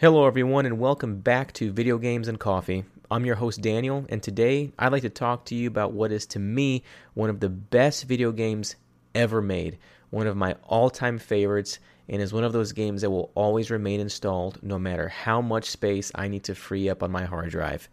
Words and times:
Hello, 0.00 0.26
everyone, 0.26 0.64
and 0.64 0.78
welcome 0.78 1.18
back 1.18 1.52
to 1.52 1.70
Video 1.70 1.98
Games 1.98 2.26
and 2.26 2.40
Coffee. 2.40 2.86
I'm 3.10 3.26
your 3.26 3.34
host, 3.34 3.60
Daniel, 3.60 4.06
and 4.08 4.22
today 4.22 4.72
I'd 4.78 4.92
like 4.92 5.02
to 5.02 5.10
talk 5.10 5.44
to 5.44 5.54
you 5.54 5.68
about 5.68 5.92
what 5.92 6.10
is, 6.10 6.24
to 6.28 6.38
me, 6.38 6.84
one 7.12 7.28
of 7.28 7.40
the 7.40 7.50
best 7.50 8.04
video 8.04 8.32
games 8.32 8.76
ever 9.14 9.42
made, 9.42 9.76
one 10.08 10.26
of 10.26 10.38
my 10.38 10.54
all 10.64 10.88
time 10.88 11.18
favorites, 11.18 11.80
and 12.08 12.22
is 12.22 12.32
one 12.32 12.44
of 12.44 12.54
those 12.54 12.72
games 12.72 13.02
that 13.02 13.10
will 13.10 13.30
always 13.34 13.70
remain 13.70 14.00
installed 14.00 14.58
no 14.62 14.78
matter 14.78 15.08
how 15.08 15.42
much 15.42 15.66
space 15.66 16.10
I 16.14 16.28
need 16.28 16.44
to 16.44 16.54
free 16.54 16.88
up 16.88 17.02
on 17.02 17.12
my 17.12 17.26
hard 17.26 17.50
drive. 17.50 17.86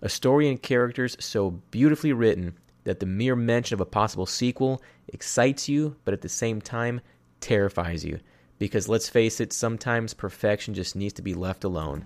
A 0.00 0.08
story 0.08 0.48
and 0.48 0.62
characters 0.62 1.16
so 1.18 1.50
beautifully 1.72 2.12
written 2.12 2.56
that 2.84 3.00
the 3.00 3.06
mere 3.06 3.34
mention 3.34 3.74
of 3.74 3.80
a 3.80 3.84
possible 3.84 4.26
sequel 4.26 4.80
excites 5.08 5.68
you, 5.68 5.96
but 6.04 6.14
at 6.14 6.20
the 6.20 6.28
same 6.28 6.60
time, 6.60 7.00
terrifies 7.40 8.04
you. 8.04 8.20
Because 8.58 8.88
let's 8.88 9.08
face 9.08 9.40
it, 9.40 9.52
sometimes 9.52 10.14
perfection 10.14 10.74
just 10.74 10.96
needs 10.96 11.14
to 11.14 11.22
be 11.22 11.34
left 11.34 11.64
alone. 11.64 12.04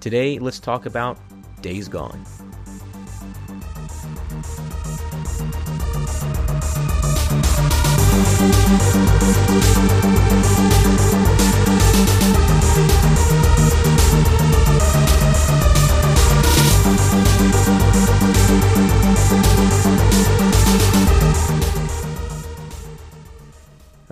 Today, 0.00 0.38
let's 0.38 0.58
talk 0.58 0.86
about 0.86 1.18
Days 1.62 1.88
Gone. 1.88 2.24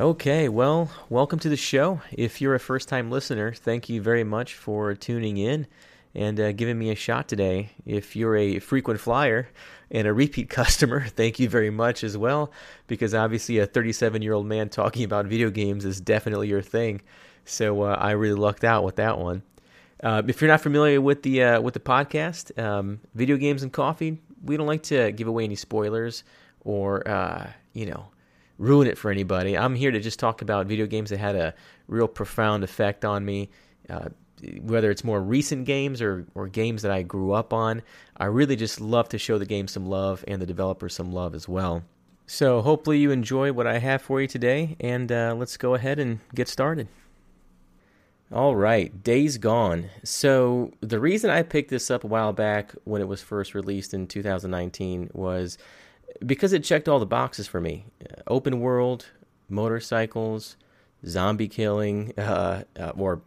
Okay, 0.00 0.48
well, 0.48 0.90
welcome 1.10 1.38
to 1.40 1.50
the 1.50 1.58
show. 1.58 2.00
If 2.10 2.40
you're 2.40 2.54
a 2.54 2.58
first 2.58 2.88
time 2.88 3.10
listener, 3.10 3.52
thank 3.52 3.90
you 3.90 4.00
very 4.00 4.24
much 4.24 4.54
for 4.54 4.94
tuning 4.94 5.36
in 5.36 5.66
and 6.14 6.40
uh, 6.40 6.52
giving 6.52 6.78
me 6.78 6.88
a 6.88 6.94
shot 6.94 7.28
today. 7.28 7.72
If 7.84 8.16
you're 8.16 8.34
a 8.34 8.60
frequent 8.60 8.98
flyer 8.98 9.50
and 9.90 10.08
a 10.08 10.14
repeat 10.14 10.48
customer, 10.48 11.04
thank 11.06 11.38
you 11.38 11.50
very 11.50 11.68
much 11.68 12.02
as 12.02 12.16
well, 12.16 12.50
because 12.86 13.12
obviously 13.12 13.58
a 13.58 13.66
37 13.66 14.22
year 14.22 14.32
old 14.32 14.46
man 14.46 14.70
talking 14.70 15.04
about 15.04 15.26
video 15.26 15.50
games 15.50 15.84
is 15.84 16.00
definitely 16.00 16.48
your 16.48 16.62
thing. 16.62 17.02
So 17.44 17.82
uh, 17.82 17.96
I 18.00 18.12
really 18.12 18.40
lucked 18.40 18.64
out 18.64 18.84
with 18.84 18.96
that 18.96 19.18
one. 19.18 19.42
Uh, 20.02 20.22
if 20.26 20.40
you're 20.40 20.48
not 20.48 20.62
familiar 20.62 20.98
with 21.02 21.24
the 21.24 21.42
uh, 21.42 21.60
with 21.60 21.74
the 21.74 21.80
podcast, 21.80 22.58
um, 22.58 23.00
video 23.14 23.36
games 23.36 23.62
and 23.62 23.70
coffee, 23.70 24.18
we 24.42 24.56
don't 24.56 24.66
like 24.66 24.84
to 24.84 25.12
give 25.12 25.28
away 25.28 25.44
any 25.44 25.56
spoilers 25.56 26.24
or 26.64 27.06
uh, 27.06 27.50
you 27.74 27.84
know 27.84 28.06
ruin 28.60 28.86
it 28.86 28.98
for 28.98 29.10
anybody. 29.10 29.56
I'm 29.56 29.74
here 29.74 29.90
to 29.90 29.98
just 29.98 30.20
talk 30.20 30.42
about 30.42 30.66
video 30.66 30.86
games 30.86 31.10
that 31.10 31.18
had 31.18 31.34
a 31.34 31.54
real 31.88 32.06
profound 32.06 32.62
effect 32.62 33.04
on 33.04 33.24
me. 33.24 33.48
Uh, 33.88 34.10
whether 34.60 34.90
it's 34.90 35.02
more 35.02 35.20
recent 35.20 35.66
games 35.66 36.00
or, 36.00 36.26
or 36.34 36.46
games 36.46 36.82
that 36.82 36.90
I 36.90 37.02
grew 37.02 37.32
up 37.32 37.52
on, 37.52 37.82
I 38.16 38.26
really 38.26 38.56
just 38.56 38.80
love 38.80 39.08
to 39.10 39.18
show 39.18 39.38
the 39.38 39.46
game 39.46 39.66
some 39.66 39.86
love 39.86 40.24
and 40.28 40.40
the 40.40 40.46
developers 40.46 40.94
some 40.94 41.12
love 41.12 41.34
as 41.34 41.48
well. 41.48 41.82
So, 42.26 42.62
hopefully, 42.62 42.98
you 42.98 43.10
enjoy 43.10 43.52
what 43.52 43.66
I 43.66 43.78
have 43.78 44.02
for 44.02 44.20
you 44.20 44.28
today, 44.28 44.76
and 44.78 45.10
uh, 45.10 45.34
let's 45.36 45.56
go 45.56 45.74
ahead 45.74 45.98
and 45.98 46.20
get 46.32 46.46
started. 46.46 46.86
All 48.32 48.54
right, 48.54 49.02
Days 49.02 49.36
Gone. 49.36 49.90
So, 50.04 50.70
the 50.80 51.00
reason 51.00 51.28
I 51.28 51.42
picked 51.42 51.70
this 51.70 51.90
up 51.90 52.04
a 52.04 52.06
while 52.06 52.32
back 52.32 52.72
when 52.84 53.02
it 53.02 53.08
was 53.08 53.20
first 53.20 53.52
released 53.52 53.92
in 53.92 54.06
2019 54.06 55.10
was 55.12 55.58
because 56.24 56.52
it 56.52 56.64
checked 56.64 56.88
all 56.88 56.98
the 56.98 57.06
boxes 57.06 57.46
for 57.46 57.60
me 57.60 57.86
uh, 58.08 58.22
open 58.26 58.60
world, 58.60 59.06
motorcycles, 59.48 60.56
zombie 61.06 61.48
killing, 61.48 62.12
uh, 62.18 62.64
uh, 62.78 62.92
or 62.96 63.22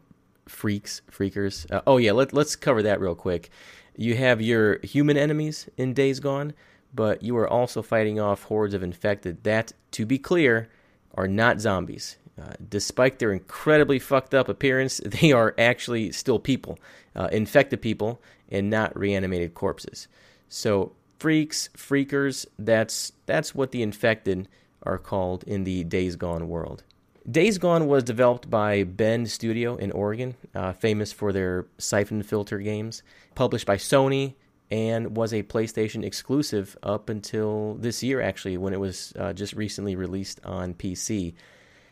freaks, 0.47 1.01
freakers. 1.11 1.69
Uh, 1.71 1.81
oh, 1.87 1.97
yeah, 1.97 2.11
let, 2.11 2.33
let's 2.33 2.55
cover 2.55 2.83
that 2.83 2.99
real 2.99 3.15
quick. 3.15 3.49
You 3.95 4.15
have 4.15 4.41
your 4.41 4.79
human 4.83 5.17
enemies 5.17 5.69
in 5.77 5.93
Days 5.93 6.19
Gone, 6.19 6.53
but 6.93 7.23
you 7.23 7.37
are 7.37 7.47
also 7.47 7.81
fighting 7.81 8.19
off 8.19 8.43
hordes 8.43 8.73
of 8.73 8.83
infected 8.83 9.43
that, 9.43 9.73
to 9.91 10.05
be 10.05 10.17
clear, 10.17 10.69
are 11.15 11.27
not 11.27 11.59
zombies. 11.59 12.17
Uh, 12.41 12.53
despite 12.67 13.19
their 13.19 13.31
incredibly 13.31 13.99
fucked 13.99 14.33
up 14.33 14.49
appearance, 14.49 14.97
they 15.05 15.31
are 15.31 15.53
actually 15.57 16.11
still 16.11 16.39
people, 16.39 16.79
uh, 17.15 17.29
infected 17.31 17.81
people, 17.81 18.21
and 18.49 18.69
not 18.69 18.97
reanimated 18.97 19.53
corpses. 19.53 20.07
So 20.49 20.93
freaks, 21.19 21.69
freakers, 21.75 22.45
that's 22.59 23.11
that's 23.25 23.55
what 23.55 23.71
the 23.71 23.81
infected 23.81 24.47
are 24.83 24.97
called 24.97 25.43
in 25.45 25.63
the 25.63 25.83
Days 25.83 26.15
Gone 26.15 26.47
world. 26.47 26.83
Days 27.29 27.57
Gone 27.57 27.87
was 27.87 28.03
developed 28.03 28.49
by 28.49 28.83
Bend 28.83 29.29
Studio 29.31 29.77
in 29.77 29.91
Oregon, 29.91 30.35
uh, 30.53 30.73
famous 30.73 31.13
for 31.13 31.31
their 31.31 31.65
Siphon 31.77 32.21
Filter 32.21 32.59
games, 32.59 33.01
published 33.33 33.65
by 33.65 33.77
Sony, 33.77 34.33
and 34.69 35.15
was 35.15 35.33
a 35.33 35.43
PlayStation 35.43 36.03
exclusive 36.03 36.75
up 36.83 37.07
until 37.07 37.75
this 37.75 38.03
year, 38.03 38.21
actually, 38.21 38.57
when 38.57 38.73
it 38.73 38.79
was 38.79 39.13
uh, 39.17 39.31
just 39.31 39.53
recently 39.53 39.95
released 39.95 40.41
on 40.43 40.73
PC. 40.73 41.33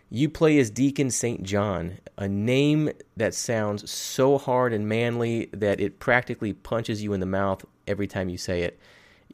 You 0.10 0.28
play 0.28 0.60
as 0.60 0.70
Deacon 0.70 1.10
St. 1.10 1.44
John, 1.44 2.00
a 2.18 2.28
name 2.28 2.90
that 3.16 3.34
sounds 3.34 3.90
so 3.90 4.38
hard 4.38 4.74
and 4.74 4.90
manly 4.90 5.48
that 5.54 5.80
it 5.80 6.00
practically 6.00 6.52
punches 6.52 7.02
you 7.02 7.14
in 7.14 7.22
the 7.22 7.26
mouth 7.26 7.64
every 7.88 8.08
time 8.08 8.28
you 8.28 8.38
say 8.38 8.64
it. 8.64 8.78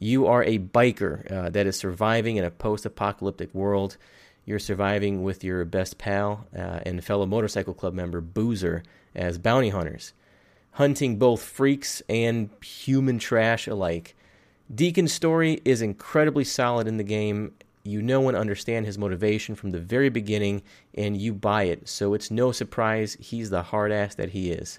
You 0.00 0.26
are 0.26 0.44
a 0.44 0.60
biker 0.60 1.30
uh, 1.30 1.50
that 1.50 1.66
is 1.66 1.76
surviving 1.76 2.36
in 2.36 2.44
a 2.44 2.50
post 2.50 2.86
apocalyptic 2.86 3.52
world. 3.52 3.96
You're 4.44 4.60
surviving 4.60 5.24
with 5.24 5.42
your 5.42 5.64
best 5.64 5.98
pal 5.98 6.46
uh, 6.56 6.80
and 6.86 7.02
fellow 7.02 7.26
motorcycle 7.26 7.74
club 7.74 7.94
member, 7.94 8.20
Boozer, 8.20 8.84
as 9.14 9.38
bounty 9.38 9.70
hunters, 9.70 10.12
hunting 10.72 11.18
both 11.18 11.42
freaks 11.42 12.00
and 12.08 12.50
human 12.62 13.18
trash 13.18 13.66
alike. 13.66 14.14
Deacon's 14.72 15.12
story 15.12 15.60
is 15.64 15.82
incredibly 15.82 16.44
solid 16.44 16.86
in 16.86 16.96
the 16.96 17.04
game. 17.04 17.54
You 17.82 18.00
know 18.00 18.28
and 18.28 18.36
understand 18.36 18.86
his 18.86 18.98
motivation 18.98 19.54
from 19.54 19.70
the 19.70 19.80
very 19.80 20.10
beginning, 20.10 20.62
and 20.94 21.16
you 21.16 21.32
buy 21.32 21.64
it, 21.64 21.88
so 21.88 22.14
it's 22.14 22.30
no 22.30 22.52
surprise 22.52 23.16
he's 23.18 23.50
the 23.50 23.62
hard 23.62 23.90
ass 23.90 24.14
that 24.14 24.30
he 24.30 24.50
is. 24.50 24.78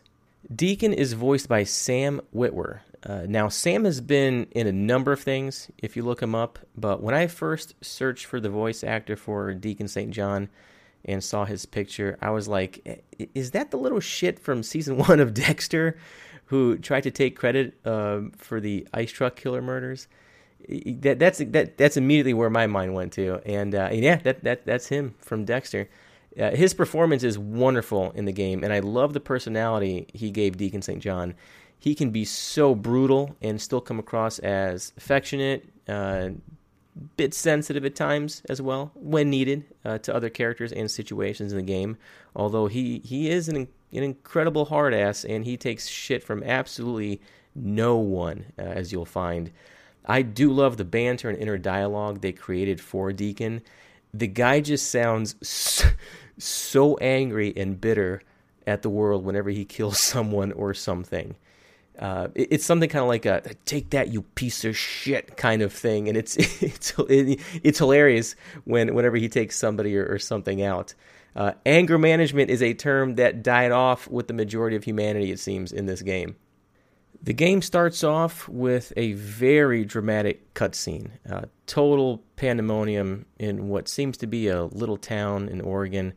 Deacon 0.56 0.94
is 0.94 1.14
voiced 1.14 1.50
by 1.50 1.64
Sam 1.64 2.22
Witwer, 2.34 2.80
uh, 3.04 3.26
now, 3.28 3.48
Sam 3.48 3.86
has 3.86 4.02
been 4.02 4.48
in 4.52 4.68
a 4.68 4.74
number 4.74 5.14
of 5.14 5.22
things 5.22 5.72
if 5.78 5.96
you 5.96 6.04
look 6.04 6.22
him 6.22 6.36
up, 6.36 6.60
but 6.76 7.02
when 7.02 7.16
I 7.16 7.28
first 7.28 7.76
searched 7.82 8.26
for 8.26 8.42
the 8.42 8.50
voice 8.50 8.84
actor 8.84 9.16
for 9.16 9.54
Deacon 9.54 9.88
St. 9.88 10.12
John 10.12 10.50
and 11.06 11.24
saw 11.24 11.46
his 11.46 11.66
picture, 11.66 12.18
I 12.22 12.32
was 12.32 12.50
like, 12.50 13.06
is 13.34 13.52
that 13.52 13.72
the 13.72 13.78
little 13.78 14.02
shit 14.02 14.38
from 14.38 14.64
season 14.64 14.98
one 15.08 15.20
of 15.22 15.34
Dexter 15.34 15.98
who 16.46 16.78
tried 16.78 17.04
to 17.04 17.12
take 17.12 17.38
credit 17.38 17.80
uh, 17.86 18.22
for 18.36 18.60
the 18.60 18.86
ice 18.94 19.12
truck 19.12 19.38
killer 19.38 19.62
murders? 19.62 20.08
That, 20.68 21.20
that's 21.20 21.38
that, 21.40 21.78
that's 21.78 21.96
immediately 21.96 22.34
where 22.34 22.50
my 22.50 22.68
mind 22.68 22.94
went 22.94 23.14
to, 23.14 23.40
and 23.46 23.74
uh, 23.74 23.90
yeah, 23.94 24.18
that, 24.18 24.44
that 24.44 24.66
that's 24.66 24.88
him 24.88 25.16
from 25.20 25.46
Dexter. 25.46 25.90
Uh, 26.40 26.52
his 26.52 26.74
performance 26.74 27.24
is 27.24 27.40
wonderful 27.40 28.12
in 28.12 28.26
the 28.26 28.32
game, 28.34 28.64
and 28.64 28.72
I 28.72 28.80
love 28.80 29.14
the 29.14 29.20
personality 29.20 30.08
he 30.14 30.30
gave 30.30 30.58
Deacon 30.58 30.82
St. 30.82 31.02
John 31.02 31.34
he 31.80 31.96
can 31.96 32.12
be 32.12 32.26
so 32.26 32.76
brutal 32.76 33.36
and 33.42 33.60
still 33.60 33.82
come 33.82 34.00
across 34.00 34.38
as 34.40 34.92
affectionate, 34.98 35.68
uh, 35.88 36.30
bit 37.16 37.34
sensitive 37.34 37.86
at 37.86 37.96
times 37.96 38.42
as 38.50 38.62
well 38.62 38.92
when 38.96 39.30
needed 39.30 39.64
uh, 39.86 39.98
to 40.00 40.14
other 40.14 40.30
characters 40.30 40.74
and 40.74 40.92
situations 40.92 41.54
in 41.54 41.58
the 41.58 41.64
game. 41.64 41.98
Although 42.36 42.68
he 42.68 43.00
he 43.06 43.30
is 43.30 43.48
an 43.48 43.56
an 43.56 44.04
incredible 44.04 44.66
hard 44.66 44.94
ass 44.94 45.24
and 45.24 45.46
he 45.46 45.56
takes 45.56 45.88
shit 45.88 46.22
from 46.22 46.44
absolutely 46.44 47.22
no 47.56 47.98
one, 47.98 48.46
uh, 48.60 48.64
as 48.64 48.92
you'll 48.92 49.06
find. 49.06 49.52
I 50.06 50.22
do 50.22 50.52
love 50.52 50.78
the 50.78 50.86
banter 50.86 51.30
and 51.30 51.38
inner 51.38 51.58
dialogue 51.58 52.22
they 52.22 52.32
created 52.32 52.82
for 52.82 53.14
Deacon. 53.14 53.62
The 54.14 54.28
guy 54.28 54.60
just 54.60 54.92
sounds 54.92 55.36
so, 55.48 55.88
so 56.38 56.98
angry 56.98 57.54
and 57.56 57.80
bitter 57.80 58.22
at 58.68 58.82
the 58.82 58.90
world 58.90 59.24
whenever 59.24 59.50
he 59.50 59.66
kills 59.66 60.00
someone 60.00 60.52
or 60.52 60.74
something 60.74 61.36
uh, 62.00 62.30
it, 62.34 62.48
it's 62.52 62.66
something 62.66 62.90
kind 62.90 63.04
of 63.04 63.08
like 63.10 63.26
a 63.26 63.42
"take 63.66 63.92
that, 63.92 64.10
you 64.10 64.22
piece 64.22 64.66
of 64.66 64.76
shit" 64.76 65.38
kind 65.38 65.62
of 65.62 65.74
thing, 65.74 66.08
and 66.08 66.18
it's 66.18 66.36
it's 66.62 66.94
it's 66.98 67.78
hilarious 67.78 68.36
when 68.64 68.96
whenever 68.96 69.18
he 69.18 69.30
takes 69.30 69.58
somebody 69.58 69.98
or, 69.98 70.06
or 70.06 70.20
something 70.20 70.62
out. 70.62 70.96
Uh, 71.36 71.52
anger 71.66 71.98
management 71.98 72.50
is 72.50 72.62
a 72.64 72.74
term 72.74 73.16
that 73.16 73.44
died 73.44 73.72
off 73.72 74.08
with 74.08 74.28
the 74.28 74.34
majority 74.34 74.76
of 74.76 74.84
humanity, 74.84 75.32
it 75.32 75.40
seems, 75.40 75.72
in 75.72 75.86
this 75.86 76.02
game. 76.02 76.36
The 77.22 77.34
game 77.34 77.62
starts 77.62 78.04
off 78.04 78.48
with 78.48 78.94
a 78.98 79.14
very 79.14 79.86
dramatic 79.86 80.54
cutscene. 80.54 81.12
Uh, 81.30 81.44
total 81.68 82.24
pandemonium 82.36 83.26
in 83.38 83.68
what 83.68 83.88
seems 83.88 84.18
to 84.18 84.28
be 84.28 84.48
a 84.48 84.64
little 84.64 84.98
town 84.98 85.50
in 85.50 85.62
Oregon 85.62 86.14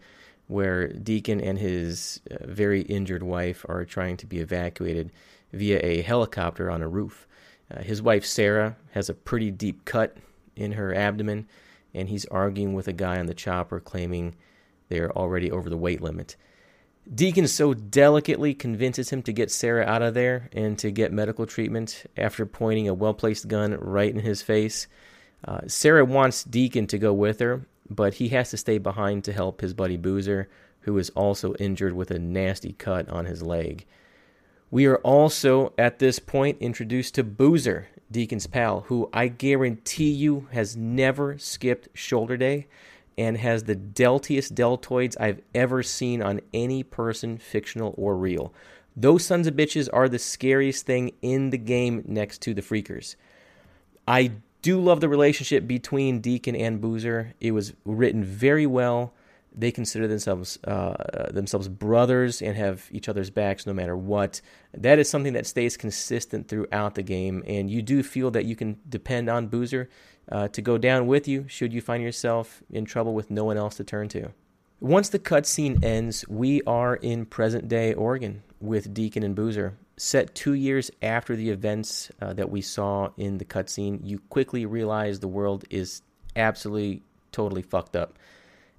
where 0.47 0.89
Deacon 0.89 1.41
and 1.41 1.59
his 1.59 2.21
uh, 2.31 2.47
very 2.47 2.83
injured 2.83 3.23
wife 3.23 3.65
are 3.69 3.85
trying 3.85 4.17
to 4.19 4.27
be 4.27 4.39
evacuated 4.39 5.11
via 5.53 5.81
a 5.83 6.03
helicopter 6.03 6.71
on 6.71 6.83
a 6.83 6.89
roof. 6.89 7.27
Uh, 7.71 7.83
his 7.83 8.03
wife, 8.03 8.25
Sarah, 8.25 8.77
has 8.93 9.09
a 9.09 9.15
pretty 9.15 9.51
deep 9.51 9.85
cut 9.85 10.17
in 10.57 10.73
her 10.73 10.95
abdomen, 10.95 11.47
and 11.95 12.09
he's 12.09 12.27
arguing 12.27 12.75
with 12.75 12.89
a 12.89 12.93
guy 12.93 13.19
on 13.19 13.27
the 13.27 13.35
chopper 13.35 13.81
claiming 13.81 14.35
they're 14.89 15.13
already 15.13 15.51
over 15.51 15.71
the 15.71 15.77
weight 15.77 16.03
limit. 16.03 16.37
Deacon 17.13 17.49
so 17.49 17.75
delicately 17.75 18.55
convinces 18.55 19.11
him 19.11 19.23
to 19.23 19.33
get 19.33 19.51
Sarah 19.51 19.85
out 19.85 20.03
of 20.03 20.15
there 20.15 20.49
and 20.53 20.79
to 20.79 20.91
get 20.91 21.13
medical 21.13 21.47
treatment 21.47 22.05
after 22.17 22.47
pointing 22.47 22.89
a 22.89 22.95
well 22.95 23.15
placed 23.15 23.49
gun 23.49 23.77
right 23.81 24.13
in 24.13 24.21
his 24.21 24.41
face. 24.43 24.87
Uh, 25.45 25.63
Sarah 25.67 26.05
wants 26.05 26.45
Deacon 26.45 26.87
to 26.87 26.99
go 26.99 27.13
with 27.13 27.41
her, 27.41 27.67
but 27.91 28.15
he 28.15 28.29
has 28.29 28.51
to 28.51 28.57
stay 28.57 28.79
behind 28.79 29.25
to 29.25 29.33
help 29.33 29.61
his 29.61 29.75
buddy 29.75 29.97
Boozer, 29.97 30.49
who 30.81 30.97
is 30.99 31.11
also 31.11 31.55
injured 31.55 31.93
with 31.93 32.11
a 32.13 32.19
nasty 32.19 32.75
cut 32.75 33.09
on 33.09 33.25
his 33.25 33.43
leg. 33.43 33.85
We 34.73 34.87
are 34.87 34.97
also 34.97 35.75
at 35.77 35.99
this 35.99 36.19
point 36.19 36.57
introduced 36.61 37.15
to 37.17 37.23
Boozer, 37.23 37.89
Deacon's 38.11 38.47
pal, 38.47 38.81
who 38.87 39.11
I 39.13 39.29
guarantee 39.29 40.11
you 40.11 40.49
has 40.53 40.79
never 40.79 41.37
skipped 41.37 41.91
shoulder 41.93 42.39
day 42.39 42.69
and 43.19 43.37
has 43.37 43.65
the 43.65 43.77
deltiest 43.77 44.55
deltoids 44.55 45.15
I've 45.21 45.43
ever 45.55 45.83
seen 45.83 46.23
on 46.23 46.41
any 46.55 46.83
person, 46.83 47.37
fictional 47.37 47.95
or 47.99 48.17
real. 48.17 48.55
Those 48.97 49.27
sons 49.27 49.47
of 49.47 49.53
bitches 49.53 49.91
are 49.93 50.09
the 50.09 50.19
scariest 50.19 50.87
thing 50.87 51.13
in 51.21 51.51
the 51.51 51.59
game 51.59 52.03
next 52.07 52.41
to 52.41 52.55
the 52.55 52.63
freakers. 52.63 53.17
I 54.09 54.33
do 54.63 54.81
love 54.81 55.03
the 55.03 55.09
relationship 55.11 55.67
between 55.67 56.23
Deacon 56.23 56.57
and 56.57 56.81
Boozer. 56.81 57.35
It 57.41 57.51
was 57.51 57.75
written 57.85 58.25
very 58.25 58.67
well. 58.67 59.13
They 59.55 59.71
consider 59.71 60.09
themselves 60.09 60.59
uh, 60.65 61.31
themselves 61.31 61.69
brothers 61.69 62.41
and 62.41 62.57
have 62.57 62.89
each 62.91 63.09
other's 63.09 63.31
backs 63.31 63.67
no 63.67 63.73
matter 63.73 63.97
what. 63.97 64.41
That 64.73 64.99
is 64.99 65.09
something 65.09 65.35
that 65.35 65.47
stays 65.47 65.77
consistent 65.77 66.49
throughout 66.49 66.95
the 66.95 67.03
game, 67.03 67.43
and 67.47 67.71
you 67.71 67.83
do 67.83 68.03
feel 68.03 68.31
that 68.31 68.45
you 68.45 68.57
can 68.57 68.79
depend 68.89 69.29
on 69.29 69.49
Boozer 69.49 69.89
uh, 70.31 70.49
to 70.49 70.63
go 70.63 70.79
down 70.79 71.07
with 71.07 71.29
you 71.29 71.47
should 71.49 71.73
you 71.73 71.81
find 71.81 72.03
yourself 72.03 72.63
in 72.71 72.85
trouble 72.85 73.15
with 73.15 73.31
no 73.31 73.45
one 73.45 73.57
else 73.57 73.77
to 73.77 73.85
turn 73.85 74.09
to. 74.09 74.31
Once 74.81 75.11
the 75.11 75.19
cutscene 75.19 75.83
ends, 75.85 76.27
we 76.29 76.61
are 76.63 76.97
in 76.97 77.25
present 77.25 77.69
day 77.69 77.95
Oregon 77.95 78.43
with 78.61 78.93
Deacon 78.93 79.23
and 79.23 79.35
Boozer. 79.35 79.77
Set 79.97 80.35
two 80.35 80.55
years 80.55 80.91
after 81.03 81.37
the 81.37 81.51
events 81.51 82.11
uh, 82.21 82.33
that 82.33 82.51
we 82.51 82.61
saw 82.61 83.11
in 83.17 83.39
the 83.39 83.45
cutscene, 83.45 84.01
you 84.03 84.19
quickly 84.31 84.67
realize 84.67 85.21
the 85.21 85.29
world 85.29 85.65
is 85.71 86.03
absolutely, 86.35 87.03
totally 87.31 87.63
fucked 87.63 87.95
up 87.95 88.19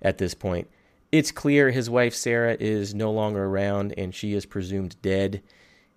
at 0.04 0.18
this 0.18 0.34
point. 0.34 0.70
It's 1.12 1.32
clear 1.32 1.70
his 1.70 1.90
wife 1.90 2.16
Sarah 2.16 2.58
is 2.60 2.96
no 2.96 3.12
longer 3.12 3.46
around 3.46 3.94
and 3.98 4.14
she 4.14 4.34
is 4.34 4.46
presumed 4.46 4.96
dead. 5.02 5.42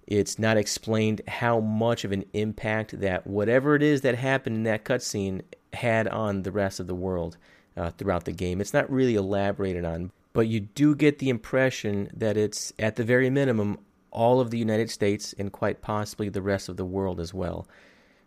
It's 0.06 0.38
not 0.38 0.56
explained 0.56 1.22
how 1.26 1.60
much 1.60 2.04
of 2.04 2.12
an 2.12 2.24
impact 2.32 3.00
that 3.00 3.26
whatever 3.26 3.74
it 3.74 3.82
is 3.82 4.02
that 4.02 4.14
happened 4.14 4.56
in 4.56 4.62
that 4.64 4.84
cutscene 4.84 5.42
had 5.72 6.06
on 6.06 6.42
the 6.42 6.52
rest 6.52 6.80
of 6.80 6.86
the 6.86 6.94
world 6.94 7.38
uh, 7.76 7.90
throughout 7.90 8.24
the 8.24 8.32
game. 8.32 8.60
It's 8.60 8.74
not 8.74 8.90
really 8.90 9.14
elaborated 9.14 9.84
on, 9.84 10.12
but 10.32 10.48
you 10.48 10.60
do 10.60 10.94
get 10.94 11.18
the 11.18 11.30
impression 11.30 12.10
that 12.14 12.36
it's, 12.36 12.72
at 12.78 12.96
the 12.96 13.04
very 13.04 13.30
minimum, 13.30 13.78
all 14.10 14.40
of 14.40 14.50
the 14.50 14.58
United 14.58 14.90
States 14.90 15.34
and 15.38 15.52
quite 15.52 15.82
possibly 15.82 16.28
the 16.28 16.42
rest 16.42 16.68
of 16.68 16.76
the 16.76 16.84
world 16.84 17.20
as 17.20 17.34
well. 17.34 17.66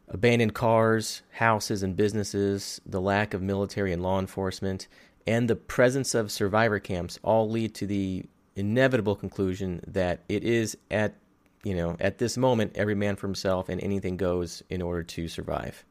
Abandoned 0.07 0.55
cars, 0.55 1.21
houses, 1.33 1.83
and 1.83 1.95
businesses, 1.95 2.81
the 2.85 2.99
lack 2.99 3.33
of 3.35 3.43
military 3.43 3.93
and 3.93 4.01
law 4.01 4.19
enforcement, 4.19 4.87
and 5.27 5.50
the 5.50 5.56
presence 5.56 6.16
of 6.16 6.31
survivor 6.31 6.80
camps 6.80 7.19
all 7.24 7.50
lead 7.50 7.74
to 7.75 7.86
the 7.86 8.25
inevitable 8.56 9.16
conclusion 9.16 9.81
that 9.88 10.21
it 10.27 10.44
is 10.44 10.77
at 10.92 11.16
you 11.63 11.74
know 11.75 11.95
at 12.00 12.18
this 12.18 12.38
moment 12.38 12.71
every 12.75 12.95
man 12.95 13.16
for 13.16 13.27
himself 13.27 13.69
and 13.69 13.81
anything 13.81 14.18
goes 14.18 14.63
in 14.69 14.81
order 14.81 15.04
to 15.04 15.27
survive. 15.27 15.86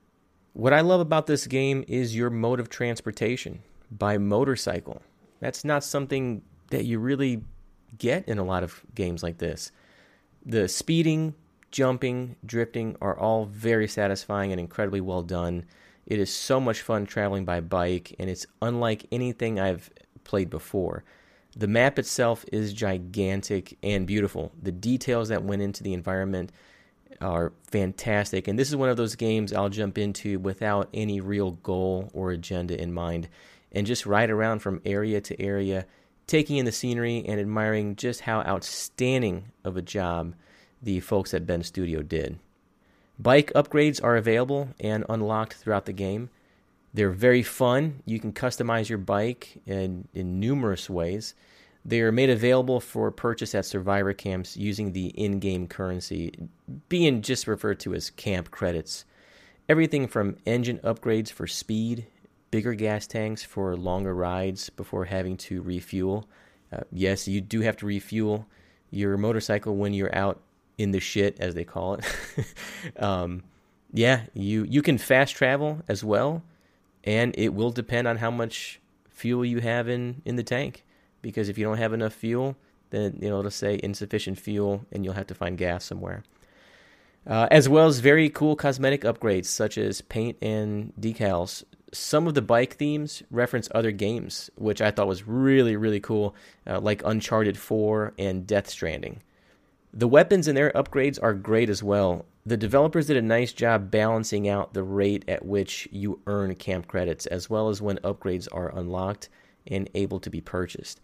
What 0.52 0.72
i 0.72 0.80
love 0.80 1.00
about 1.00 1.26
this 1.26 1.46
game 1.46 1.84
is 1.88 2.16
your 2.16 2.30
mode 2.30 2.60
of 2.60 2.68
transportation 2.68 3.62
by 3.90 4.18
motorcycle. 4.18 5.02
That's 5.40 5.64
not 5.64 5.84
something 5.84 6.42
that 6.70 6.84
you 6.84 6.98
really 6.98 7.42
get 7.96 8.28
in 8.28 8.38
a 8.38 8.44
lot 8.44 8.62
of 8.62 8.82
games 8.94 9.22
like 9.22 9.38
this. 9.38 9.72
The 10.44 10.68
speeding 10.68 11.34
jumping 11.70 12.36
drifting 12.44 12.96
are 13.00 13.18
all 13.18 13.44
very 13.44 13.88
satisfying 13.88 14.52
and 14.52 14.60
incredibly 14.60 15.00
well 15.00 15.22
done 15.22 15.64
it 16.08 16.18
is 16.18 16.32
so 16.32 16.58
much 16.58 16.80
fun 16.80 17.04
traveling 17.04 17.44
by 17.44 17.60
bike, 17.60 18.16
and 18.18 18.30
it's 18.30 18.46
unlike 18.62 19.04
anything 19.12 19.60
I've 19.60 19.90
played 20.24 20.48
before. 20.48 21.04
The 21.54 21.68
map 21.68 21.98
itself 21.98 22.46
is 22.50 22.72
gigantic 22.72 23.76
and 23.82 24.06
beautiful. 24.06 24.50
The 24.62 24.72
details 24.72 25.28
that 25.28 25.44
went 25.44 25.60
into 25.60 25.82
the 25.82 25.92
environment 25.92 26.50
are 27.20 27.52
fantastic, 27.64 28.48
and 28.48 28.58
this 28.58 28.70
is 28.70 28.76
one 28.76 28.88
of 28.88 28.96
those 28.96 29.16
games 29.16 29.52
I'll 29.52 29.68
jump 29.68 29.98
into 29.98 30.38
without 30.38 30.88
any 30.94 31.20
real 31.20 31.50
goal 31.50 32.10
or 32.14 32.30
agenda 32.30 32.80
in 32.80 32.94
mind 32.94 33.28
and 33.70 33.86
just 33.86 34.06
ride 34.06 34.30
around 34.30 34.60
from 34.60 34.80
area 34.86 35.20
to 35.20 35.38
area, 35.38 35.84
taking 36.26 36.56
in 36.56 36.64
the 36.64 36.72
scenery 36.72 37.22
and 37.26 37.38
admiring 37.38 37.96
just 37.96 38.22
how 38.22 38.40
outstanding 38.40 39.52
of 39.62 39.76
a 39.76 39.82
job 39.82 40.34
the 40.80 41.00
folks 41.00 41.34
at 41.34 41.46
Bend 41.46 41.66
Studio 41.66 42.00
did. 42.00 42.38
Bike 43.18 43.52
upgrades 43.54 44.02
are 44.02 44.16
available 44.16 44.68
and 44.78 45.04
unlocked 45.08 45.54
throughout 45.54 45.86
the 45.86 45.92
game. 45.92 46.30
They're 46.94 47.10
very 47.10 47.42
fun. 47.42 48.02
You 48.06 48.20
can 48.20 48.32
customize 48.32 48.88
your 48.88 48.98
bike 48.98 49.60
in, 49.66 50.06
in 50.14 50.38
numerous 50.40 50.88
ways. 50.88 51.34
They 51.84 52.00
are 52.00 52.12
made 52.12 52.30
available 52.30 52.80
for 52.80 53.10
purchase 53.10 53.54
at 53.54 53.66
survivor 53.66 54.12
camps 54.12 54.56
using 54.56 54.92
the 54.92 55.06
in 55.08 55.38
game 55.38 55.66
currency, 55.66 56.32
being 56.88 57.22
just 57.22 57.46
referred 57.46 57.80
to 57.80 57.94
as 57.94 58.10
camp 58.10 58.50
credits. 58.50 59.04
Everything 59.68 60.06
from 60.06 60.36
engine 60.46 60.78
upgrades 60.78 61.30
for 61.30 61.46
speed, 61.46 62.06
bigger 62.50 62.74
gas 62.74 63.06
tanks 63.06 63.42
for 63.42 63.76
longer 63.76 64.14
rides 64.14 64.70
before 64.70 65.06
having 65.06 65.36
to 65.36 65.60
refuel. 65.62 66.28
Uh, 66.72 66.80
yes, 66.92 67.26
you 67.26 67.40
do 67.40 67.60
have 67.62 67.76
to 67.78 67.86
refuel 67.86 68.46
your 68.90 69.16
motorcycle 69.16 69.76
when 69.76 69.92
you're 69.92 70.14
out 70.14 70.40
in 70.78 70.92
the 70.92 71.00
shit, 71.00 71.36
as 71.40 71.54
they 71.54 71.64
call 71.64 71.94
it. 71.94 72.04
um, 73.02 73.42
yeah, 73.92 74.22
you 74.32 74.64
you 74.64 74.80
can 74.80 74.96
fast 74.96 75.34
travel 75.34 75.80
as 75.88 76.04
well, 76.04 76.42
and 77.04 77.34
it 77.36 77.52
will 77.52 77.70
depend 77.70 78.06
on 78.08 78.16
how 78.16 78.30
much 78.30 78.80
fuel 79.10 79.44
you 79.44 79.60
have 79.60 79.88
in 79.88 80.22
in 80.24 80.36
the 80.36 80.42
tank. 80.42 80.84
Because 81.20 81.48
if 81.48 81.58
you 81.58 81.64
don't 81.64 81.78
have 81.78 81.92
enough 81.92 82.12
fuel, 82.12 82.56
then 82.90 83.18
you 83.20 83.28
know 83.28 83.40
it'll 83.40 83.50
say 83.50 83.80
insufficient 83.82 84.38
fuel, 84.38 84.86
and 84.92 85.04
you'll 85.04 85.14
have 85.14 85.26
to 85.26 85.34
find 85.34 85.58
gas 85.58 85.84
somewhere. 85.84 86.22
Uh, 87.26 87.46
as 87.50 87.68
well 87.68 87.86
as 87.86 87.98
very 87.98 88.30
cool 88.30 88.56
cosmetic 88.56 89.02
upgrades 89.02 89.46
such 89.46 89.76
as 89.76 90.00
paint 90.00 90.38
and 90.40 90.94
decals. 90.98 91.62
Some 91.92 92.26
of 92.26 92.34
the 92.34 92.42
bike 92.42 92.76
themes 92.76 93.22
reference 93.30 93.68
other 93.74 93.90
games, 93.90 94.50
which 94.56 94.80
I 94.80 94.90
thought 94.90 95.08
was 95.08 95.26
really, 95.26 95.76
really 95.76 96.00
cool, 96.00 96.34
uh, 96.66 96.80
like 96.80 97.02
Uncharted 97.04 97.58
4 97.58 98.14
and 98.18 98.46
Death 98.46 98.68
Stranding. 98.68 99.20
The 99.92 100.08
weapons 100.08 100.46
and 100.46 100.56
their 100.56 100.70
upgrades 100.72 101.18
are 101.22 101.34
great 101.34 101.70
as 101.70 101.82
well. 101.82 102.26
The 102.44 102.56
developers 102.56 103.06
did 103.06 103.16
a 103.16 103.22
nice 103.22 103.52
job 103.52 103.90
balancing 103.90 104.48
out 104.48 104.74
the 104.74 104.82
rate 104.82 105.24
at 105.28 105.44
which 105.44 105.88
you 105.90 106.20
earn 106.26 106.54
camp 106.56 106.86
credits, 106.86 107.26
as 107.26 107.48
well 107.48 107.68
as 107.68 107.82
when 107.82 107.98
upgrades 107.98 108.48
are 108.52 108.76
unlocked 108.76 109.28
and 109.66 109.88
able 109.94 110.20
to 110.20 110.30
be 110.30 110.40
purchased. 110.40 111.00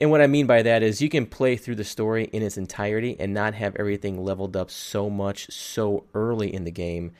And 0.00 0.10
what 0.10 0.20
I 0.20 0.26
mean 0.26 0.46
by 0.46 0.62
that 0.62 0.82
is 0.82 1.00
you 1.00 1.08
can 1.08 1.26
play 1.26 1.56
through 1.56 1.76
the 1.76 1.84
story 1.84 2.24
in 2.32 2.42
its 2.42 2.56
entirety 2.56 3.16
and 3.20 3.32
not 3.32 3.54
have 3.54 3.76
everything 3.76 4.22
leveled 4.22 4.56
up 4.56 4.70
so 4.70 5.08
much 5.08 5.50
so 5.50 6.04
early 6.14 6.52
in 6.52 6.64
the 6.64 6.70
game 6.70 7.12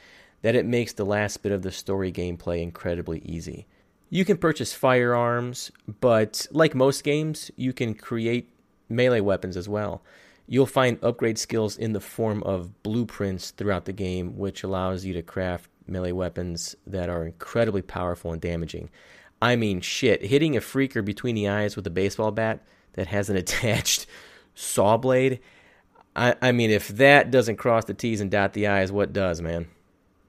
that 0.43 0.57
it 0.57 0.67
makes 0.67 0.93
the 0.93 1.05
last 1.05 1.43
bit 1.43 1.53
of 1.53 1.63
the 1.63 1.71
story 1.71 2.11
gameplay 2.11 2.61
incredibly 2.61 3.21
easy. 3.21 3.67
You 4.11 4.25
can 4.25 4.37
purchase 4.37 4.75
firearms, 4.75 5.71
but 6.01 6.47
like 6.51 6.75
most 6.75 7.05
games, 7.05 7.51
you 7.57 7.73
can 7.73 7.95
create 7.95 8.51
melee 8.89 9.21
weapons 9.21 9.57
as 9.57 9.69
well. 9.69 10.03
You'll 10.47 10.67
find 10.67 10.99
upgrade 11.03 11.39
skills 11.39 11.77
in 11.79 11.93
the 11.93 12.01
form 12.01 12.43
of 12.43 12.83
blueprints 12.83 13.51
throughout 13.53 13.85
the 13.85 13.93
game, 13.93 14.37
which 14.37 14.63
allows 14.63 15.05
you 15.05 15.15
to 15.15 15.23
craft 15.23 15.71
melee 15.87 16.13
weapons 16.13 16.77
that 16.87 17.09
are 17.09 17.25
incredibly 17.25 17.83
powerful 17.83 18.33
and 18.33 18.41
damaging. 18.41 18.91
I 19.41 19.57
mean, 19.57 19.81
shit, 19.81 20.25
hitting 20.25 20.57
a 20.57 20.61
freaker 20.61 21.05
between 21.05 21.35
the 21.35 21.49
eyes 21.49 21.75
with 21.75 21.87
a 21.87 21.91
baseball 21.91 22.31
bat 22.31 22.65
that 22.93 23.09
has 23.09 23.29
an 23.31 23.37
attached 23.45 24.07
saw 24.55 24.97
blade. 24.97 25.41
I, 26.15 26.35
I 26.43 26.53
mean, 26.53 26.71
if 26.71 26.89
that 26.89 27.31
doesn't 27.31 27.57
cross 27.57 27.85
the 27.85 27.95
T's 27.95 28.21
and 28.21 28.31
dot 28.31 28.53
the 28.53 28.67
I's, 28.67 28.93
what 28.93 29.13
does, 29.13 29.41
man? 29.41 29.69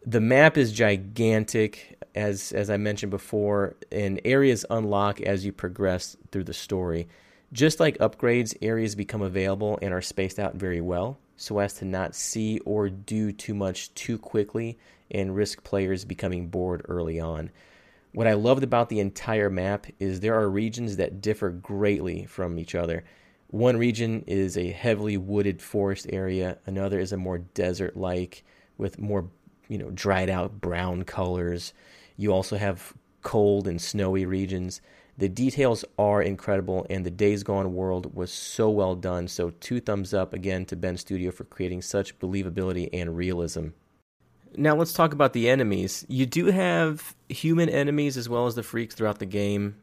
The 0.05 0.21
map 0.21 0.57
is 0.57 0.71
gigantic, 0.71 1.97
as 2.15 2.51
as 2.51 2.69
I 2.69 2.77
mentioned 2.77 3.09
before, 3.09 3.75
and 3.91 4.19
areas 4.25 4.65
unlock 4.69 5.21
as 5.21 5.45
you 5.45 5.51
progress 5.51 6.17
through 6.31 6.43
the 6.45 6.53
story. 6.53 7.07
Just 7.53 7.79
like 7.79 7.99
upgrades, 7.99 8.57
areas 8.63 8.95
become 8.95 9.21
available 9.21 9.77
and 9.83 9.93
are 9.93 10.01
spaced 10.01 10.39
out 10.39 10.55
very 10.55 10.81
well 10.81 11.19
so 11.37 11.59
as 11.59 11.75
to 11.75 11.85
not 11.85 12.15
see 12.15 12.59
or 12.61 12.89
do 12.89 13.31
too 13.31 13.53
much 13.53 13.93
too 13.93 14.17
quickly 14.17 14.79
and 15.11 15.35
risk 15.35 15.63
players 15.63 16.03
becoming 16.03 16.47
bored 16.47 16.83
early 16.89 17.19
on. 17.19 17.51
What 18.11 18.25
I 18.25 18.33
loved 18.33 18.63
about 18.63 18.89
the 18.89 18.99
entire 18.99 19.51
map 19.51 19.85
is 19.99 20.19
there 20.19 20.33
are 20.33 20.49
regions 20.49 20.97
that 20.97 21.21
differ 21.21 21.51
greatly 21.51 22.25
from 22.25 22.57
each 22.57 22.73
other. 22.73 23.03
One 23.47 23.77
region 23.77 24.23
is 24.25 24.57
a 24.57 24.71
heavily 24.71 25.17
wooded 25.17 25.61
forest 25.61 26.07
area, 26.09 26.57
another 26.65 26.99
is 26.99 27.11
a 27.11 27.17
more 27.17 27.37
desert 27.37 27.95
like 27.95 28.43
with 28.79 28.97
more, 28.97 29.29
you 29.67 29.77
know, 29.77 29.91
dried 29.91 30.29
out 30.29 30.59
brown 30.59 31.03
colors. 31.03 31.73
You 32.17 32.33
also 32.33 32.57
have 32.57 32.93
cold 33.21 33.67
and 33.67 33.79
snowy 33.79 34.25
regions 34.25 34.81
the 35.17 35.29
details 35.29 35.85
are 35.99 36.21
incredible, 36.21 36.87
and 36.89 37.05
the 37.05 37.11
Days 37.11 37.43
Gone 37.43 37.73
world 37.73 38.15
was 38.15 38.31
so 38.31 38.69
well 38.69 38.95
done. 38.95 39.27
So, 39.27 39.51
two 39.59 39.79
thumbs 39.79 40.13
up 40.13 40.33
again 40.33 40.65
to 40.65 40.75
Bend 40.75 40.99
Studio 40.99 41.29
for 41.31 41.43
creating 41.43 41.83
such 41.83 42.17
believability 42.17 42.89
and 42.91 43.15
realism. 43.15 43.67
Now, 44.55 44.75
let's 44.75 44.93
talk 44.93 45.13
about 45.13 45.33
the 45.33 45.49
enemies. 45.49 46.05
You 46.09 46.25
do 46.25 46.47
have 46.47 47.15
human 47.29 47.69
enemies 47.69 48.17
as 48.17 48.27
well 48.27 48.47
as 48.47 48.55
the 48.55 48.63
freaks 48.63 48.95
throughout 48.95 49.19
the 49.19 49.25
game. 49.25 49.75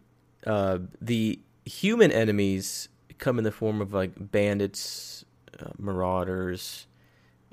Uh, 0.47 0.79
the 1.01 1.39
human 1.65 2.11
enemies 2.11 2.89
come 3.19 3.39
in 3.39 3.45
the 3.45 3.53
form 3.53 3.81
of 3.81 3.93
like 3.93 4.13
bandits, 4.17 5.25
uh, 5.61 5.71
marauders, 5.79 6.87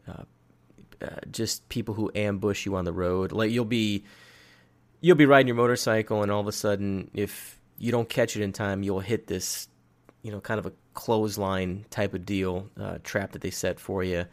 uh, 0.07 0.23
uh 1.01 1.19
just 1.29 1.67
people 1.69 1.93
who 1.93 2.09
ambush 2.15 2.65
you 2.65 2.75
on 2.75 2.85
the 2.85 2.93
road. 2.93 3.31
Like 3.31 3.51
you'll 3.51 3.65
be 3.65 4.03
you'll 5.01 5.15
be 5.15 5.25
riding 5.25 5.47
your 5.47 5.57
motorcycle, 5.57 6.23
and 6.23 6.31
all 6.31 6.41
of 6.41 6.47
a 6.47 6.51
sudden, 6.51 7.11
if 7.13 7.56
you 7.77 7.91
don't 7.91 8.09
catch 8.09 8.35
it 8.35 8.41
in 8.41 8.51
time, 8.51 8.83
you'll 8.83 8.99
hit 8.99 9.27
this, 9.27 9.67
you 10.23 10.31
know, 10.31 10.39
kind 10.39 10.59
of 10.59 10.65
a 10.65 10.73
clothesline 10.93 11.85
type 11.89 12.13
of 12.13 12.25
deal 12.25 12.69
uh, 12.79 12.97
trap 13.03 13.31
that 13.33 13.41
they 13.41 13.51
set 13.51 13.79
for 13.79 14.03
you 14.03 14.25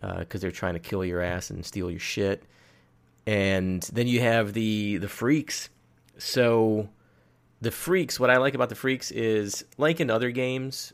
because 0.00 0.26
uh, 0.36 0.38
they're 0.40 0.50
trying 0.50 0.74
to 0.74 0.80
kill 0.80 1.04
your 1.04 1.20
ass 1.20 1.50
and 1.50 1.64
steal 1.64 1.90
your 1.90 2.00
shit. 2.00 2.44
And 3.26 3.82
then 3.92 4.06
you 4.06 4.20
have 4.20 4.54
the 4.54 4.96
the 4.98 5.08
freaks. 5.08 5.68
So 6.16 6.88
the 7.60 7.70
freaks, 7.70 8.18
what 8.18 8.30
I 8.30 8.38
like 8.38 8.54
about 8.54 8.70
the 8.70 8.74
freaks 8.74 9.10
is 9.10 9.64
like 9.76 10.00
in 10.00 10.10
other 10.10 10.30
games, 10.30 10.92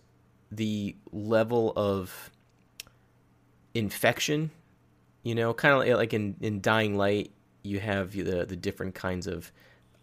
the 0.51 0.97
level 1.13 1.73
of 1.77 2.31
infection, 3.75 4.51
you 5.23 5.35
know, 5.35 5.55
kind 5.55 5.89
of 5.89 5.97
like 5.97 6.13
in 6.13 6.37
in 6.41 6.61
Dying 6.61 6.97
Light, 6.97 7.31
you 7.63 7.79
have 7.79 8.13
the 8.13 8.45
the 8.45 8.57
different 8.57 8.95
kinds 8.95 9.27
of 9.27 9.53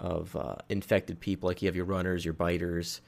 of 0.01 0.35
uh, 0.35 0.55
infected 0.67 1.19
people. 1.19 1.47
Like 1.47 1.61
you 1.61 1.67
have 1.67 1.75
your 1.75 1.85
runners, 1.85 2.25
your 2.25 2.33
biters, 2.33 2.99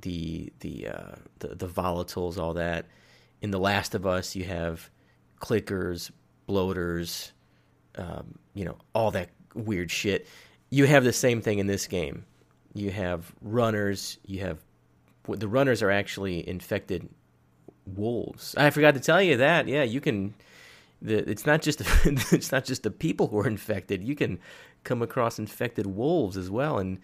the 0.00 0.52
the, 0.60 0.88
uh, 0.88 1.14
the 1.38 1.48
the 1.54 1.68
volatiles, 1.68 2.38
all 2.38 2.54
that. 2.54 2.86
In 3.42 3.50
The 3.50 3.58
Last 3.58 3.94
of 3.94 4.06
Us, 4.06 4.34
you 4.34 4.44
have 4.44 4.90
clickers, 5.38 6.10
bloaters, 6.46 7.32
um, 7.96 8.38
you 8.54 8.64
know, 8.64 8.78
all 8.94 9.10
that 9.10 9.28
weird 9.54 9.90
shit. 9.90 10.26
You 10.70 10.86
have 10.86 11.04
the 11.04 11.12
same 11.12 11.42
thing 11.42 11.58
in 11.58 11.66
this 11.66 11.86
game. 11.86 12.24
You 12.72 12.90
have 12.90 13.32
runners. 13.42 14.18
You 14.24 14.40
have 14.40 14.58
the 15.28 15.48
runners 15.48 15.82
are 15.82 15.90
actually 15.90 16.48
infected 16.48 17.08
wolves. 17.86 18.54
I 18.56 18.70
forgot 18.70 18.94
to 18.94 19.00
tell 19.00 19.22
you 19.22 19.36
that. 19.36 19.68
Yeah, 19.68 19.82
you 19.82 20.00
can 20.00 20.34
the, 21.02 21.18
it's 21.30 21.44
not 21.44 21.60
just 21.60 21.82
it's 22.32 22.50
not 22.50 22.64
just 22.64 22.82
the 22.82 22.90
people 22.90 23.28
who 23.28 23.38
are 23.40 23.46
infected. 23.46 24.02
You 24.02 24.16
can 24.16 24.38
come 24.84 25.02
across 25.02 25.38
infected 25.38 25.86
wolves 25.86 26.36
as 26.36 26.50
well, 26.50 26.78
and 26.78 26.98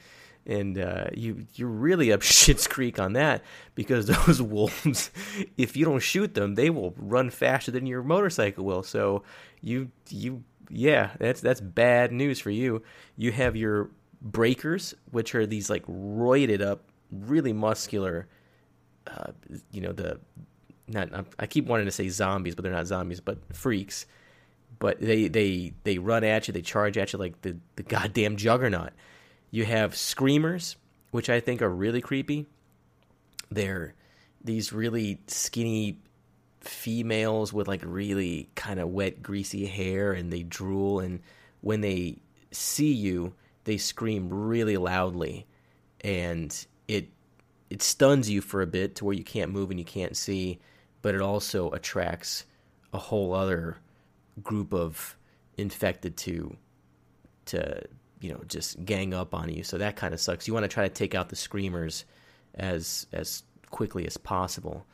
and 0.47 0.79
uh, 0.79 1.07
you 1.15 1.47
you're 1.55 1.69
really 1.69 2.13
up 2.13 2.23
shit's 2.23 2.67
creek 2.67 2.99
on 2.99 3.13
that 3.15 3.43
because 3.75 4.07
those 4.27 4.41
wolves, 4.41 5.11
if 5.57 5.77
you 5.77 5.85
don't 5.85 6.03
shoot 6.03 6.35
them, 6.35 6.55
they 6.55 6.71
will 6.71 6.95
run 6.97 7.31
faster 7.31 7.71
than 7.71 7.87
your 7.87 8.03
motorcycle 8.03 8.65
will. 8.65 8.83
So 8.83 9.23
you 9.61 9.91
you 10.09 10.45
yeah, 10.71 11.11
that's 11.19 11.41
that's 11.41 11.61
bad 11.61 12.13
news 12.13 12.39
for 12.39 12.51
you. 12.51 12.83
You 13.17 13.33
have 13.33 13.57
your 13.57 13.91
breakers, 14.23 14.95
which 15.11 15.35
are 15.35 15.47
these 15.47 15.69
like 15.71 15.85
roided 15.87 16.61
up, 16.61 16.85
really 17.11 17.53
muscular. 17.53 18.29
Uh, 19.07 19.33
you 19.73 19.81
know 19.81 19.93
the 19.93 20.21
not 20.89 21.27
I 21.39 21.47
keep 21.47 21.67
wanting 21.67 21.87
to 21.87 21.93
say 21.93 22.09
zombies, 22.09 22.55
but 22.55 22.63
they're 22.63 22.73
not 22.73 22.87
zombies, 22.87 23.21
but 23.21 23.39
freaks. 23.55 24.07
But 24.81 25.01
they 25.01 25.29
they 25.29 25.73
they 25.85 25.99
run 25.99 26.25
at 26.25 26.49
you, 26.49 26.53
they 26.53 26.63
charge 26.63 26.99
at 26.99 27.13
you 27.13 27.19
like 27.19 27.41
the 27.43 27.57
the 27.77 27.85
goddamn 27.85 28.37
juggernaut. 28.37 28.91
You 29.53 29.65
have 29.65 29.95
screamers, 29.95 30.77
which 31.13 31.31
I 31.31 31.39
think 31.39 31.63
are 31.63 31.71
really 31.71 32.01
creepy. 32.01 32.47
They're 33.51 33.95
these 34.43 34.73
really 34.73 35.21
skinny 35.29 35.99
females 36.61 37.53
with 37.53 37.69
like 37.69 37.83
really 37.85 38.49
kind 38.55 38.81
of 38.81 38.89
wet, 38.89 39.23
greasy 39.23 39.67
hair, 39.67 40.13
and 40.13 40.33
they 40.33 40.43
drool. 40.43 40.99
And 40.99 41.21
when 41.61 41.83
they 41.83 42.17
see 42.51 42.93
you, 42.93 43.35
they 43.65 43.77
scream 43.77 44.29
really 44.29 44.77
loudly, 44.77 45.47
and 46.01 46.67
it 46.89 47.11
it 47.69 47.83
stuns 47.83 48.29
you 48.29 48.41
for 48.41 48.63
a 48.63 48.67
bit 48.67 48.97
to 48.97 49.05
where 49.05 49.15
you 49.15 49.23
can't 49.23 49.53
move 49.53 49.71
and 49.71 49.79
you 49.79 49.85
can't 49.85 50.17
see 50.17 50.59
but 51.03 51.15
it 51.15 51.21
also 51.21 51.71
attracts 51.71 52.45
a 52.93 52.99
whole 52.99 53.33
other 53.33 53.77
group 54.43 54.73
of 54.73 55.17
infected 55.57 56.17
to 56.17 56.57
to 57.47 57.83
you 58.21 58.33
know 58.33 58.41
just 58.47 58.85
gang 58.85 59.15
up 59.15 59.35
on 59.35 59.49
you. 59.53 59.63
So 59.63 59.79
that 59.79 59.97
kind 59.97 60.15
of 60.15 60.21
sucks. 60.21 60.47
You 60.47 60.55
want 60.55 60.65
to 60.65 60.69
try 60.69 60.85
to 60.85 60.95
take 60.95 61.15
out 61.15 61.29
the 61.29 61.37
screamers 61.37 62.05
as 62.55 63.07
as 63.13 63.43
quickly 63.71 64.07
as 64.07 64.17
possible. 64.17 64.87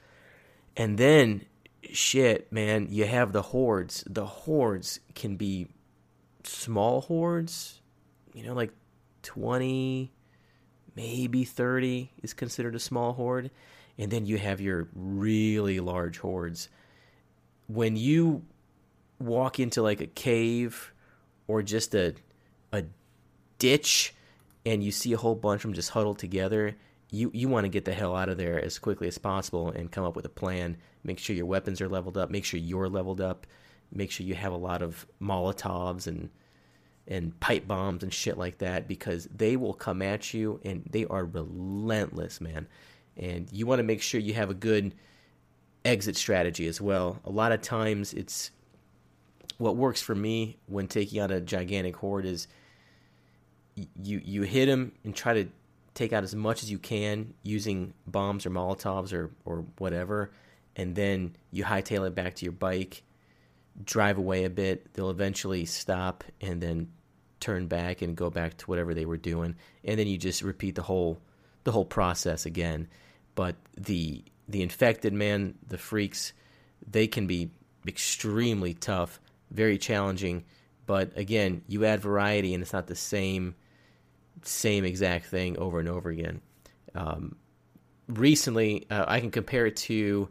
And 0.76 0.98
then 0.98 1.44
shit, 1.92 2.52
man, 2.52 2.88
you 2.90 3.06
have 3.06 3.32
the 3.32 3.42
hordes. 3.42 4.04
The 4.06 4.26
hordes 4.26 5.00
can 5.14 5.36
be 5.36 5.68
small 6.44 7.00
hordes, 7.00 7.80
you 8.34 8.44
know, 8.44 8.54
like 8.54 8.72
20 9.22 10.12
maybe 10.94 11.44
30 11.44 12.10
is 12.22 12.32
considered 12.32 12.74
a 12.74 12.78
small 12.78 13.12
horde 13.12 13.50
and 13.98 14.10
then 14.10 14.26
you 14.26 14.38
have 14.38 14.60
your 14.60 14.88
really 14.94 15.80
large 15.80 16.18
hordes. 16.18 16.68
When 17.66 17.96
you 17.96 18.44
walk 19.18 19.60
into 19.60 19.82
like 19.82 20.00
a 20.00 20.06
cave 20.06 20.92
or 21.46 21.62
just 21.62 21.94
a 21.94 22.14
a 22.72 22.84
ditch 23.58 24.14
and 24.64 24.82
you 24.82 24.90
see 24.90 25.12
a 25.12 25.16
whole 25.16 25.34
bunch 25.34 25.60
of 25.60 25.70
them 25.70 25.74
just 25.74 25.90
huddled 25.90 26.18
together, 26.18 26.76
you 27.10 27.30
you 27.34 27.48
want 27.48 27.64
to 27.64 27.68
get 27.68 27.84
the 27.84 27.94
hell 27.94 28.16
out 28.16 28.28
of 28.28 28.36
there 28.36 28.62
as 28.62 28.78
quickly 28.78 29.08
as 29.08 29.18
possible 29.18 29.70
and 29.70 29.90
come 29.90 30.04
up 30.04 30.16
with 30.16 30.24
a 30.24 30.30
plan. 30.30 30.76
Make 31.04 31.18
sure 31.18 31.36
your 31.36 31.46
weapons 31.46 31.80
are 31.80 31.88
leveled 31.88 32.18
up. 32.18 32.30
Make 32.30 32.44
sure 32.44 32.58
you're 32.58 32.88
leveled 32.88 33.20
up. 33.20 33.46
Make 33.92 34.10
sure 34.10 34.26
you 34.26 34.34
have 34.34 34.52
a 34.52 34.56
lot 34.56 34.82
of 34.82 35.06
Molotovs 35.20 36.06
and 36.06 36.30
and 37.08 37.38
pipe 37.38 37.68
bombs 37.68 38.02
and 38.02 38.12
shit 38.12 38.36
like 38.36 38.58
that 38.58 38.88
because 38.88 39.28
they 39.34 39.56
will 39.56 39.74
come 39.74 40.02
at 40.02 40.34
you 40.34 40.60
and 40.64 40.82
they 40.90 41.06
are 41.06 41.24
relentless, 41.24 42.40
man 42.40 42.66
and 43.16 43.50
you 43.52 43.66
want 43.66 43.78
to 43.78 43.82
make 43.82 44.02
sure 44.02 44.20
you 44.20 44.34
have 44.34 44.50
a 44.50 44.54
good 44.54 44.94
exit 45.84 46.16
strategy 46.16 46.66
as 46.66 46.80
well. 46.80 47.20
A 47.24 47.30
lot 47.30 47.52
of 47.52 47.62
times, 47.62 48.12
it's 48.12 48.50
what 49.58 49.76
works 49.76 50.02
for 50.02 50.14
me 50.14 50.58
when 50.66 50.86
taking 50.86 51.20
out 51.20 51.30
a 51.30 51.40
gigantic 51.40 51.96
horde 51.96 52.26
is 52.26 52.46
you 53.74 54.20
you 54.24 54.42
hit 54.42 54.66
them 54.66 54.92
and 55.04 55.14
try 55.14 55.34
to 55.34 55.48
take 55.94 56.12
out 56.12 56.24
as 56.24 56.34
much 56.34 56.62
as 56.62 56.70
you 56.70 56.78
can 56.78 57.34
using 57.42 57.94
bombs 58.06 58.46
or 58.46 58.50
molotovs 58.50 59.12
or 59.12 59.30
or 59.44 59.64
whatever, 59.78 60.30
and 60.74 60.94
then 60.94 61.36
you 61.50 61.64
hightail 61.64 62.06
it 62.06 62.14
back 62.14 62.34
to 62.36 62.44
your 62.44 62.52
bike, 62.52 63.02
drive 63.84 64.18
away 64.18 64.44
a 64.44 64.50
bit. 64.50 64.92
They'll 64.94 65.10
eventually 65.10 65.64
stop 65.64 66.24
and 66.40 66.60
then 66.60 66.90
turn 67.40 67.66
back 67.66 68.00
and 68.02 68.16
go 68.16 68.30
back 68.30 68.56
to 68.56 68.66
whatever 68.66 68.94
they 68.94 69.04
were 69.04 69.18
doing, 69.18 69.56
and 69.84 69.98
then 69.98 70.06
you 70.06 70.18
just 70.18 70.42
repeat 70.42 70.74
the 70.74 70.82
whole 70.82 71.18
the 71.64 71.72
whole 71.72 71.84
process 71.84 72.46
again 72.46 72.88
but 73.36 73.54
the 73.76 74.24
the 74.48 74.62
infected 74.62 75.12
man, 75.12 75.54
the 75.68 75.78
freaks, 75.78 76.32
they 76.88 77.06
can 77.06 77.28
be 77.28 77.50
extremely 77.86 78.74
tough, 78.74 79.20
very 79.50 79.78
challenging. 79.78 80.44
But 80.86 81.16
again, 81.16 81.62
you 81.66 81.84
add 81.84 82.00
variety, 82.00 82.54
and 82.54 82.62
it's 82.62 82.72
not 82.72 82.86
the 82.86 82.94
same 82.94 83.54
same 84.42 84.84
exact 84.84 85.26
thing 85.26 85.58
over 85.58 85.80
and 85.80 85.88
over 85.88 86.10
again. 86.10 86.40
Um, 86.94 87.36
recently, 88.06 88.86
uh, 88.90 89.04
I 89.08 89.20
can 89.20 89.30
compare 89.30 89.66
it 89.66 89.76
to 89.76 90.28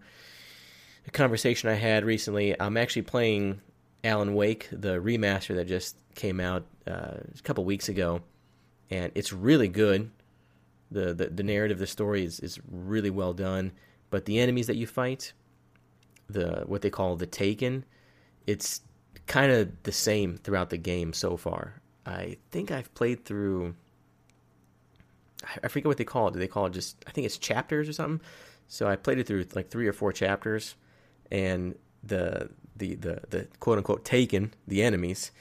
a 1.08 1.12
conversation 1.12 1.70
I 1.70 1.74
had 1.74 2.06
recently. 2.06 2.60
I'm 2.60 2.78
actually 2.78 3.02
playing 3.02 3.62
Alan 4.04 4.34
Wake, 4.36 4.70
the 4.72 5.00
remaster 5.02 5.56
that 5.56 5.68
just 5.68 5.98
came 6.14 6.40
out 6.40 6.66
uh, 6.88 7.18
a 7.38 7.42
couple 7.44 7.66
weeks 7.66 7.90
ago, 7.90 8.22
and 8.90 9.12
it's 9.16 9.34
really 9.34 9.68
good 9.68 10.12
the, 10.92 11.14
the, 11.14 11.28
the 11.28 11.44
narrative, 11.44 11.80
the 11.80 11.88
story 11.88 12.24
is, 12.24 12.40
is 12.40 12.60
really 12.72 13.10
well 13.10 13.34
done. 13.34 13.72
But 14.10 14.26
the 14.26 14.40
enemies 14.40 14.68
that 14.68 14.76
you 14.76 14.88
fight, 14.88 15.34
the 16.30 16.64
what 16.66 16.82
they 16.82 16.90
call 16.90 17.16
the 17.16 17.26
Taken, 17.26 17.86
it's 18.48 18.82
kind 19.28 19.52
of 19.52 19.72
the 19.84 19.92
same 19.92 20.38
throughout 20.38 20.70
the 20.70 20.78
game 20.78 21.14
so 21.14 21.38
far. 21.38 21.82
I 22.06 22.38
think 22.52 22.72
I've 22.72 22.94
played 22.94 23.26
through. 23.26 23.76
I 25.64 25.68
forget 25.68 25.88
what 25.88 25.98
they 25.98 26.04
call 26.04 26.28
it. 26.28 26.34
Do 26.34 26.40
they 26.40 26.48
call 26.48 26.68
it 26.68 26.74
just? 26.74 27.04
I 27.08 27.12
think 27.12 27.26
it's 27.26 27.38
chapters 27.38 27.90
or 27.90 27.94
something. 27.94 28.26
So 28.68 28.88
I 28.88 28.96
played 28.96 29.20
it 29.20 29.28
through 29.28 29.46
like 29.54 29.70
three 29.70 29.88
or 29.88 29.94
four 29.94 30.12
chapters, 30.12 30.76
and 31.32 31.76
the 32.04 32.50
the 32.76 32.96
the 32.96 33.22
the 33.30 33.48
quote 33.60 33.78
unquote 33.78 34.06
taken 34.06 34.54
the 34.68 34.84
enemies 34.84 35.32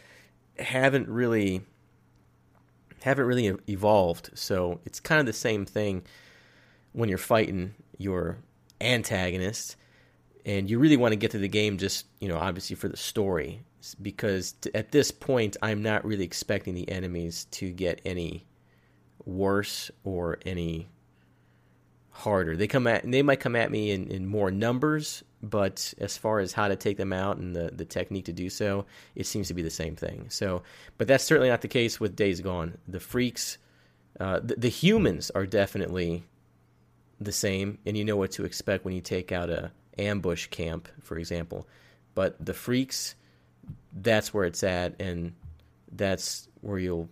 haven't 0.58 1.08
really 1.08 1.62
haven't 3.02 3.26
really 3.26 3.54
evolved. 3.68 4.30
So 4.34 4.80
it's 4.84 5.00
kind 5.00 5.20
of 5.20 5.26
the 5.26 5.32
same 5.32 5.66
thing 5.66 6.04
when 6.92 7.08
you're 7.08 7.18
fighting 7.18 7.74
your 7.98 8.38
antagonist, 8.80 9.76
and 10.46 10.70
you 10.70 10.78
really 10.78 10.96
want 10.96 11.12
to 11.12 11.16
get 11.16 11.30
to 11.32 11.38
the 11.38 11.48
game 11.48 11.76
just 11.78 12.06
you 12.20 12.28
know 12.28 12.38
obviously 12.38 12.76
for 12.76 12.88
the 12.88 12.96
story 12.96 13.64
because 14.00 14.52
t- 14.52 14.70
at 14.74 14.92
this 14.92 15.10
point 15.10 15.56
I'm 15.62 15.82
not 15.82 16.04
really 16.04 16.24
expecting 16.24 16.74
the 16.74 16.88
enemies 16.90 17.46
to 17.52 17.70
get 17.70 18.00
any 18.04 18.46
worse 19.24 19.90
or 20.04 20.38
any 20.46 20.88
harder. 22.10 22.56
They 22.56 22.68
come 22.68 22.86
at 22.86 23.10
they 23.10 23.22
might 23.22 23.40
come 23.40 23.56
at 23.56 23.70
me 23.70 23.90
in, 23.90 24.08
in 24.08 24.26
more 24.26 24.50
numbers, 24.50 25.24
but 25.42 25.92
as 25.98 26.16
far 26.16 26.38
as 26.38 26.52
how 26.52 26.68
to 26.68 26.76
take 26.76 26.96
them 26.96 27.12
out 27.12 27.38
and 27.38 27.54
the, 27.54 27.70
the 27.74 27.84
technique 27.84 28.26
to 28.26 28.32
do 28.32 28.48
so, 28.48 28.86
it 29.14 29.26
seems 29.26 29.48
to 29.48 29.54
be 29.54 29.62
the 29.62 29.70
same 29.70 29.96
thing. 29.96 30.26
So, 30.30 30.62
but 30.96 31.08
that's 31.08 31.24
certainly 31.24 31.48
not 31.48 31.60
the 31.60 31.68
case 31.68 31.98
with 32.00 32.16
Days 32.16 32.40
Gone. 32.40 32.78
The 32.86 33.00
freaks, 33.00 33.58
uh, 34.20 34.40
the, 34.40 34.54
the 34.54 34.68
humans 34.68 35.30
are 35.34 35.44
definitely 35.46 36.24
the 37.20 37.32
same, 37.32 37.78
and 37.84 37.96
you 37.96 38.04
know 38.04 38.16
what 38.16 38.32
to 38.32 38.44
expect 38.44 38.84
when 38.84 38.94
you 38.94 39.00
take 39.00 39.32
out 39.32 39.50
a 39.50 39.72
ambush 39.98 40.46
camp, 40.46 40.88
for 41.02 41.18
example. 41.18 41.66
But 42.14 42.44
the 42.44 42.54
freaks, 42.54 43.16
that's 43.92 44.34
where 44.34 44.44
it's 44.44 44.62
at, 44.62 45.00
and 45.00 45.34
that's 45.92 46.48
where 46.60 46.78
you'll 46.78 47.08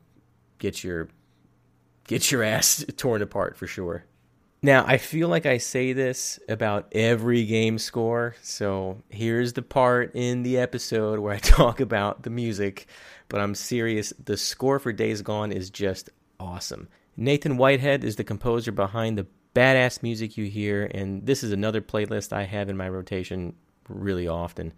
get 0.58 0.82
your 0.82 1.08
get 2.06 2.30
your 2.30 2.42
ass 2.54 2.84
torn 2.96 3.22
apart 3.22 3.56
for 3.56 3.66
sure. 3.66 4.04
Now, 4.64 4.84
I 4.86 4.98
feel 4.98 5.28
like 5.28 5.44
I 5.44 5.58
say 5.58 5.92
this 5.92 6.38
about 6.48 6.86
every 6.92 7.44
game 7.44 7.78
score, 7.78 8.36
so 8.42 9.02
here's 9.08 9.54
the 9.54 9.62
part 9.62 10.12
in 10.14 10.44
the 10.44 10.58
episode 10.58 11.18
where 11.18 11.34
I 11.34 11.38
talk 11.40 11.80
about 11.80 12.22
the 12.22 12.30
music, 12.30 12.86
but 13.28 13.40
I'm 13.40 13.56
serious. 13.56 14.12
The 14.24 14.36
score 14.36 14.78
for 14.78 14.92
Days 14.92 15.20
Gone 15.20 15.50
is 15.50 15.68
just 15.68 16.10
awesome. 16.38 16.88
Nathan 17.16 17.56
Whitehead 17.56 18.04
is 18.04 18.14
the 18.14 18.22
composer 18.22 18.70
behind 18.70 19.18
the 19.18 19.26
badass 19.54 20.00
music 20.00 20.36
you 20.36 20.44
hear, 20.44 20.88
and 20.94 21.26
this 21.26 21.42
is 21.42 21.50
another 21.50 21.80
playlist 21.80 22.32
I 22.32 22.44
have 22.44 22.68
in 22.68 22.76
my 22.76 22.88
rotation 22.88 23.54
really 23.88 24.28
often. 24.28 24.72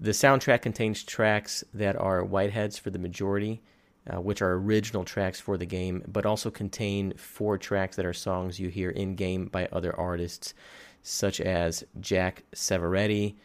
The 0.00 0.10
soundtrack 0.10 0.62
contains 0.62 1.04
tracks 1.04 1.62
that 1.74 1.96
are 1.96 2.24
Whitehead's 2.24 2.78
for 2.78 2.90
the 2.90 2.98
majority, 2.98 3.62
uh, 4.10 4.20
which 4.20 4.42
are 4.42 4.54
original 4.54 5.04
tracks 5.04 5.38
for 5.40 5.56
the 5.56 5.66
game, 5.66 6.02
but 6.08 6.26
also 6.26 6.50
contain 6.50 7.14
four 7.16 7.58
tracks 7.58 7.96
that 7.96 8.06
are 8.06 8.12
songs 8.12 8.58
you 8.58 8.68
hear 8.68 8.90
in 8.90 9.14
game 9.14 9.46
by 9.46 9.68
other 9.70 9.94
artists, 9.98 10.54
such 11.02 11.40
as 11.40 11.84
Jack 12.00 12.42
Savoretti, 12.54 13.36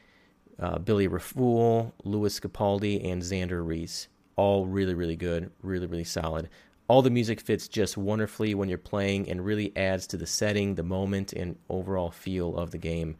uh, 0.60 0.80
Billy 0.80 1.08
Raffoul, 1.08 1.94
Lewis 2.04 2.40
Capaldi, 2.40 3.12
and 3.12 3.22
Xander 3.22 3.66
Reese. 3.66 4.08
All 4.36 4.66
really, 4.66 4.94
really 4.94 5.16
good, 5.16 5.52
really, 5.62 5.88
really 5.88 6.04
solid. 6.04 6.50
All 6.88 7.02
the 7.02 7.10
music 7.10 7.42
fits 7.42 7.68
just 7.68 7.98
wonderfully 7.98 8.56
when 8.56 8.70
you're 8.70 8.78
playing 8.78 9.30
and 9.30 9.44
really 9.44 9.76
adds 9.76 10.08
to 10.08 10.18
the 10.18 10.26
setting, 10.26 10.76
the 10.76 10.84
moment, 10.84 11.34
and 11.34 11.58
overall 11.70 12.12
feel 12.12 12.56
of 12.56 12.72
the 12.72 12.78
game. 12.78 13.18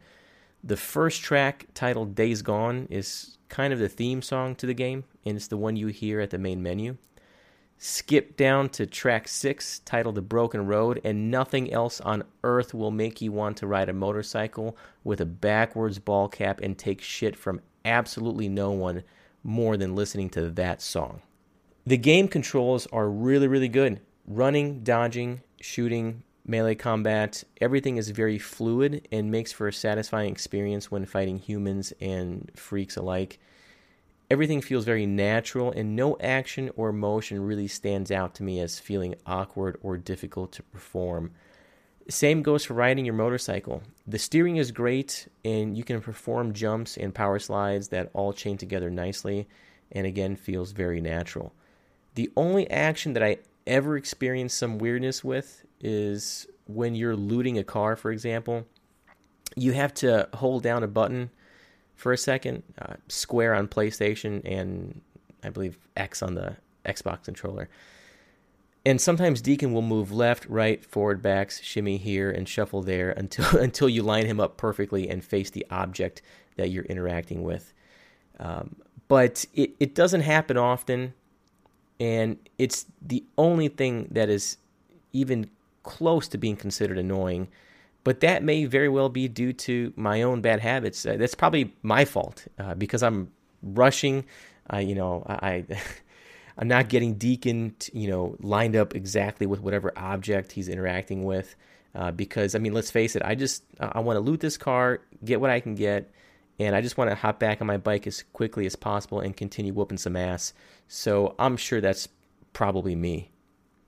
The 0.62 0.76
first 0.76 1.22
track, 1.22 1.66
titled 1.74 2.14
Days 2.14 2.42
Gone, 2.42 2.88
is 2.90 3.38
kind 3.48 3.72
of 3.72 3.78
the 3.78 3.88
theme 3.88 4.22
song 4.22 4.54
to 4.56 4.66
the 4.66 4.74
game, 4.74 5.04
and 5.24 5.36
it's 5.36 5.46
the 5.46 5.56
one 5.56 5.76
you 5.76 5.86
hear 5.88 6.20
at 6.20 6.30
the 6.30 6.38
main 6.38 6.62
menu. 6.62 6.96
Skip 7.80 8.36
down 8.36 8.68
to 8.70 8.86
track 8.86 9.28
six, 9.28 9.78
titled 9.80 10.16
The 10.16 10.22
Broken 10.22 10.66
Road, 10.66 11.00
and 11.04 11.30
nothing 11.30 11.72
else 11.72 12.00
on 12.00 12.24
earth 12.42 12.74
will 12.74 12.90
make 12.90 13.22
you 13.22 13.30
want 13.30 13.56
to 13.58 13.68
ride 13.68 13.88
a 13.88 13.92
motorcycle 13.92 14.76
with 15.04 15.20
a 15.20 15.26
backwards 15.26 16.00
ball 16.00 16.28
cap 16.28 16.60
and 16.60 16.76
take 16.76 17.00
shit 17.00 17.36
from 17.36 17.60
absolutely 17.84 18.48
no 18.48 18.72
one 18.72 19.04
more 19.44 19.76
than 19.76 19.94
listening 19.94 20.28
to 20.30 20.50
that 20.50 20.82
song. 20.82 21.22
The 21.86 21.96
game 21.96 22.26
controls 22.26 22.88
are 22.88 23.08
really, 23.08 23.46
really 23.46 23.68
good. 23.68 24.00
Running, 24.26 24.82
dodging, 24.82 25.42
shooting, 25.60 26.24
melee 26.48 26.74
combat, 26.74 27.44
everything 27.60 27.96
is 27.96 28.10
very 28.10 28.38
fluid 28.38 29.06
and 29.12 29.30
makes 29.30 29.52
for 29.52 29.68
a 29.68 29.72
satisfying 29.72 30.32
experience 30.32 30.90
when 30.90 31.04
fighting 31.04 31.38
humans 31.38 31.92
and 32.00 32.50
freaks 32.56 32.96
alike 32.96 33.38
everything 34.30 34.60
feels 34.60 34.84
very 34.84 35.06
natural, 35.06 35.70
and 35.72 35.96
no 35.96 36.16
action 36.18 36.70
or 36.76 36.92
motion 36.92 37.44
really 37.44 37.68
stands 37.68 38.10
out 38.10 38.34
to 38.34 38.42
me 38.42 38.60
as 38.60 38.78
feeling 38.78 39.14
awkward 39.26 39.78
or 39.82 39.96
difficult 39.96 40.52
to 40.52 40.62
perform. 40.62 41.30
Same 42.08 42.42
goes 42.42 42.64
for 42.64 42.74
riding 42.74 43.04
your 43.04 43.14
motorcycle. 43.14 43.82
The 44.06 44.18
steering 44.18 44.56
is 44.56 44.72
great, 44.72 45.28
and 45.44 45.76
you 45.76 45.84
can 45.84 46.00
perform 46.00 46.52
jumps 46.52 46.96
and 46.96 47.14
power 47.14 47.38
slides 47.38 47.88
that 47.88 48.10
all 48.14 48.32
chain 48.32 48.56
together 48.56 48.90
nicely, 48.90 49.46
and 49.92 50.06
again, 50.06 50.36
feels 50.36 50.72
very 50.72 51.00
natural. 51.00 51.52
The 52.14 52.30
only 52.36 52.70
action 52.70 53.12
that 53.14 53.22
I 53.22 53.38
ever 53.66 53.96
experienced 53.96 54.58
some 54.58 54.78
weirdness 54.78 55.22
with 55.22 55.64
is 55.80 56.46
when 56.66 56.94
you're 56.94 57.16
looting 57.16 57.58
a 57.58 57.64
car, 57.64 57.96
for 57.96 58.10
example. 58.10 58.66
You 59.56 59.72
have 59.72 59.94
to 59.94 60.28
hold 60.34 60.62
down 60.62 60.82
a 60.82 60.88
button 60.88 61.30
for 61.94 62.12
a 62.12 62.18
second. 62.18 62.62
Uh, 62.80 62.94
Square 63.08 63.54
on 63.54 63.68
PlayStation 63.68 64.40
and 64.44 65.00
I 65.42 65.50
believe 65.50 65.78
X 65.96 66.22
on 66.22 66.34
the 66.34 66.56
Xbox 66.84 67.24
controller. 67.24 67.68
And 68.86 69.00
sometimes 69.00 69.42
Deacon 69.42 69.72
will 69.72 69.82
move 69.82 70.12
left, 70.12 70.46
right, 70.46 70.84
forward, 70.84 71.20
backs, 71.20 71.60
shimmy 71.62 71.98
here, 71.98 72.30
and 72.30 72.48
shuffle 72.48 72.82
there 72.82 73.10
until 73.10 73.58
until 73.58 73.88
you 73.88 74.02
line 74.02 74.26
him 74.26 74.40
up 74.40 74.56
perfectly 74.56 75.08
and 75.08 75.24
face 75.24 75.50
the 75.50 75.66
object 75.70 76.22
that 76.56 76.70
you're 76.70 76.84
interacting 76.84 77.42
with. 77.42 77.72
Um, 78.38 78.76
but 79.08 79.44
it, 79.54 79.72
it 79.80 79.94
doesn't 79.94 80.20
happen 80.20 80.56
often, 80.56 81.14
and 81.98 82.38
it's 82.56 82.86
the 83.02 83.24
only 83.36 83.68
thing 83.68 84.08
that 84.12 84.28
is 84.28 84.58
even 85.12 85.50
close 85.96 86.28
to 86.28 86.38
being 86.38 86.56
considered 86.56 86.98
annoying 86.98 87.48
but 88.04 88.20
that 88.20 88.42
may 88.42 88.64
very 88.64 88.88
well 88.88 89.10
be 89.10 89.28
due 89.28 89.52
to 89.52 89.92
my 89.94 90.22
own 90.22 90.40
bad 90.40 90.60
habits. 90.60 91.04
Uh, 91.04 91.18
that's 91.18 91.34
probably 91.34 91.74
my 91.82 92.06
fault 92.06 92.46
uh, 92.58 92.74
because 92.74 93.02
I'm 93.02 93.30
rushing. 93.62 94.24
Uh, 94.72 94.78
you 94.78 94.94
know, 94.94 95.24
I, 95.28 95.66
I'm 96.58 96.68
not 96.68 96.88
getting 96.88 97.14
Deacon, 97.14 97.74
you 97.92 98.08
know, 98.08 98.34
lined 98.40 98.76
up 98.76 98.94
exactly 98.94 99.46
with 99.46 99.60
whatever 99.60 99.92
object 99.94 100.52
he's 100.52 100.68
interacting 100.70 101.24
with. 101.24 101.54
Uh, 101.94 102.10
because 102.10 102.54
I 102.54 102.60
mean, 102.60 102.72
let's 102.72 102.90
face 102.90 103.14
it, 103.14 103.22
I 103.24 103.34
just 103.34 103.62
I 103.78 104.00
want 104.00 104.16
to 104.16 104.20
loot 104.20 104.40
this 104.40 104.56
car, 104.56 105.00
get 105.22 105.40
what 105.40 105.50
I 105.50 105.60
can 105.60 105.74
get, 105.74 106.10
and 106.58 106.74
I 106.74 106.80
just 106.80 106.96
want 106.96 107.10
to 107.10 107.14
hop 107.14 107.38
back 107.38 107.60
on 107.60 107.66
my 107.66 107.76
bike 107.76 108.06
as 108.06 108.24
quickly 108.32 108.64
as 108.64 108.74
possible 108.74 109.20
and 109.20 109.36
continue 109.36 109.74
whooping 109.74 109.98
some 109.98 110.16
ass. 110.16 110.52
So 110.86 111.34
I'm 111.38 111.58
sure 111.58 111.80
that's 111.80 112.08
probably 112.52 112.94
me. 112.94 113.30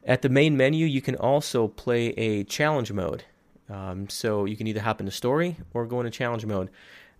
At 0.05 0.23
the 0.23 0.29
main 0.29 0.57
menu, 0.57 0.87
you 0.87 1.03
can 1.03 1.17
also 1.17 1.69
play 1.69 2.09
a 2.11 2.45
challenge 2.45 2.93
mode. 2.93 3.25
Um, 3.69 4.09
so 4.09 4.47
you 4.47 4.57
can 4.57 4.67
either 4.67 4.81
hop 4.81 5.01
into 5.01 5.13
story 5.13 5.57
or 5.75 5.87
go 5.87 6.01
into 6.01 6.11
challenge 6.11 6.45
mode. 6.45 6.71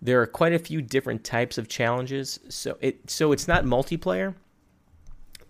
There 0.01 0.21
are 0.21 0.27
quite 0.27 0.53
a 0.53 0.59
few 0.59 0.81
different 0.81 1.23
types 1.23 1.57
of 1.57 1.67
challenges. 1.67 2.39
So 2.49 2.77
it 2.81 3.09
so 3.09 3.31
it's 3.31 3.47
not 3.47 3.63
multiplayer, 3.63 4.33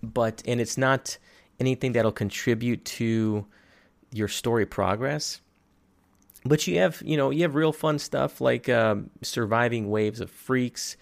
but 0.03 0.43
and 0.45 0.61
it's 0.61 0.77
not 0.77 1.17
anything 1.59 1.93
that'll 1.93 2.11
contribute 2.11 2.83
to 2.85 3.45
your 4.11 4.27
story 4.27 4.65
progress. 4.65 5.41
But 6.43 6.67
you 6.67 6.79
have 6.79 7.01
you 7.03 7.17
know 7.17 7.29
you 7.29 7.43
have 7.43 7.55
real 7.55 7.71
fun 7.71 7.97
stuff 7.97 8.41
like 8.41 8.67
um, 8.69 9.09
surviving 9.21 9.89
waves 9.89 10.19
of 10.19 10.29
freaks, 10.29 10.97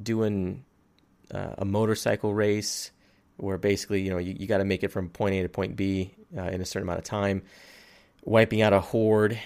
doing 0.00 0.64
uh, 1.32 1.54
a 1.58 1.64
motorcycle 1.64 2.34
race 2.34 2.92
where 3.42 3.58
basically 3.58 4.02
you 4.02 4.10
know 4.10 4.18
you, 4.18 4.36
you 4.38 4.46
got 4.46 4.58
to 4.58 4.64
make 4.64 4.82
it 4.82 4.88
from 4.88 5.08
point 5.08 5.34
A 5.34 5.42
to 5.42 5.48
point 5.48 5.76
B 5.76 6.14
uh, 6.36 6.42
in 6.42 6.60
a 6.60 6.64
certain 6.64 6.86
amount 6.86 6.98
of 6.98 7.04
time 7.04 7.42
wiping 8.24 8.62
out 8.62 8.72
a 8.72 8.80
horde 8.80 9.38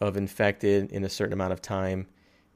of 0.00 0.16
infected 0.16 0.90
in 0.92 1.04
a 1.04 1.08
certain 1.08 1.32
amount 1.32 1.52
of 1.52 1.62
time, 1.62 2.06